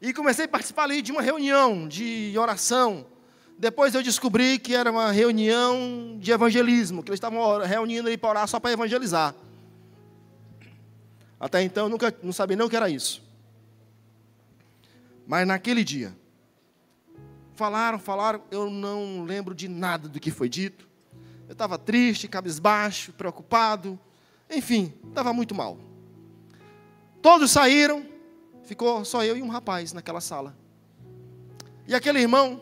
E 0.00 0.14
comecei 0.14 0.46
a 0.46 0.48
participar 0.48 0.84
ali 0.84 1.02
de 1.02 1.12
uma 1.12 1.20
reunião 1.20 1.86
de 1.86 2.34
oração. 2.38 3.06
Depois 3.58 3.94
eu 3.94 4.02
descobri 4.02 4.58
que 4.58 4.74
era 4.74 4.90
uma 4.90 5.12
reunião 5.12 6.16
de 6.18 6.32
evangelismo, 6.32 7.02
que 7.02 7.10
eles 7.10 7.18
estavam 7.18 7.58
reunindo 7.60 8.08
ali 8.08 8.16
para 8.16 8.30
orar 8.30 8.48
só 8.48 8.58
para 8.58 8.72
evangelizar. 8.72 9.34
Até 11.38 11.62
então 11.62 11.84
eu 11.84 11.90
nunca 11.90 12.16
não 12.22 12.32
sabia 12.32 12.56
nem 12.56 12.66
o 12.66 12.70
que 12.70 12.76
era 12.76 12.88
isso. 12.88 13.25
Mas 15.26 15.46
naquele 15.46 15.82
dia, 15.82 16.14
Falaram, 17.56 17.98
falaram, 17.98 18.42
eu 18.50 18.68
não 18.68 19.24
lembro 19.24 19.54
de 19.54 19.66
nada 19.66 20.10
do 20.10 20.20
que 20.20 20.30
foi 20.30 20.46
dito. 20.46 20.86
Eu 21.48 21.52
estava 21.52 21.78
triste, 21.78 22.28
cabisbaixo, 22.28 23.14
preocupado, 23.14 23.98
enfim, 24.50 24.92
estava 25.08 25.32
muito 25.32 25.54
mal. 25.54 25.78
Todos 27.22 27.50
saíram, 27.50 28.04
ficou 28.64 29.06
só 29.06 29.24
eu 29.24 29.38
e 29.38 29.42
um 29.42 29.48
rapaz 29.48 29.94
naquela 29.94 30.20
sala. 30.20 30.54
E 31.88 31.94
aquele 31.94 32.20
irmão 32.20 32.60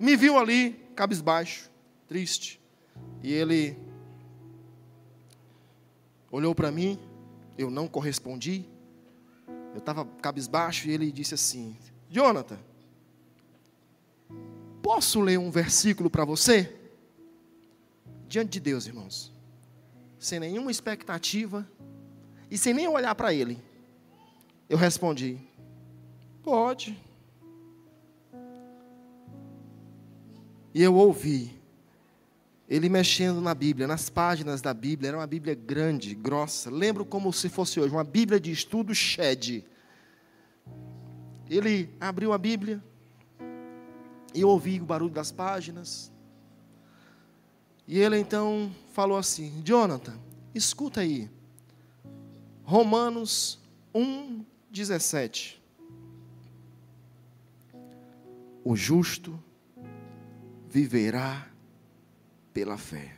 me 0.00 0.16
viu 0.16 0.36
ali, 0.36 0.72
cabisbaixo, 0.96 1.70
triste, 2.08 2.60
e 3.22 3.32
ele 3.32 3.78
olhou 6.32 6.52
para 6.52 6.72
mim, 6.72 6.98
eu 7.56 7.70
não 7.70 7.86
correspondi, 7.86 8.64
eu 9.74 9.78
estava 9.78 10.06
cabisbaixo, 10.22 10.88
e 10.88 10.92
ele 10.92 11.12
disse 11.12 11.34
assim: 11.34 11.76
Jonathan, 12.08 12.58
Posso 14.84 15.18
ler 15.22 15.38
um 15.38 15.50
versículo 15.50 16.10
para 16.10 16.26
você? 16.26 16.70
Diante 18.28 18.50
de 18.50 18.60
Deus, 18.60 18.86
irmãos. 18.86 19.32
Sem 20.18 20.38
nenhuma 20.38 20.70
expectativa 20.70 21.66
e 22.50 22.58
sem 22.58 22.74
nem 22.74 22.86
olhar 22.86 23.14
para 23.14 23.32
ele. 23.32 23.58
Eu 24.68 24.76
respondi: 24.76 25.38
Pode. 26.42 27.02
E 30.74 30.82
eu 30.82 30.94
ouvi 30.94 31.58
ele 32.74 32.88
mexendo 32.88 33.40
na 33.40 33.54
Bíblia, 33.54 33.86
nas 33.86 34.10
páginas 34.10 34.60
da 34.60 34.74
Bíblia, 34.74 35.10
era 35.10 35.16
uma 35.16 35.28
Bíblia 35.28 35.54
grande, 35.54 36.12
grossa. 36.12 36.68
Lembro 36.68 37.04
como 37.04 37.32
se 37.32 37.48
fosse 37.48 37.78
hoje, 37.78 37.94
uma 37.94 38.02
Bíblia 38.02 38.40
de 38.40 38.50
estudo 38.50 38.92
Shed. 38.92 39.64
Ele 41.48 41.88
abriu 42.00 42.32
a 42.32 42.38
Bíblia, 42.38 42.82
e 44.34 44.40
eu 44.40 44.48
ouvi 44.48 44.80
o 44.80 44.84
barulho 44.84 45.14
das 45.14 45.30
páginas. 45.30 46.10
E 47.86 47.96
ele 47.96 48.18
então 48.18 48.74
falou 48.92 49.18
assim: 49.18 49.62
Jonathan, 49.62 50.18
escuta 50.52 51.02
aí. 51.02 51.30
Romanos 52.64 53.60
1, 53.94 54.44
17. 54.68 55.62
O 58.64 58.74
justo 58.74 59.40
viverá 60.68 61.53
pela 62.54 62.78
fé. 62.78 63.12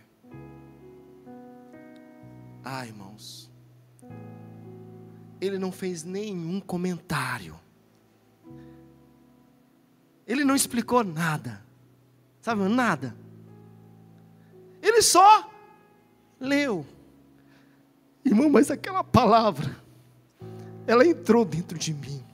Ah, 2.64 2.84
irmãos. 2.87 3.49
Ele 5.41 5.59
não 5.59 5.70
fez 5.70 6.03
nenhum 6.03 6.59
comentário. 6.59 7.55
Ele 10.26 10.43
não 10.43 10.57
explicou 10.57 11.05
nada. 11.05 11.62
Sabe, 12.41 12.62
nada. 12.62 13.14
Ele 14.82 15.03
só 15.03 15.49
leu. 16.41 16.84
Irmão, 18.24 18.49
mas 18.51 18.70
aquela 18.70 19.05
palavra, 19.05 19.76
ela 20.87 21.07
entrou 21.07 21.45
dentro 21.45 21.78
de 21.78 21.93
mim. 21.93 22.24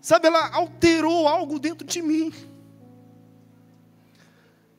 Sabe, 0.00 0.26
ela 0.26 0.54
alterou 0.54 1.26
algo 1.26 1.58
dentro 1.58 1.86
de 1.86 2.02
mim. 2.02 2.32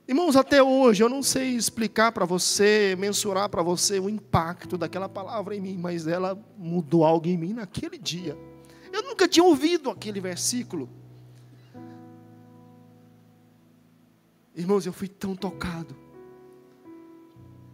Irmãos, 0.08 0.36
até 0.36 0.62
hoje 0.62 1.04
eu 1.04 1.10
não 1.10 1.24
sei 1.24 1.56
explicar 1.56 2.12
para 2.12 2.26
você, 2.26 2.96
mensurar 2.98 3.50
para 3.50 3.64
você 3.64 4.00
o 4.00 4.08
impacto 4.08 4.78
daquela 4.78 5.10
palavra 5.10 5.56
em 5.56 5.60
mim, 5.60 5.78
mas 5.78 6.06
ela 6.06 6.40
mudou 6.58 7.04
algo 7.04 7.28
em 7.28 7.38
mim 7.38 7.54
naquele 7.54 7.98
dia. 7.98 8.38
Eu 8.94 9.02
nunca 9.02 9.28
tinha 9.28 9.44
ouvido 9.44 9.90
aquele 9.90 10.22
versículo. 10.22 10.88
Irmãos, 14.56 14.86
eu 14.86 14.94
fui 14.94 15.08
tão 15.08 15.36
tocado. 15.36 15.96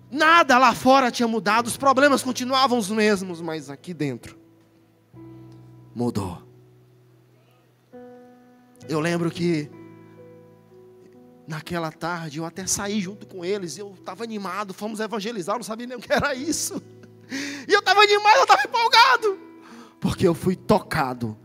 Nada 0.10 0.58
lá 0.58 0.74
fora 0.74 1.12
tinha 1.12 1.28
mudado, 1.28 1.68
os 1.68 1.78
problemas 1.78 2.24
continuavam 2.24 2.78
os 2.78 2.90
mesmos, 2.90 3.42
mas 3.42 3.70
aqui 3.70 3.94
dentro 3.94 4.40
mudou. 5.94 6.42
Eu 8.88 9.00
lembro 9.00 9.30
que 9.30 9.70
naquela 11.52 11.92
tarde 11.92 12.40
eu 12.40 12.46
até 12.46 12.66
saí 12.66 13.00
junto 13.00 13.28
com 13.28 13.46
eles, 13.46 13.78
eu 13.78 13.94
estava 14.00 14.24
animado, 14.24 14.74
fomos 14.74 15.00
evangelizar, 15.00 15.56
eu 15.56 15.60
não 15.60 15.64
sabia 15.64 15.86
nem 15.86 15.98
o 15.98 16.02
que 16.02 16.12
era 16.12 16.34
isso. 16.34 16.82
E 17.66 17.72
eu 17.72 17.80
estava 17.80 18.02
animado, 18.02 18.36
eu 18.40 18.44
estava 18.44 18.62
empolgado 18.66 19.52
porque 20.02 20.28
eu 20.28 20.34
fui 20.34 20.56
tocado 20.56 21.38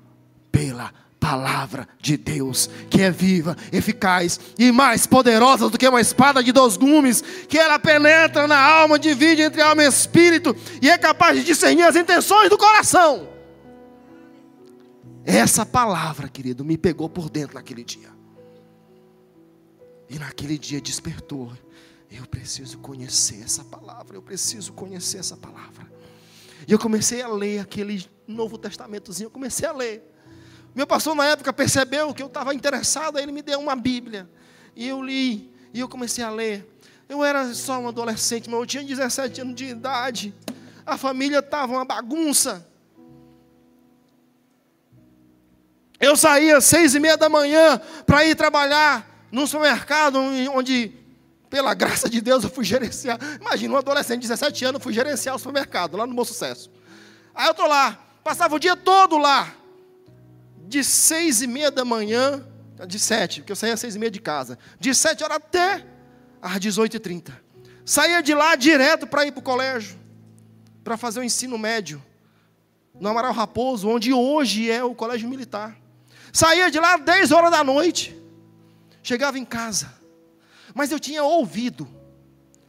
pela 0.50 0.90
palavra 1.20 1.86
de 2.00 2.16
Deus, 2.16 2.70
que 2.88 3.02
é 3.02 3.11
viva, 3.11 3.54
eficaz 3.70 4.40
e 4.59 4.72
mais 4.72 5.07
poderosa 5.07 5.68
do 5.68 5.76
que 5.76 5.86
uma 5.86 6.00
espada 6.00 6.42
de 6.42 6.50
dois 6.52 6.76
gumes, 6.76 7.22
que 7.48 7.59
ela 7.59 7.78
penetra 7.78 8.46
na 8.46 8.59
alma, 8.59 8.98
divide 8.98 9.42
entre 9.42 9.61
alma 9.61 9.84
e 9.84 9.86
espírito 9.86 10.57
e 10.80 10.88
é 10.88 10.96
capaz 10.96 11.36
de 11.36 11.44
discernir 11.44 11.82
as 11.82 11.96
intenções 11.96 12.48
do 12.48 12.57
coração. 12.57 13.28
Essa 15.24 15.66
palavra, 15.66 16.28
querido, 16.28 16.64
me 16.64 16.78
pegou 16.78 17.11
por 17.11 17.28
dentro 17.28 17.57
naquele 17.57 17.84
dia. 17.84 18.16
E 20.09 20.18
naquele 20.18 20.57
dia 20.59 20.80
despertou. 20.80 21.52
Eu 22.11 22.26
preciso 22.26 22.78
conhecer 22.78 23.42
essa 23.42 23.64
palavra, 23.64 24.16
eu 24.16 24.22
preciso 24.22 24.72
conhecer 24.72 25.18
essa 25.18 25.36
palavra. 25.36 25.90
E 26.66 26.72
eu 26.72 26.78
comecei 26.78 27.20
a 27.20 27.28
ler 27.28 27.59
aquele 27.59 28.07
Novo 28.26 28.57
Testamentozinho, 28.57 29.26
eu 29.26 29.30
comecei 29.30 29.68
a 29.68 29.72
ler. 29.72 30.12
Meu 30.74 30.86
pastor 30.86 31.14
na 31.14 31.26
época 31.26 31.52
percebeu 31.52 32.14
que 32.14 32.22
eu 32.22 32.26
estava 32.26 32.54
interessado, 32.54 33.16
aí 33.16 33.24
ele 33.24 33.32
me 33.32 33.42
deu 33.42 33.59
uma 33.59 33.74
Bíblia. 33.74 34.28
E 34.74 34.86
eu 34.86 35.02
li, 35.02 35.52
e 35.72 35.80
eu 35.80 35.88
comecei 35.88 36.22
a 36.22 36.30
ler. 36.30 36.66
Eu 37.09 37.24
era 37.24 37.52
só 37.54 37.78
um 37.78 37.88
adolescente, 37.88 38.48
mas 38.48 38.59
eu 38.59 38.66
tinha 38.66 38.84
17 38.84 39.40
anos 39.40 39.54
de 39.54 39.64
idade. 39.66 40.34
A 40.84 40.96
família 40.96 41.38
estava 41.38 41.72
uma 41.72 41.84
bagunça. 41.84 42.66
Eu 45.98 46.16
saía 46.16 46.59
às 46.59 46.64
seis 46.64 46.94
e 46.94 47.00
meia 47.00 47.16
da 47.16 47.28
manhã 47.28 47.80
para 48.04 48.24
ir 48.24 48.34
trabalhar 48.34 49.16
num 49.37 49.47
supermercado 49.47 50.18
onde, 50.18 50.93
pela 51.49 51.74
graça 51.74 52.09
de 52.09 52.20
Deus, 52.20 52.43
eu 52.43 52.51
fui 52.51 52.64
gerenciar. 52.64 53.18
Imagina, 53.41 53.74
um 53.74 53.76
adolescente 53.76 54.22
de 54.22 54.28
17 54.28 54.64
anos, 54.64 54.82
fui 54.82 54.93
gerenciar 54.93 55.37
o 55.37 55.39
supermercado 55.39 55.97
lá 55.97 56.07
no 56.07 56.14
Bom 56.14 56.24
Sucesso. 56.24 56.70
Aí 57.34 57.47
eu 57.47 57.53
estou 57.53 57.66
lá, 57.66 58.07
Passava 58.26 58.57
o 58.57 58.59
dia 58.59 58.74
todo 58.74 59.18
lá. 59.18 59.55
De 60.66 60.82
seis 60.82 61.43
e 61.43 61.47
meia 61.47 61.70
da 61.70 61.84
manhã, 61.84 62.45
de 62.84 62.99
sete, 62.99 63.41
porque 63.41 63.53
eu 63.53 63.57
saía 63.57 63.74
às 63.74 63.78
seis 63.78 63.95
e 63.95 64.01
meia 64.01 64.11
de 64.11 64.20
casa. 64.20 64.59
De 64.80 64.93
sete 64.93 65.22
horas 65.22 65.37
até 65.37 65.87
às 66.43 66.59
dezoito 66.59 66.97
e 66.97 66.99
trinta. 66.99 67.41
Saía 67.84 68.20
de 68.20 68.34
lá 68.34 68.57
direto 68.57 69.07
para 69.07 69.24
ir 69.24 69.30
para 69.30 69.39
o 69.39 69.43
colégio. 69.45 69.97
Para 70.82 70.97
fazer 70.97 71.20
o 71.20 71.22
ensino 71.22 71.57
médio. 71.57 72.03
No 72.99 73.11
Amaral 73.11 73.32
Raposo, 73.32 73.89
onde 73.89 74.12
hoje 74.12 74.68
é 74.68 74.82
o 74.82 74.93
colégio 74.93 75.28
militar. 75.28 75.76
Saía 76.32 76.68
de 76.68 76.80
lá 76.80 76.97
às 76.97 77.03
dez 77.03 77.30
horas 77.30 77.53
da 77.53 77.62
noite. 77.62 78.16
Chegava 79.07 79.38
em 79.38 79.44
casa. 79.44 79.94
Mas 80.74 80.90
eu 80.90 80.98
tinha 80.98 81.22
ouvido. 81.22 81.86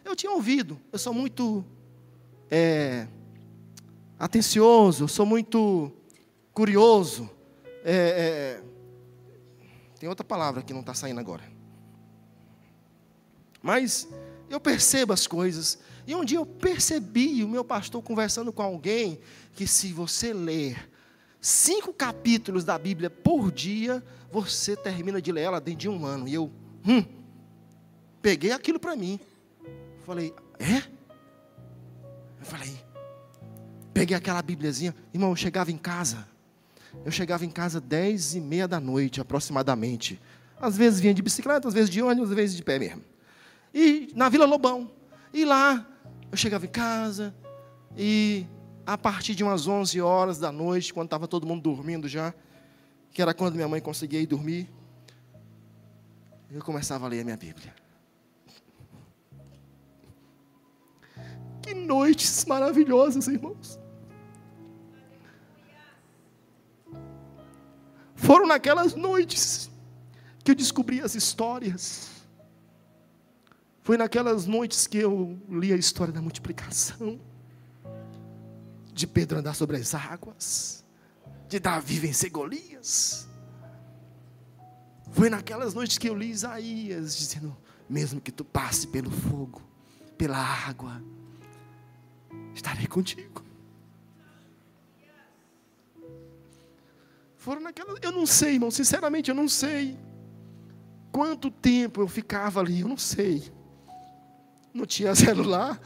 Eu 0.05 0.15
tinha 0.15 0.31
ouvido. 0.31 0.79
Eu 0.91 0.99
sou 0.99 1.11
muito 1.11 1.65
é, 2.51 3.07
atencioso, 4.19 5.07
sou 5.07 5.25
muito 5.25 5.91
curioso. 6.53 7.27
É, 7.83 8.61
é, 8.61 8.63
tem 9.99 10.07
outra 10.07 10.23
palavra 10.23 10.61
que 10.61 10.73
não 10.73 10.81
está 10.81 10.93
saindo 10.93 11.19
agora. 11.19 11.43
Mas 13.59 14.07
eu 14.47 14.59
percebo 14.59 15.13
as 15.13 15.25
coisas. 15.25 15.79
E 16.05 16.13
um 16.13 16.23
dia 16.23 16.37
eu 16.37 16.45
percebi 16.45 17.43
o 17.43 17.49
meu 17.49 17.65
pastor 17.65 18.03
conversando 18.03 18.53
com 18.53 18.61
alguém 18.61 19.19
que 19.55 19.65
se 19.65 19.91
você 19.91 20.33
ler 20.33 20.87
cinco 21.41 21.93
capítulos 21.93 22.63
da 22.63 22.77
Bíblia 22.77 23.09
por 23.09 23.51
dia, 23.51 24.03
você 24.31 24.75
termina 24.75 25.21
de 25.21 25.31
ler 25.31 25.41
ela 25.41 25.61
dentro 25.61 25.79
de 25.81 25.89
um 25.89 26.05
ano. 26.05 26.27
E 26.27 26.33
eu, 26.33 26.51
hum, 26.85 27.03
peguei 28.21 28.51
aquilo 28.51 28.79
para 28.79 28.95
mim. 28.95 29.19
Falei, 30.05 30.33
é? 30.59 30.77
Eu 32.39 32.45
falei, 32.45 32.77
peguei 33.93 34.15
aquela 34.15 34.41
Bíbliazinha. 34.41 34.95
Irmão, 35.13 35.31
eu 35.31 35.35
chegava 35.35 35.71
em 35.71 35.77
casa. 35.77 36.27
Eu 37.05 37.11
chegava 37.11 37.45
em 37.45 37.49
casa 37.49 37.79
dez 37.79 38.35
e 38.35 38.39
meia 38.39 38.67
da 38.67 38.79
noite, 38.79 39.21
aproximadamente. 39.21 40.19
Às 40.59 40.75
vezes 40.77 40.99
vinha 40.99 41.13
de 41.13 41.21
bicicleta, 41.21 41.67
às 41.67 41.73
vezes 41.73 41.89
de 41.89 42.01
ônibus, 42.01 42.29
às 42.29 42.35
vezes 42.35 42.55
de 42.55 42.63
pé 42.63 42.79
mesmo. 42.79 43.03
E 43.73 44.11
na 44.15 44.29
Vila 44.29 44.45
Lobão. 44.45 44.89
E 45.33 45.45
lá, 45.45 45.85
eu 46.31 46.37
chegava 46.37 46.65
em 46.65 46.69
casa 46.69 47.35
e 47.95 48.45
a 48.87 48.97
partir 48.97 49.35
de 49.35 49.43
umas 49.43 49.67
11 49.67 49.99
horas 49.99 50.39
da 50.39 50.49
noite, 50.49 50.93
quando 50.93 51.07
estava 51.07 51.27
todo 51.27 51.45
mundo 51.45 51.61
dormindo 51.61 52.07
já, 52.07 52.33
que 53.11 53.21
era 53.21 53.33
quando 53.33 53.55
minha 53.55 53.67
mãe 53.67 53.81
conseguia 53.81 54.21
ir 54.21 54.25
dormir, 54.25 54.69
eu 56.49 56.63
começava 56.63 57.05
a 57.05 57.09
ler 57.09 57.19
a 57.19 57.23
minha 57.25 57.35
Bíblia. 57.35 57.75
Que 61.61 61.73
noites 61.73 62.45
maravilhosas, 62.45 63.27
irmãos. 63.27 63.77
Foram 68.15 68.47
naquelas 68.47 68.95
noites 68.95 69.69
que 70.45 70.51
eu 70.51 70.55
descobri 70.55 71.01
as 71.01 71.13
histórias. 71.13 72.09
Foi 73.81 73.97
naquelas 73.97 74.45
noites 74.45 74.87
que 74.87 74.97
eu 74.97 75.37
li 75.49 75.73
a 75.73 75.75
história 75.75 76.13
da 76.13 76.21
multiplicação 76.21 77.19
de 78.97 79.07
Pedro 79.07 79.39
andar 79.39 79.53
sobre 79.53 79.77
as 79.77 79.93
águas, 79.93 80.83
de 81.47 81.59
Davi 81.59 81.99
vencer 81.99 82.29
Golias. 82.31 83.27
Foi 85.11 85.29
naquelas 85.29 85.73
noites 85.73 85.97
que 85.97 86.09
eu 86.09 86.15
li 86.15 86.29
Isaías, 86.29 87.15
dizendo: 87.15 87.55
mesmo 87.87 88.19
que 88.19 88.31
tu 88.31 88.43
passe 88.43 88.87
pelo 88.87 89.11
fogo, 89.11 89.61
pela 90.17 90.37
água, 90.37 91.01
estarei 92.53 92.87
contigo. 92.87 93.45
Foram 97.37 97.61
naquelas. 97.61 97.99
Eu 98.01 98.11
não 98.11 98.25
sei, 98.25 98.55
irmão, 98.55 98.71
sinceramente, 98.71 99.29
eu 99.29 99.35
não 99.35 99.47
sei. 99.47 99.97
Quanto 101.11 101.49
tempo 101.49 102.01
eu 102.01 102.07
ficava 102.07 102.59
ali, 102.59 102.81
eu 102.81 102.87
não 102.87 102.97
sei. 102.97 103.51
Não 104.73 104.85
tinha 104.85 105.13
celular, 105.15 105.79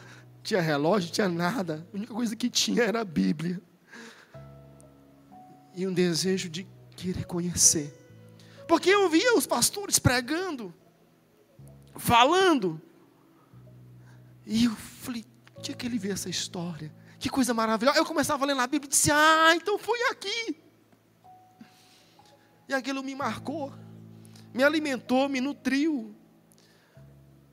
tinha 0.44 0.62
relógio, 0.62 1.12
tinha 1.12 1.30
nada. 1.30 1.88
A 1.94 1.96
única 1.96 2.14
coisa 2.14 2.36
que 2.36 2.50
tinha 2.50 2.84
era 2.84 3.02
a 3.02 3.06
Bíblia. 3.06 3.62
E 5.76 5.88
um 5.88 5.94
desejo 5.94 6.50
de 6.50 6.68
querer 6.96 7.26
conhecer. 7.26 7.98
Porque 8.68 8.90
eu 8.90 9.10
via 9.10 9.36
os 9.36 9.46
pastores 9.46 10.00
pregando, 10.00 10.74
falando. 11.96 12.82
E 14.46 14.66
eu 14.66 14.72
falei, 14.72 15.26
tinha 15.62 15.76
que 15.76 15.86
ele 15.86 15.98
ver 15.98 16.14
essa 16.14 16.30
história. 16.30 16.94
Que 17.20 17.30
coisa 17.30 17.54
maravilhosa. 17.54 17.98
Eu 17.98 18.06
começava 18.06 18.44
a 18.44 18.48
ler 18.48 18.56
na 18.56 18.66
Bíblia 18.66 18.88
e 18.88 18.90
disse, 18.90 19.12
ah, 19.12 19.54
então 19.56 19.78
foi 19.78 20.02
aqui. 20.10 20.58
E 22.68 22.74
aquilo 22.74 23.04
me 23.04 23.14
marcou, 23.14 23.72
me 24.54 24.64
alimentou, 24.64 25.28
me 25.28 25.42
nutriu, 25.42 26.16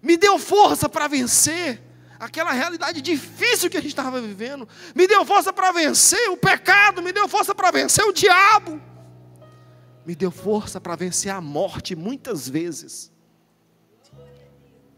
me 0.00 0.16
deu 0.16 0.38
força 0.38 0.88
para 0.88 1.08
vencer 1.08 1.87
aquela 2.18 2.52
realidade 2.52 3.00
difícil 3.00 3.70
que 3.70 3.76
a 3.76 3.80
gente 3.80 3.90
estava 3.90 4.20
vivendo, 4.20 4.68
me 4.94 5.06
deu 5.06 5.24
força 5.24 5.52
para 5.52 5.70
vencer 5.72 6.30
o 6.30 6.36
pecado, 6.36 7.02
me 7.02 7.12
deu 7.12 7.28
força 7.28 7.54
para 7.54 7.70
vencer 7.70 8.04
o 8.04 8.12
diabo, 8.12 8.80
me 10.04 10.14
deu 10.14 10.30
força 10.30 10.80
para 10.80 10.96
vencer 10.96 11.30
a 11.30 11.40
morte 11.40 11.94
muitas 11.94 12.48
vezes. 12.48 13.12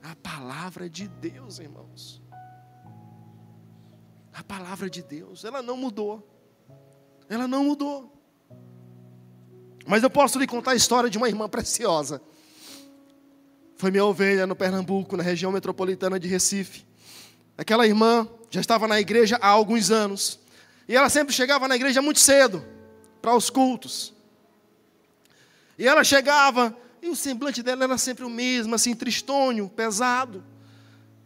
A 0.02 0.16
palavra 0.16 0.88
de 0.88 1.08
Deus, 1.08 1.58
irmãos. 1.58 2.22
A 4.32 4.42
palavra 4.42 4.88
de 4.88 5.02
Deus, 5.02 5.44
ela 5.44 5.60
não 5.60 5.76
mudou. 5.76 6.26
Ela 7.28 7.46
não 7.46 7.64
mudou. 7.64 8.16
Mas 9.86 10.02
eu 10.02 10.10
posso 10.10 10.38
lhe 10.38 10.46
contar 10.46 10.70
a 10.72 10.76
história 10.76 11.10
de 11.10 11.18
uma 11.18 11.28
irmã 11.28 11.48
preciosa. 11.48 12.22
Foi 13.76 13.90
minha 13.90 14.04
ovelha 14.04 14.46
no 14.46 14.54
Pernambuco, 14.54 15.16
na 15.16 15.22
região 15.22 15.50
metropolitana 15.50 16.18
de 16.18 16.28
Recife. 16.28 16.86
Aquela 17.60 17.86
irmã 17.86 18.26
já 18.48 18.58
estava 18.58 18.88
na 18.88 18.98
igreja 18.98 19.38
há 19.38 19.48
alguns 19.48 19.90
anos. 19.90 20.40
E 20.88 20.96
ela 20.96 21.10
sempre 21.10 21.34
chegava 21.34 21.68
na 21.68 21.76
igreja 21.76 22.00
muito 22.00 22.18
cedo, 22.18 22.64
para 23.20 23.36
os 23.36 23.50
cultos. 23.50 24.14
E 25.78 25.86
ela 25.86 26.02
chegava, 26.02 26.74
e 27.02 27.10
o 27.10 27.14
semblante 27.14 27.62
dela 27.62 27.84
era 27.84 27.98
sempre 27.98 28.24
o 28.24 28.30
mesmo, 28.30 28.74
assim, 28.74 28.94
tristonho, 28.94 29.68
pesado. 29.68 30.42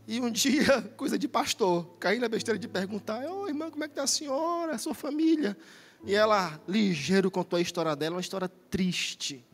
E 0.09 0.21
um 0.21 0.29
dia, 0.29 0.83
coisa 0.97 1.17
de 1.17 1.29
pastor, 1.29 1.87
caí 2.01 2.19
na 2.19 2.29
besteira 2.29 2.59
de 2.59 2.67
perguntar: 2.67 3.25
Ô 3.27 3.43
oh, 3.43 3.49
irmã, 3.49 3.71
como 3.71 3.85
é 3.85 3.87
que 3.87 3.93
está 3.93 4.03
a 4.03 4.09
senhora, 4.09 4.75
a 4.75 4.79
sua 4.79 4.93
família? 4.93 5.57
E 6.05 6.17
ela, 6.17 6.61
ligeiro, 6.67 7.31
contou 7.31 7.59
a 7.59 7.63
história 7.63 7.95
dela, 7.95 8.17
uma 8.17 8.21
história 8.21 8.49
triste. 8.49 9.47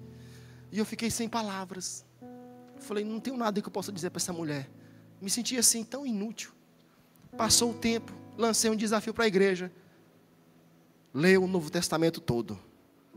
E 0.72 0.78
eu 0.78 0.86
fiquei 0.86 1.10
sem 1.10 1.28
palavras. 1.28 2.06
Falei: 2.78 3.04
não 3.04 3.20
tenho 3.20 3.36
nada 3.36 3.60
que 3.60 3.68
eu 3.68 3.70
possa 3.70 3.92
dizer 3.92 4.08
para 4.08 4.18
essa 4.18 4.32
mulher. 4.32 4.70
Me 5.20 5.28
senti 5.28 5.58
assim, 5.58 5.84
tão 5.84 6.06
inútil. 6.06 6.58
Passou 7.36 7.70
o 7.70 7.74
tempo, 7.74 8.12
lancei 8.36 8.70
um 8.70 8.76
desafio 8.76 9.14
para 9.14 9.24
a 9.24 9.28
igreja. 9.28 9.70
Leu 11.12 11.44
o 11.44 11.46
Novo 11.46 11.70
Testamento 11.70 12.20
todo. 12.20 12.58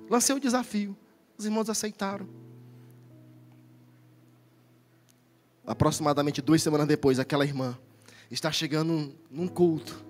Lancei 0.09 0.35
o 0.35 0.39
desafio. 0.39 0.95
Os 1.37 1.45
irmãos 1.45 1.69
aceitaram. 1.69 2.27
Aproximadamente 5.65 6.41
duas 6.41 6.61
semanas 6.61 6.87
depois, 6.87 7.19
aquela 7.19 7.45
irmã 7.45 7.77
está 8.29 8.51
chegando 8.51 9.13
num 9.29 9.47
culto. 9.47 10.03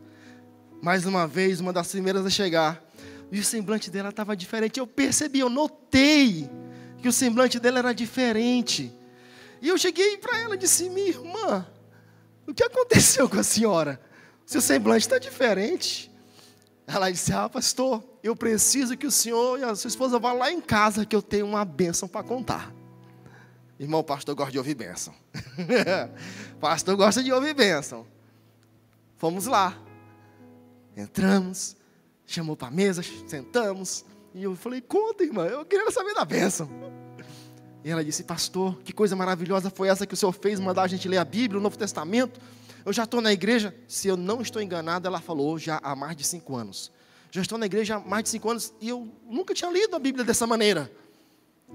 Mais 0.82 1.06
uma 1.06 1.28
vez, 1.28 1.60
uma 1.60 1.72
das 1.72 1.92
primeiras 1.92 2.26
a 2.26 2.30
chegar. 2.30 2.84
E 3.32 3.40
o 3.40 3.44
semblante 3.44 3.90
dela 3.90 4.10
estava 4.10 4.36
diferente. 4.36 4.80
Eu 4.80 4.88
percebi, 4.88 5.40
eu 5.40 5.50
notei 5.50 6.50
que 7.02 7.08
o 7.08 7.14
semblante 7.14 7.60
dela 7.60 7.80
era 7.80 7.94
diferente. 7.94 8.92
E 9.62 9.70
eu 9.70 9.78
cheguei 9.78 10.18
para 10.18 10.40
ela 10.40 10.56
e 10.56 10.58
disse: 10.58 10.90
Minha 10.90 11.10
irmã, 11.10 11.68
o 12.48 12.54
que 12.54 12.64
aconteceu 12.64 13.30
com 13.30 13.40
a 13.40 13.44
senhora? 13.44 14.00
Seu 14.46 14.62
semblante 14.62 15.06
está 15.06 15.18
diferente. 15.18 16.12
Ela 16.86 17.10
disse: 17.10 17.32
Ah, 17.32 17.48
pastor, 17.48 18.04
eu 18.22 18.36
preciso 18.36 18.98
que 18.98 19.08
o 19.08 19.12
senhor 19.12 19.60
e 19.60 19.64
a 19.64 19.76
sua 19.76 19.88
esposa 19.88 20.20
vá 20.20 20.34
lá 20.34 20.52
em 20.52 20.62
casa, 20.62 21.06
que 21.06 21.16
eu 21.16 21.22
tenho 21.22 21.46
uma 21.46 21.64
bênção 21.64 22.08
para 22.08 22.24
contar. 22.24 22.74
Irmão, 23.80 24.04
pastor 24.04 24.36
gosta 24.36 24.52
de 24.52 24.58
ouvir 24.58 24.76
bênção. 24.76 25.14
pastor 26.60 26.96
gosta 26.96 27.24
de 27.24 27.32
ouvir 27.32 27.54
bênção. 27.54 28.06
Fomos 29.18 29.46
lá. 29.46 29.78
Entramos, 30.96 31.76
chamou 32.26 32.56
para 32.56 32.68
a 32.68 32.72
mesa, 32.72 33.02
sentamos. 33.28 34.06
E 34.34 34.44
eu 34.44 34.56
falei: 34.56 34.82
Conta, 34.82 35.24
irmã, 35.24 35.46
eu 35.46 35.66
queria 35.66 35.90
saber 35.92 36.14
da 36.14 36.26
bênção. 36.26 36.70
E 37.84 37.90
ela 37.90 38.04
disse: 38.04 38.24
Pastor, 38.24 38.80
que 38.84 38.94
coisa 38.94 39.16
maravilhosa 39.16 39.70
foi 39.70 39.90
essa 39.90 40.08
que 40.08 40.14
o 40.14 40.18
Senhor 40.18 40.32
fez, 40.32 40.60
mandar 40.60 40.84
a 40.84 40.88
gente 40.88 41.08
ler 41.08 41.18
a 41.18 41.26
Bíblia, 41.26 41.60
o 41.60 41.64
Novo 41.64 41.78
Testamento. 41.78 42.40
Eu 42.86 42.94
já 42.94 43.04
estou 43.04 43.22
na 43.22 43.32
igreja, 43.32 43.76
se 43.88 44.08
eu 44.08 44.18
não 44.18 44.42
estou 44.42 44.62
enganado, 44.62 45.08
ela 45.08 45.22
falou 45.22 45.58
já 45.58 45.80
há 45.84 45.96
mais 45.96 46.16
de 46.16 46.24
cinco 46.24 46.56
anos. 46.56 46.92
Já 47.32 47.42
estou 47.42 47.58
na 47.58 47.66
igreja 47.66 47.96
há 47.96 48.00
mais 48.00 48.24
de 48.24 48.30
cinco 48.30 48.50
anos 48.50 48.74
e 48.80 48.90
eu 48.90 49.08
nunca 49.28 49.54
tinha 49.54 49.72
lido 49.72 49.96
a 49.96 50.00
Bíblia 50.00 50.24
dessa 50.24 50.46
maneira. 50.46 50.92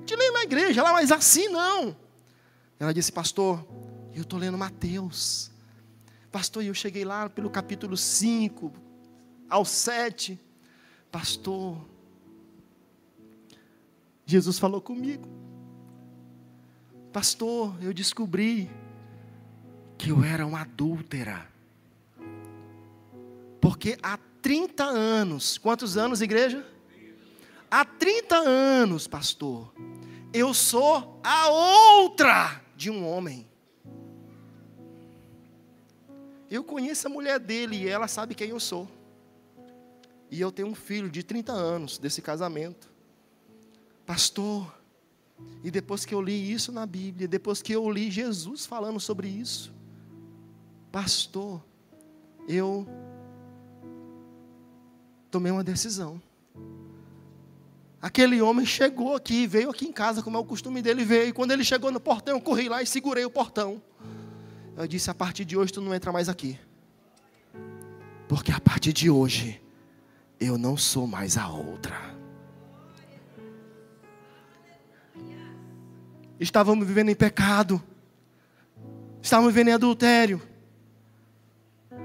De 0.05 0.15
ler 0.15 0.31
na 0.31 0.43
igreja, 0.45 0.83
lá, 0.83 0.93
mas 0.93 1.11
assim 1.11 1.49
não. 1.49 1.97
Ela 2.79 2.95
disse: 2.95 3.11
Pastor, 3.11 3.67
eu 4.15 4.23
estou 4.23 4.39
lendo 4.39 4.57
Mateus. 4.57 5.51
Pastor, 6.31 6.63
eu 6.63 6.75
cheguei 6.75 7.05
lá 7.05 7.29
pelo 7.29 7.51
capítulo 7.51 7.97
5 7.97 8.73
ao 9.49 9.65
7. 9.65 10.39
Pastor, 11.11 11.79
Jesus 14.27 14.59
falou 14.59 14.81
comigo. 14.81 15.38
Pastor, 17.13 17.75
eu 17.83 17.93
descobri 17.93 18.71
que 19.97 20.11
eu 20.11 20.23
era 20.23 20.47
uma 20.47 20.61
adúltera. 20.61 21.49
Porque 23.61 23.99
há 24.03 24.19
30 24.41 24.85
anos, 24.85 25.59
quantos 25.59 25.97
anos, 25.97 26.21
igreja? 26.21 26.65
Há 27.71 27.85
30 27.85 28.37
anos, 28.37 29.07
pastor, 29.07 29.73
eu 30.33 30.55
sou 30.55 31.21
a 31.23 31.51
outra 31.51 32.63
de 32.77 32.91
um 32.91 33.07
homem. 33.07 33.47
Eu 36.51 36.65
conheço 36.65 37.07
a 37.07 37.11
mulher 37.11 37.39
dele 37.39 37.77
e 37.77 37.89
ela 37.89 38.09
sabe 38.09 38.35
quem 38.35 38.51
eu 38.51 38.61
sou. 38.61 38.89
E 40.31 40.41
eu 40.41 40.53
tenho 40.53 40.69
um 40.69 40.75
filho 40.75 41.11
de 41.11 41.23
30 41.23 41.53
anos 41.53 41.99
desse 41.99 42.23
casamento. 42.23 42.91
Pastor, 44.07 44.78
E 45.63 45.71
depois 45.71 46.05
que 46.05 46.15
eu 46.15 46.21
li 46.21 46.53
isso 46.53 46.71
na 46.71 46.87
Bíblia, 46.87 47.27
depois 47.27 47.61
que 47.61 47.73
eu 47.73 47.91
li 47.91 48.11
Jesus 48.11 48.65
falando 48.65 49.01
sobre 49.01 49.29
isso, 49.29 49.73
pastor, 50.93 51.63
eu 52.47 52.87
tomei 55.31 55.53
uma 55.53 55.65
decisão. 55.65 56.21
Aquele 58.01 58.41
homem 58.41 58.65
chegou 58.65 59.17
aqui, 59.17 59.47
veio 59.47 59.71
aqui 59.71 59.87
em 59.87 59.93
casa, 59.93 60.23
como 60.23 60.37
é 60.37 60.41
o 60.41 60.45
costume 60.45 60.81
dele, 60.81 61.05
veio. 61.05 61.29
E 61.29 61.33
quando 61.33 61.51
ele 61.51 61.65
chegou 61.65 61.91
no 61.91 61.99
portão, 61.99 62.37
eu 62.37 62.41
corri 62.41 62.69
lá 62.69 62.81
e 62.81 62.87
segurei 62.87 63.25
o 63.25 63.31
portão. 63.31 63.83
Eu 64.77 64.87
disse: 64.87 65.11
a 65.11 65.15
partir 65.15 65.45
de 65.45 65.57
hoje 65.57 65.73
tu 65.73 65.81
não 65.81 65.93
entra 65.93 66.13
mais 66.13 66.29
aqui. 66.29 66.59
Porque 68.29 68.53
a 68.53 68.61
partir 68.61 68.93
de 68.93 69.11
hoje, 69.11 69.61
eu 70.39 70.57
não 70.57 70.77
sou 70.77 71.07
mais 71.07 71.37
a 71.37 71.49
outra. 71.49 72.18
Estávamos 76.41 76.87
vivendo 76.87 77.09
em 77.09 77.15
pecado. 77.15 77.83
Estávamos 79.21 79.53
vivendo 79.53 79.69
em 79.69 79.73
adultério. 79.73 80.41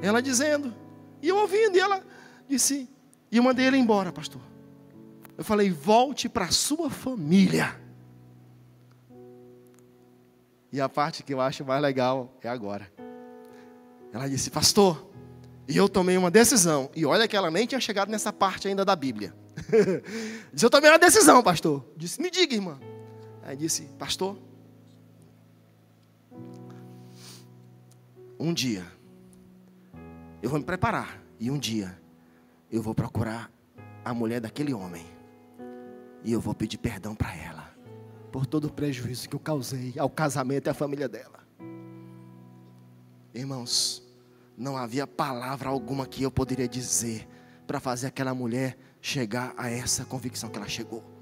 Ela 0.02 0.22
dizendo. 0.22 0.74
E 1.22 1.30
eu 1.30 1.38
ouvindo, 1.38 1.76
e 1.76 1.80
ela 1.80 2.04
disse. 2.48 2.90
E 3.32 3.38
eu 3.38 3.44
mandei 3.44 3.66
ele 3.66 3.78
embora, 3.78 4.12
pastor. 4.12 4.42
Eu 5.38 5.44
falei: 5.44 5.70
volte 5.70 6.28
para 6.28 6.46
a 6.46 6.52
sua 6.52 6.90
família. 6.90 7.80
E 10.72 10.82
a 10.82 10.90
parte 10.90 11.24
que 11.24 11.34
eu 11.34 11.40
acho 11.40 11.64
mais 11.64 11.82
legal 11.82 12.36
é 12.42 12.50
agora. 12.50 12.92
Ela 14.12 14.28
disse: 14.28 14.50
Pastor, 14.50 15.10
e 15.68 15.78
eu 15.78 15.88
tomei 15.88 16.18
uma 16.18 16.32
decisão. 16.32 16.90
E 16.96 17.06
olha 17.06 17.28
que 17.28 17.36
ela 17.36 17.50
nem 17.50 17.66
tinha 17.66 17.80
chegado 17.80 18.10
nessa 18.10 18.34
parte 18.34 18.68
ainda 18.68 18.84
da 18.84 18.96
Bíblia. 18.96 19.34
disse: 20.52 20.66
Eu 20.66 20.70
tomei 20.70 20.90
uma 20.90 21.00
decisão, 21.00 21.42
pastor. 21.42 21.86
Disse: 21.96 22.22
Me 22.22 22.30
diga, 22.30 22.56
irmã. 22.56 22.80
Aí 23.44 23.58
disse: 23.58 23.84
Pastor, 24.00 24.38
um 28.40 28.54
dia 28.54 28.86
eu 30.42 30.50
vou 30.50 30.60
me 30.60 30.66
preparar. 30.66 31.22
E 31.40 31.52
um 31.52 31.58
dia 31.58 32.00
eu 32.72 32.82
vou 32.82 32.96
procurar 32.96 33.52
a 34.04 34.14
mulher 34.14 34.40
daquele 34.42 34.74
homem. 34.74 35.06
E 36.24 36.32
eu 36.32 36.40
vou 36.40 36.54
pedir 36.54 36.78
perdão 36.78 37.16
para 37.16 37.36
ela. 37.36 37.74
Por 38.32 38.46
todo 38.46 38.66
o 38.66 38.72
prejuízo 38.72 39.30
que 39.30 39.36
eu 39.36 39.40
causei 39.40 39.94
ao 39.98 40.10
casamento 40.10 40.68
e 40.68 40.70
à 40.70 40.74
família 40.74 41.08
dela. 41.08 41.46
Irmãos, 43.34 44.04
não 44.58 44.78
havia 44.78 45.06
palavra 45.06 45.70
alguma 45.70 46.06
que 46.06 46.24
eu 46.24 46.32
poderia 46.32 46.68
dizer 46.68 47.28
para 47.66 47.80
fazer 47.80 48.08
aquela 48.08 48.34
mulher 48.34 48.78
chegar 49.02 49.54
a 49.58 49.70
essa 49.70 50.06
convicção 50.06 50.50
que 50.50 50.58
ela 50.58 50.68
chegou. 50.68 51.13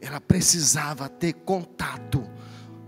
Ela 0.00 0.20
precisava 0.20 1.08
ter 1.08 1.32
contato 1.32 2.28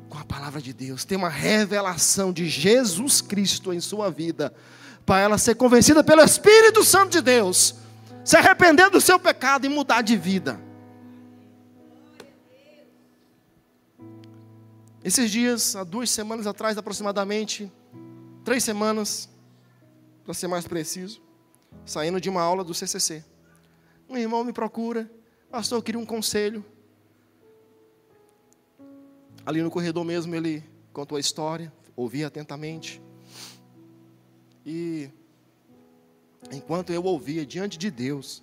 com 0.09 0.19
a 0.19 0.25
palavra 0.25 0.61
de 0.61 0.73
Deus, 0.73 1.05
ter 1.05 1.17
uma 1.17 1.29
revelação 1.29 2.33
de 2.33 2.49
Jesus 2.49 3.21
Cristo 3.21 3.73
em 3.73 3.81
sua 3.81 4.11
vida, 4.11 4.53
para 5.07 5.21
ela 5.21 5.39
ser 5.39 5.55
convencida 5.55 6.05
pelo 6.05 6.23
Espírito 6.23 6.85
Santo 6.85 7.11
de 7.13 7.21
Deus, 7.21 7.75
se 8.25 8.37
arrepender 8.37 8.91
do 8.91 9.01
seu 9.01 9.19
pecado 9.19 9.67
e 9.67 9.69
mudar 9.69 10.03
de 10.03 10.17
vida. 10.17 10.61
Esses 15.03 15.31
dias, 15.31 15.75
há 15.75 15.83
duas 15.83 16.11
semanas 16.11 16.47
atrás 16.47 16.77
aproximadamente, 16.77 17.73
três 18.45 18.63
semanas, 18.63 19.31
para 20.25 20.35
ser 20.35 20.47
mais 20.47 20.67
preciso, 20.67 21.23
saindo 21.87 22.21
de 22.21 22.29
uma 22.29 22.43
aula 22.43 22.63
do 22.63 22.75
CCC. 22.75 23.25
Um 24.09 24.17
irmão 24.17 24.45
me 24.45 24.53
procura, 24.53 25.11
pastor, 25.51 25.79
eu 25.79 25.83
queria 25.83 26.01
um 26.01 26.05
conselho. 26.05 26.65
Ali 29.45 29.63
no 29.63 29.71
corredor 29.71 30.05
mesmo 30.05 30.35
ele 30.35 30.63
contou 30.93 31.17
a 31.17 31.21
história, 31.21 31.73
ouvi 31.97 32.25
atentamente. 32.25 33.01
E 34.65 35.11
enquanto 36.53 36.93
eu 36.93 37.05
ouvia 37.05 37.45
diante 37.45 37.79
de 37.79 37.91
Deus, 37.91 38.43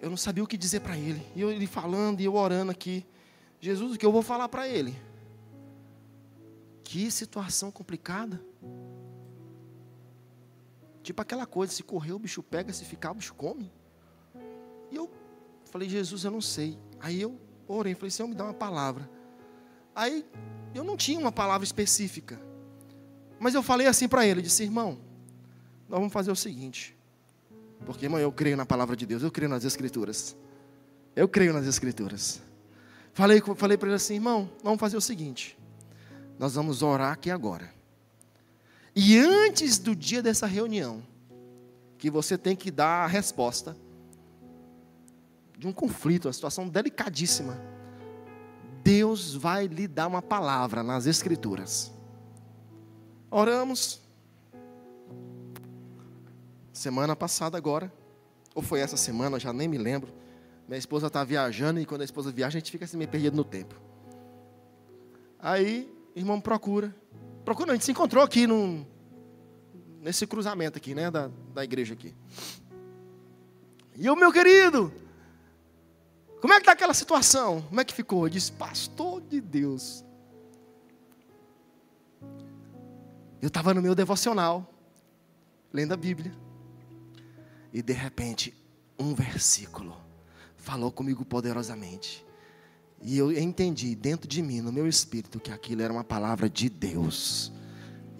eu 0.00 0.10
não 0.10 0.16
sabia 0.16 0.42
o 0.42 0.46
que 0.46 0.56
dizer 0.56 0.80
para 0.80 0.96
ele. 0.96 1.24
E 1.36 1.40
eu 1.40 1.50
ele 1.50 1.66
falando 1.66 2.20
e 2.20 2.24
eu 2.24 2.34
orando 2.34 2.72
aqui, 2.72 3.06
Jesus, 3.60 3.94
o 3.94 3.98
que 3.98 4.06
eu 4.06 4.12
vou 4.12 4.22
falar 4.22 4.48
para 4.48 4.66
ele? 4.66 4.96
Que 6.82 7.10
situação 7.10 7.70
complicada. 7.70 8.42
Tipo 11.02 11.22
aquela 11.22 11.46
coisa, 11.46 11.72
se 11.72 11.82
correr 11.82 12.12
o 12.12 12.18
bicho 12.18 12.42
pega, 12.42 12.72
se 12.72 12.84
ficar 12.84 13.12
o 13.12 13.14
bicho 13.14 13.34
come. 13.34 13.72
E 14.90 14.96
eu 14.96 15.10
falei, 15.66 15.88
Jesus, 15.88 16.24
eu 16.24 16.30
não 16.30 16.40
sei. 16.40 16.78
Aí 16.98 17.20
eu 17.20 17.38
orei, 17.68 17.94
falei, 17.94 18.10
Senhor, 18.10 18.28
me 18.28 18.34
dá 18.34 18.44
uma 18.44 18.54
palavra. 18.54 19.08
Aí 19.94 20.24
eu 20.74 20.84
não 20.84 20.96
tinha 20.96 21.18
uma 21.18 21.32
palavra 21.32 21.64
específica. 21.64 22.40
Mas 23.38 23.54
eu 23.54 23.62
falei 23.62 23.86
assim 23.86 24.06
para 24.06 24.26
ele, 24.26 24.42
disse, 24.42 24.62
irmão, 24.62 24.98
nós 25.88 25.98
vamos 25.98 26.12
fazer 26.12 26.30
o 26.30 26.36
seguinte. 26.36 26.96
Porque, 27.86 28.06
irmão, 28.06 28.20
eu 28.20 28.30
creio 28.30 28.56
na 28.56 28.66
palavra 28.66 28.94
de 28.94 29.06
Deus, 29.06 29.22
eu 29.22 29.30
creio 29.30 29.48
nas 29.48 29.64
escrituras. 29.64 30.36
Eu 31.16 31.26
creio 31.26 31.52
nas 31.52 31.66
escrituras. 31.66 32.42
Falei, 33.12 33.40
falei 33.56 33.76
para 33.76 33.88
ele 33.88 33.96
assim, 33.96 34.14
irmão, 34.14 34.50
vamos 34.62 34.78
fazer 34.78 34.96
o 34.96 35.00
seguinte. 35.00 35.58
Nós 36.38 36.54
vamos 36.54 36.82
orar 36.82 37.12
aqui 37.12 37.30
agora. 37.30 37.72
E 38.94 39.18
antes 39.18 39.78
do 39.78 39.94
dia 39.94 40.22
dessa 40.22 40.46
reunião, 40.46 41.02
que 41.98 42.10
você 42.10 42.36
tem 42.36 42.56
que 42.56 42.70
dar 42.70 43.04
a 43.04 43.06
resposta 43.06 43.76
de 45.58 45.66
um 45.66 45.72
conflito, 45.72 46.26
uma 46.26 46.32
situação 46.32 46.68
delicadíssima, 46.68 47.60
Deus 48.82 49.34
vai 49.34 49.66
lhe 49.66 49.86
dar 49.86 50.06
uma 50.06 50.22
palavra 50.22 50.82
nas 50.82 51.06
Escrituras. 51.06 51.92
Oramos. 53.30 54.00
Semana 56.72 57.14
passada 57.14 57.58
agora, 57.58 57.92
ou 58.54 58.62
foi 58.62 58.80
essa 58.80 58.96
semana, 58.96 59.38
já 59.38 59.52
nem 59.52 59.68
me 59.68 59.76
lembro. 59.78 60.12
Minha 60.66 60.78
esposa 60.78 61.08
está 61.08 61.22
viajando 61.22 61.80
e 61.80 61.86
quando 61.86 62.00
a 62.00 62.04
esposa 62.04 62.30
viaja, 62.30 62.56
a 62.56 62.60
gente 62.60 62.70
fica 62.70 62.84
assim 62.84 62.96
meio 62.96 63.10
perdido 63.10 63.36
no 63.36 63.44
tempo. 63.44 63.74
Aí, 65.38 65.92
irmão 66.14 66.40
procura. 66.40 66.94
Procura, 67.44 67.72
a 67.72 67.74
gente 67.74 67.84
se 67.84 67.90
encontrou 67.90 68.22
aqui 68.22 68.46
num, 68.46 68.86
nesse 70.00 70.26
cruzamento 70.26 70.78
aqui, 70.78 70.94
né, 70.94 71.10
da, 71.10 71.30
da 71.52 71.64
igreja 71.64 71.94
aqui. 71.94 72.14
E 73.96 74.08
o 74.08 74.16
meu 74.16 74.32
querido, 74.32 74.92
como 76.40 76.54
é 76.54 76.56
que 76.56 76.62
está 76.62 76.72
aquela 76.72 76.94
situação? 76.94 77.62
Como 77.62 77.80
é 77.80 77.84
que 77.84 77.92
ficou? 77.92 78.26
Eu 78.26 78.30
disse, 78.30 78.50
pastor 78.52 79.20
de 79.20 79.40
Deus. 79.40 80.04
Eu 83.40 83.48
estava 83.48 83.72
no 83.72 83.80
meu 83.80 83.94
devocional, 83.94 84.72
lendo 85.72 85.92
a 85.92 85.96
Bíblia. 85.96 86.32
E 87.72 87.82
de 87.82 87.92
repente, 87.92 88.54
um 88.98 89.14
versículo 89.14 89.96
falou 90.56 90.92
comigo 90.92 91.24
poderosamente. 91.24 92.24
E 93.02 93.16
eu 93.16 93.32
entendi 93.32 93.94
dentro 93.94 94.28
de 94.28 94.42
mim, 94.42 94.60
no 94.60 94.70
meu 94.70 94.86
espírito, 94.86 95.40
que 95.40 95.50
aquilo 95.50 95.82
era 95.82 95.92
uma 95.92 96.04
palavra 96.04 96.50
de 96.50 96.68
Deus. 96.68 97.50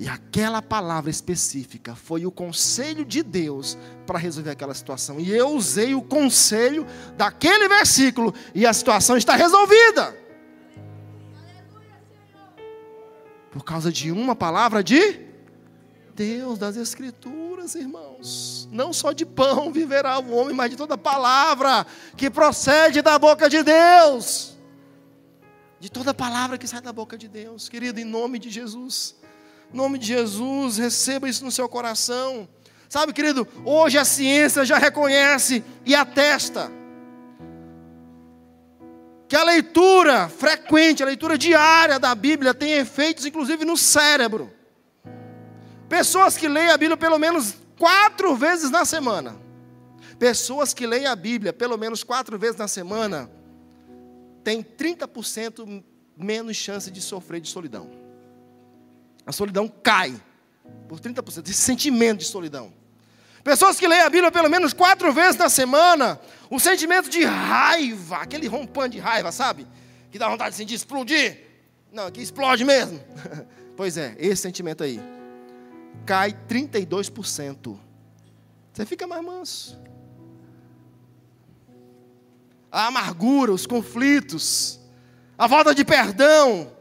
E 0.00 0.08
aquela 0.08 0.62
palavra 0.62 1.10
específica 1.10 1.94
foi 1.94 2.24
o 2.24 2.30
conselho 2.32 3.04
de 3.04 3.22
Deus 3.22 3.76
para 4.06 4.18
resolver 4.18 4.48
aquela 4.48 4.72
situação. 4.72 5.20
E 5.20 5.30
eu 5.30 5.50
usei 5.50 5.94
o 5.94 6.00
conselho 6.00 6.86
daquele 7.18 7.68
versículo 7.68 8.34
e 8.54 8.66
a 8.66 8.72
situação 8.72 9.18
está 9.18 9.36
resolvida. 9.36 10.18
Por 13.52 13.62
causa 13.62 13.92
de 13.92 14.10
uma 14.10 14.34
palavra 14.34 14.82
de 14.82 15.20
Deus 16.14 16.58
das 16.58 16.78
Escrituras, 16.78 17.74
irmãos. 17.74 18.70
Não 18.72 18.94
só 18.94 19.12
de 19.12 19.26
pão 19.26 19.70
viverá 19.70 20.18
o 20.18 20.30
homem, 20.32 20.56
mas 20.56 20.70
de 20.70 20.76
toda 20.76 20.96
palavra 20.96 21.86
que 22.16 22.30
procede 22.30 23.02
da 23.02 23.18
boca 23.18 23.50
de 23.50 23.62
Deus. 23.62 24.56
De 25.78 25.90
toda 25.90 26.14
palavra 26.14 26.56
que 26.56 26.66
sai 26.66 26.80
da 26.80 26.90
boca 26.90 27.18
de 27.18 27.28
Deus, 27.28 27.68
querido, 27.68 28.00
em 28.00 28.04
nome 28.04 28.38
de 28.38 28.48
Jesus. 28.48 29.19
Em 29.72 29.76
nome 29.76 29.98
de 29.98 30.06
Jesus, 30.06 30.78
receba 30.78 31.28
isso 31.28 31.44
no 31.44 31.50
seu 31.50 31.68
coração. 31.68 32.48
Sabe, 32.88 33.12
querido, 33.12 33.46
hoje 33.64 33.98
a 33.98 34.04
ciência 34.04 34.64
já 34.64 34.78
reconhece 34.78 35.62
e 35.86 35.94
atesta 35.94 36.72
que 39.28 39.36
a 39.36 39.44
leitura 39.44 40.28
frequente, 40.28 41.04
a 41.04 41.06
leitura 41.06 41.38
diária 41.38 42.00
da 42.00 42.12
Bíblia 42.16 42.52
tem 42.52 42.72
efeitos, 42.72 43.24
inclusive, 43.24 43.64
no 43.64 43.76
cérebro. 43.76 44.52
Pessoas 45.88 46.36
que 46.36 46.48
leem 46.48 46.68
a 46.68 46.76
Bíblia 46.76 46.96
pelo 46.96 47.16
menos 47.16 47.54
quatro 47.78 48.34
vezes 48.34 48.72
na 48.72 48.84
semana. 48.84 49.36
Pessoas 50.18 50.74
que 50.74 50.84
leem 50.84 51.06
a 51.06 51.14
Bíblia 51.14 51.52
pelo 51.52 51.78
menos 51.78 52.02
quatro 52.02 52.36
vezes 52.36 52.56
na 52.56 52.66
semana 52.66 53.30
têm 54.42 54.64
30% 54.64 55.84
menos 56.16 56.56
chance 56.56 56.90
de 56.90 57.00
sofrer 57.00 57.40
de 57.40 57.48
solidão. 57.48 57.99
A 59.26 59.32
solidão 59.32 59.68
cai 59.68 60.14
por 60.88 61.00
30%. 61.00 61.48
Esse 61.48 61.54
sentimento 61.54 62.20
de 62.20 62.24
solidão. 62.26 62.72
Pessoas 63.42 63.78
que 63.78 63.88
leem 63.88 64.02
a 64.02 64.10
Bíblia 64.10 64.30
pelo 64.30 64.50
menos 64.50 64.72
quatro 64.72 65.12
vezes 65.12 65.36
na 65.36 65.48
semana, 65.48 66.20
o 66.50 66.60
sentimento 66.60 67.08
de 67.08 67.24
raiva, 67.24 68.18
aquele 68.18 68.46
rompante 68.46 68.96
de 68.96 69.00
raiva, 69.00 69.32
sabe? 69.32 69.66
que 70.10 70.18
dá 70.18 70.28
vontade 70.28 70.50
assim, 70.50 70.66
de 70.66 70.74
explodir. 70.74 71.38
Não, 71.92 72.10
que 72.10 72.20
explode 72.20 72.64
mesmo. 72.64 73.00
pois 73.76 73.96
é, 73.96 74.14
esse 74.18 74.42
sentimento 74.42 74.82
aí. 74.82 75.00
Cai 76.04 76.32
32%. 76.48 77.78
Você 78.72 78.86
fica 78.86 79.06
mais 79.06 79.24
manso. 79.24 79.80
A 82.70 82.86
amargura, 82.86 83.52
os 83.52 83.66
conflitos, 83.66 84.80
a 85.36 85.48
falta 85.48 85.74
de 85.74 85.84
perdão, 85.84 86.72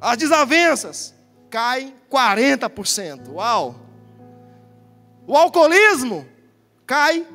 as 0.00 0.16
desavenças, 0.16 1.14
cai 1.50 1.92
40%. 2.10 3.30
Uau! 3.30 3.84
O 5.26 5.36
alcoolismo 5.36 6.26
cai 6.86 7.26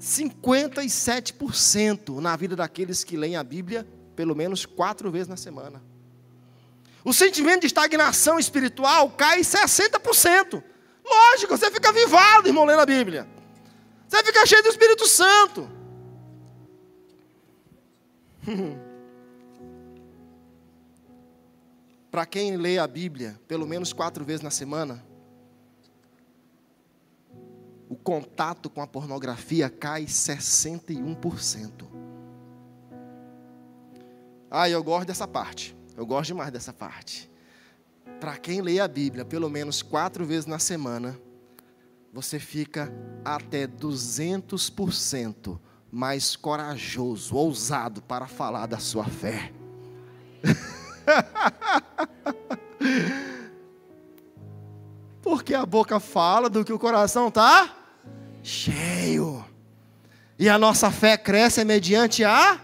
57% 0.00 2.20
na 2.20 2.36
vida 2.36 2.54
daqueles 2.54 3.02
que 3.04 3.16
leem 3.16 3.36
a 3.36 3.44
Bíblia 3.44 3.86
pelo 4.14 4.34
menos 4.34 4.66
quatro 4.66 5.10
vezes 5.10 5.28
na 5.28 5.36
semana. 5.36 5.82
O 7.04 7.12
sentimento 7.12 7.60
de 7.60 7.68
estagnação 7.68 8.38
espiritual 8.38 9.10
cai 9.10 9.40
60%. 9.40 10.62
Lógico, 11.04 11.56
você 11.56 11.70
fica 11.70 11.92
vivado, 11.92 12.48
irmão, 12.48 12.64
lendo 12.64 12.80
a 12.80 12.86
Bíblia. 12.86 13.28
Você 14.08 14.22
fica 14.24 14.44
cheio 14.44 14.62
do 14.62 14.68
Espírito 14.68 15.06
Santo. 15.06 15.70
Para 22.18 22.26
quem 22.26 22.56
lê 22.56 22.78
a 22.78 22.86
Bíblia 22.88 23.40
pelo 23.46 23.64
menos 23.64 23.92
quatro 23.92 24.24
vezes 24.24 24.42
na 24.42 24.50
semana, 24.50 25.06
o 27.88 27.94
contato 27.94 28.68
com 28.68 28.82
a 28.82 28.88
pornografia 28.88 29.70
cai 29.70 30.04
61%. 30.06 31.84
Ah, 34.50 34.68
eu 34.68 34.82
gosto 34.82 35.06
dessa 35.06 35.28
parte. 35.28 35.76
Eu 35.96 36.04
gosto 36.04 36.26
demais 36.26 36.50
dessa 36.50 36.72
parte. 36.72 37.30
Para 38.18 38.36
quem 38.36 38.62
lê 38.62 38.80
a 38.80 38.88
Bíblia 38.88 39.24
pelo 39.24 39.48
menos 39.48 39.80
quatro 39.80 40.26
vezes 40.26 40.46
na 40.46 40.58
semana, 40.58 41.16
você 42.12 42.40
fica 42.40 42.92
até 43.24 43.64
200% 43.64 45.56
mais 45.88 46.34
corajoso, 46.34 47.36
ousado 47.36 48.02
para 48.02 48.26
falar 48.26 48.66
da 48.66 48.80
sua 48.80 49.04
fé. 49.04 49.52
A 55.58 55.66
boca 55.66 55.98
fala 55.98 56.48
do 56.48 56.64
que 56.64 56.72
o 56.72 56.78
coração 56.78 57.28
está 57.28 57.74
cheio. 58.42 59.44
E 60.38 60.48
a 60.48 60.56
nossa 60.56 60.90
fé 60.90 61.16
cresce 61.16 61.64
mediante 61.64 62.22
a 62.24 62.60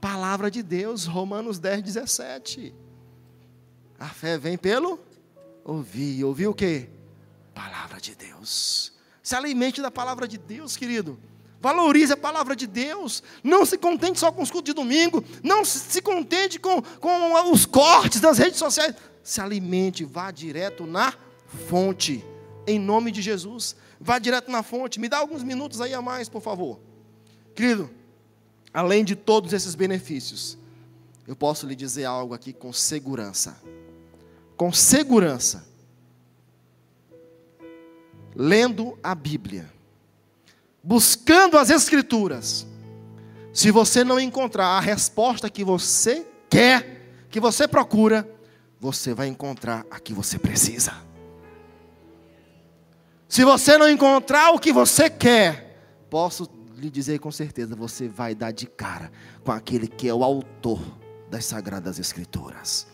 palavra 0.00 0.50
de 0.50 0.62
Deus, 0.62 1.06
Romanos 1.06 1.58
10, 1.58 1.82
17. 1.82 2.74
A 3.98 4.06
fé 4.06 4.38
vem 4.38 4.56
pelo 4.56 4.98
ouvir. 5.64 6.24
Ouvir 6.24 6.46
o 6.46 6.54
quê? 6.54 6.88
Palavra 7.52 8.00
de 8.00 8.14
Deus. 8.14 8.92
Se 9.22 9.34
alimente 9.34 9.82
da 9.82 9.90
palavra 9.90 10.26
de 10.26 10.38
Deus, 10.38 10.76
querido. 10.76 11.18
Valorize 11.60 12.12
a 12.12 12.16
palavra 12.16 12.56
de 12.56 12.66
Deus. 12.66 13.22
Não 13.42 13.66
se 13.66 13.76
contente 13.76 14.18
só 14.18 14.32
com 14.32 14.42
os 14.42 14.50
cultos 14.50 14.72
de 14.72 14.74
domingo. 14.74 15.22
Não 15.42 15.64
se 15.64 16.00
contente 16.00 16.58
com, 16.58 16.80
com 16.80 17.52
os 17.52 17.66
cortes 17.66 18.20
das 18.20 18.38
redes 18.38 18.58
sociais. 18.58 18.94
Se 19.22 19.40
alimente, 19.40 20.04
vá 20.04 20.30
direto 20.30 20.86
na 20.86 21.12
fonte. 21.68 22.24
Em 22.66 22.78
nome 22.78 23.10
de 23.10 23.20
Jesus. 23.20 23.76
Vá 24.00 24.18
direto 24.18 24.50
na 24.50 24.62
fonte. 24.62 25.00
Me 25.00 25.08
dá 25.08 25.18
alguns 25.18 25.42
minutos 25.42 25.80
aí 25.80 25.92
a 25.92 26.00
mais, 26.00 26.28
por 26.28 26.40
favor. 26.40 26.80
Querido, 27.54 27.90
além 28.72 29.04
de 29.04 29.16
todos 29.16 29.52
esses 29.52 29.74
benefícios, 29.74 30.56
eu 31.26 31.36
posso 31.36 31.66
lhe 31.66 31.74
dizer 31.74 32.04
algo 32.04 32.34
aqui 32.34 32.52
com 32.52 32.72
segurança. 32.72 33.60
Com 34.56 34.72
segurança. 34.72 35.68
Lendo 38.34 38.98
a 39.02 39.14
Bíblia, 39.14 39.70
buscando 40.82 41.58
as 41.58 41.68
Escrituras, 41.68 42.66
se 43.52 43.70
você 43.70 44.04
não 44.04 44.20
encontrar 44.20 44.66
a 44.66 44.80
resposta 44.80 45.50
que 45.50 45.64
você 45.64 46.26
quer, 46.48 47.26
que 47.28 47.40
você 47.40 47.66
procura, 47.66 48.28
você 48.78 49.12
vai 49.12 49.26
encontrar 49.26 49.84
a 49.90 49.98
que 49.98 50.14
você 50.14 50.38
precisa. 50.38 51.09
Se 53.30 53.44
você 53.44 53.78
não 53.78 53.88
encontrar 53.88 54.50
o 54.50 54.58
que 54.58 54.72
você 54.72 55.08
quer, 55.08 56.04
posso 56.10 56.50
lhe 56.76 56.90
dizer 56.90 57.20
com 57.20 57.30
certeza, 57.30 57.76
você 57.76 58.08
vai 58.08 58.34
dar 58.34 58.50
de 58.50 58.66
cara 58.66 59.12
com 59.44 59.52
aquele 59.52 59.86
que 59.86 60.08
é 60.08 60.12
o 60.12 60.24
autor 60.24 60.80
das 61.30 61.44
sagradas 61.44 62.00
escrituras. 62.00 62.88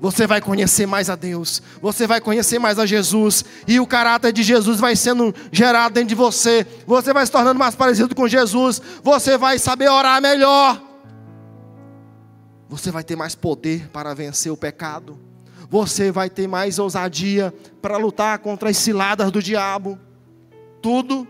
Você 0.00 0.26
vai 0.26 0.40
conhecer 0.40 0.86
mais 0.86 1.10
a 1.10 1.14
Deus, 1.14 1.60
você 1.82 2.06
vai 2.06 2.22
conhecer 2.22 2.58
mais 2.58 2.78
a 2.78 2.86
Jesus, 2.86 3.44
e 3.68 3.78
o 3.78 3.86
caráter 3.86 4.32
de 4.32 4.42
Jesus 4.42 4.80
vai 4.80 4.96
sendo 4.96 5.34
gerado 5.52 5.92
dentro 5.92 6.08
de 6.08 6.14
você. 6.14 6.66
Você 6.86 7.12
vai 7.12 7.26
se 7.26 7.30
tornando 7.30 7.58
mais 7.58 7.74
parecido 7.74 8.14
com 8.14 8.26
Jesus, 8.26 8.80
você 9.02 9.36
vai 9.36 9.58
saber 9.58 9.90
orar 9.90 10.22
melhor. 10.22 10.80
Você 12.70 12.90
vai 12.90 13.04
ter 13.04 13.14
mais 13.14 13.34
poder 13.34 13.90
para 13.90 14.14
vencer 14.14 14.50
o 14.50 14.56
pecado 14.56 15.31
você 15.72 16.12
vai 16.12 16.28
ter 16.28 16.46
mais 16.46 16.78
ousadia 16.78 17.50
para 17.80 17.96
lutar 17.96 18.38
contra 18.40 18.68
as 18.68 18.76
ciladas 18.76 19.32
do 19.32 19.42
diabo. 19.42 19.98
Tudo 20.82 21.26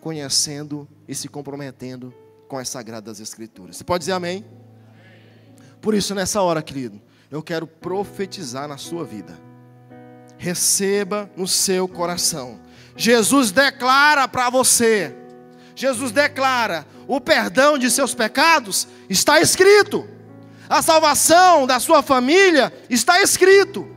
conhecendo 0.00 0.88
e 1.06 1.14
se 1.14 1.28
comprometendo 1.28 2.14
com 2.48 2.56
as 2.56 2.70
sagradas 2.70 3.20
escrituras. 3.20 3.76
Você 3.76 3.84
pode 3.84 4.00
dizer 4.00 4.12
amém? 4.12 4.46
Por 5.78 5.92
isso, 5.92 6.14
nessa 6.14 6.40
hora, 6.40 6.62
querido, 6.62 6.98
eu 7.30 7.42
quero 7.42 7.66
profetizar 7.66 8.66
na 8.66 8.78
sua 8.78 9.04
vida. 9.04 9.38
Receba 10.38 11.30
no 11.36 11.46
seu 11.46 11.86
coração. 11.86 12.58
Jesus 12.96 13.50
declara 13.50 14.26
para 14.26 14.48
você. 14.48 15.14
Jesus 15.76 16.12
declara: 16.12 16.86
o 17.06 17.20
perdão 17.20 17.76
de 17.76 17.90
seus 17.90 18.14
pecados 18.14 18.88
está 19.06 19.38
escrito. 19.38 20.13
A 20.68 20.80
salvação 20.80 21.66
da 21.66 21.78
sua 21.78 22.02
família 22.02 22.72
está 22.88 23.20
escrito. 23.20 23.88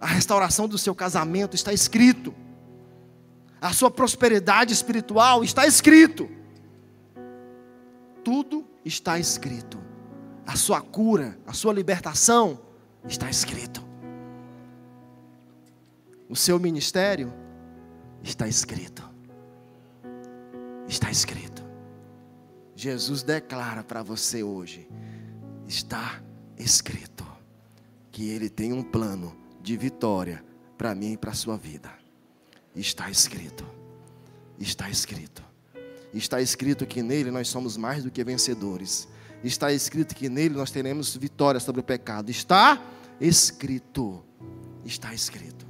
A 0.00 0.06
restauração 0.06 0.68
do 0.68 0.76
seu 0.76 0.94
casamento 0.94 1.54
está 1.54 1.72
escrito. 1.72 2.34
A 3.60 3.72
sua 3.72 3.90
prosperidade 3.90 4.72
espiritual 4.72 5.42
está 5.42 5.66
escrito. 5.66 6.28
Tudo 8.22 8.66
está 8.84 9.18
escrito. 9.18 9.78
A 10.46 10.54
sua 10.54 10.80
cura, 10.80 11.38
a 11.46 11.52
sua 11.52 11.72
libertação 11.72 12.60
está 13.08 13.28
escrito. 13.28 13.84
O 16.28 16.36
seu 16.36 16.58
ministério 16.60 17.32
está 18.22 18.46
escrito. 18.46 19.02
Está 20.86 21.10
escrito. 21.10 21.65
Jesus 22.76 23.22
declara 23.22 23.82
para 23.82 24.02
você 24.02 24.42
hoje: 24.42 24.86
está 25.66 26.22
escrito 26.58 27.26
que 28.12 28.28
Ele 28.28 28.50
tem 28.50 28.72
um 28.74 28.82
plano 28.82 29.34
de 29.62 29.76
vitória 29.78 30.44
para 30.76 30.94
mim 30.94 31.14
e 31.14 31.16
para 31.16 31.30
a 31.30 31.34
sua 31.34 31.56
vida. 31.56 31.90
Está 32.74 33.10
escrito, 33.10 33.66
está 34.60 34.90
escrito, 34.90 35.42
está 36.12 36.42
escrito 36.42 36.86
que 36.86 37.02
nele 37.02 37.30
nós 37.30 37.48
somos 37.48 37.78
mais 37.78 38.04
do 38.04 38.10
que 38.10 38.22
vencedores. 38.22 39.08
Está 39.42 39.72
escrito 39.72 40.14
que 40.14 40.28
nele 40.28 40.54
nós 40.54 40.70
teremos 40.70 41.16
vitória 41.16 41.58
sobre 41.58 41.80
o 41.80 41.84
pecado. 41.84 42.30
Está 42.30 42.82
escrito, 43.18 44.22
está 44.84 45.14
escrito. 45.14 45.66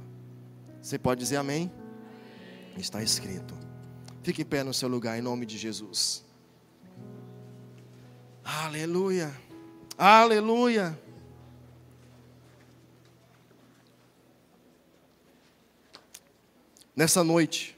Você 0.81 0.97
pode 0.99 1.21
dizer 1.21 1.37
amém? 1.37 1.71
Está 2.77 3.01
escrito. 3.01 3.57
Fique 4.23 4.41
em 4.41 4.45
pé 4.45 4.61
no 4.63 4.73
seu 4.73 4.89
lugar 4.89 5.17
em 5.17 5.21
nome 5.21 5.45
de 5.45 5.57
Jesus. 5.57 6.26
Aleluia. 8.49 9.37
Aleluia. 9.97 10.97
Nessa 16.95 17.25
noite, 17.25 17.77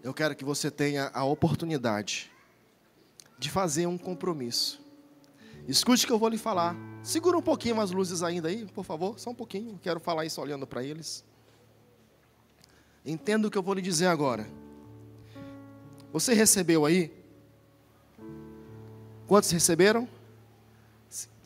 eu 0.00 0.14
quero 0.14 0.36
que 0.36 0.44
você 0.44 0.70
tenha 0.70 1.10
a 1.12 1.24
oportunidade 1.24 2.30
de 3.36 3.50
fazer 3.50 3.88
um 3.88 3.98
compromisso. 3.98 4.80
Escute 5.66 6.04
o 6.04 6.06
que 6.06 6.12
eu 6.12 6.18
vou 6.18 6.28
lhe 6.28 6.38
falar. 6.38 6.76
Segura 7.02 7.36
um 7.36 7.42
pouquinho 7.42 7.80
as 7.80 7.90
luzes 7.90 8.22
ainda 8.22 8.46
aí, 8.46 8.64
por 8.66 8.84
favor, 8.84 9.18
só 9.18 9.30
um 9.30 9.34
pouquinho. 9.34 9.76
Quero 9.82 9.98
falar 9.98 10.24
isso 10.24 10.40
olhando 10.40 10.68
para 10.68 10.84
eles. 10.84 11.24
Entenda 13.04 13.48
o 13.48 13.50
que 13.50 13.58
eu 13.58 13.62
vou 13.62 13.74
lhe 13.74 13.82
dizer 13.82 14.06
agora. 14.06 14.48
Você 16.12 16.32
recebeu 16.32 16.86
aí 16.86 17.23
Quantos 19.26 19.50
receberam? 19.50 20.08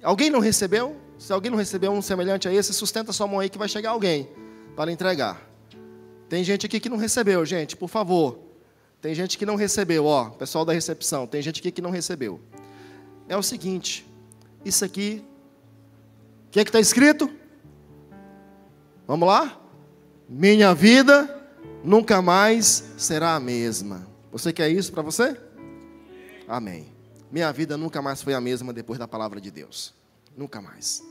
Alguém 0.02 0.30
não 0.30 0.40
recebeu? 0.40 0.96
Se 1.18 1.32
alguém 1.32 1.50
não 1.50 1.58
recebeu 1.58 1.90
um 1.90 2.00
semelhante 2.00 2.48
a 2.48 2.52
esse, 2.52 2.72
sustenta 2.72 3.12
sua 3.12 3.26
mão 3.26 3.40
aí 3.40 3.48
que 3.48 3.58
vai 3.58 3.68
chegar 3.68 3.90
alguém 3.90 4.28
para 4.76 4.92
entregar. 4.92 5.42
Tem 6.28 6.44
gente 6.44 6.66
aqui 6.66 6.78
que 6.78 6.88
não 6.88 6.96
recebeu, 6.96 7.44
gente, 7.44 7.76
por 7.76 7.88
favor. 7.88 8.38
Tem 9.00 9.14
gente 9.14 9.38
que 9.38 9.46
não 9.46 9.56
recebeu, 9.56 10.06
ó, 10.06 10.30
pessoal 10.30 10.64
da 10.64 10.72
recepção, 10.72 11.26
tem 11.26 11.40
gente 11.40 11.60
aqui 11.60 11.70
que 11.70 11.80
não 11.80 11.90
recebeu. 11.90 12.40
É 13.28 13.36
o 13.36 13.42
seguinte, 13.42 14.06
isso 14.64 14.84
aqui, 14.84 15.24
o 16.46 16.50
que 16.50 16.60
é 16.60 16.64
que 16.64 16.70
está 16.70 16.80
escrito? 16.80 17.30
Vamos 19.06 19.26
lá? 19.28 19.60
Minha 20.28 20.74
vida 20.74 21.42
nunca 21.82 22.20
mais 22.20 22.92
será 22.96 23.34
a 23.34 23.40
mesma. 23.40 24.06
Você 24.30 24.52
quer 24.52 24.68
isso 24.68 24.92
para 24.92 25.02
você? 25.02 25.36
Amém. 26.46 26.97
Minha 27.30 27.52
vida 27.52 27.76
nunca 27.76 28.00
mais 28.00 28.22
foi 28.22 28.34
a 28.34 28.40
mesma 28.40 28.72
depois 28.72 28.98
da 28.98 29.06
palavra 29.06 29.40
de 29.40 29.50
Deus. 29.50 29.94
Nunca 30.36 30.60
mais. 30.62 31.02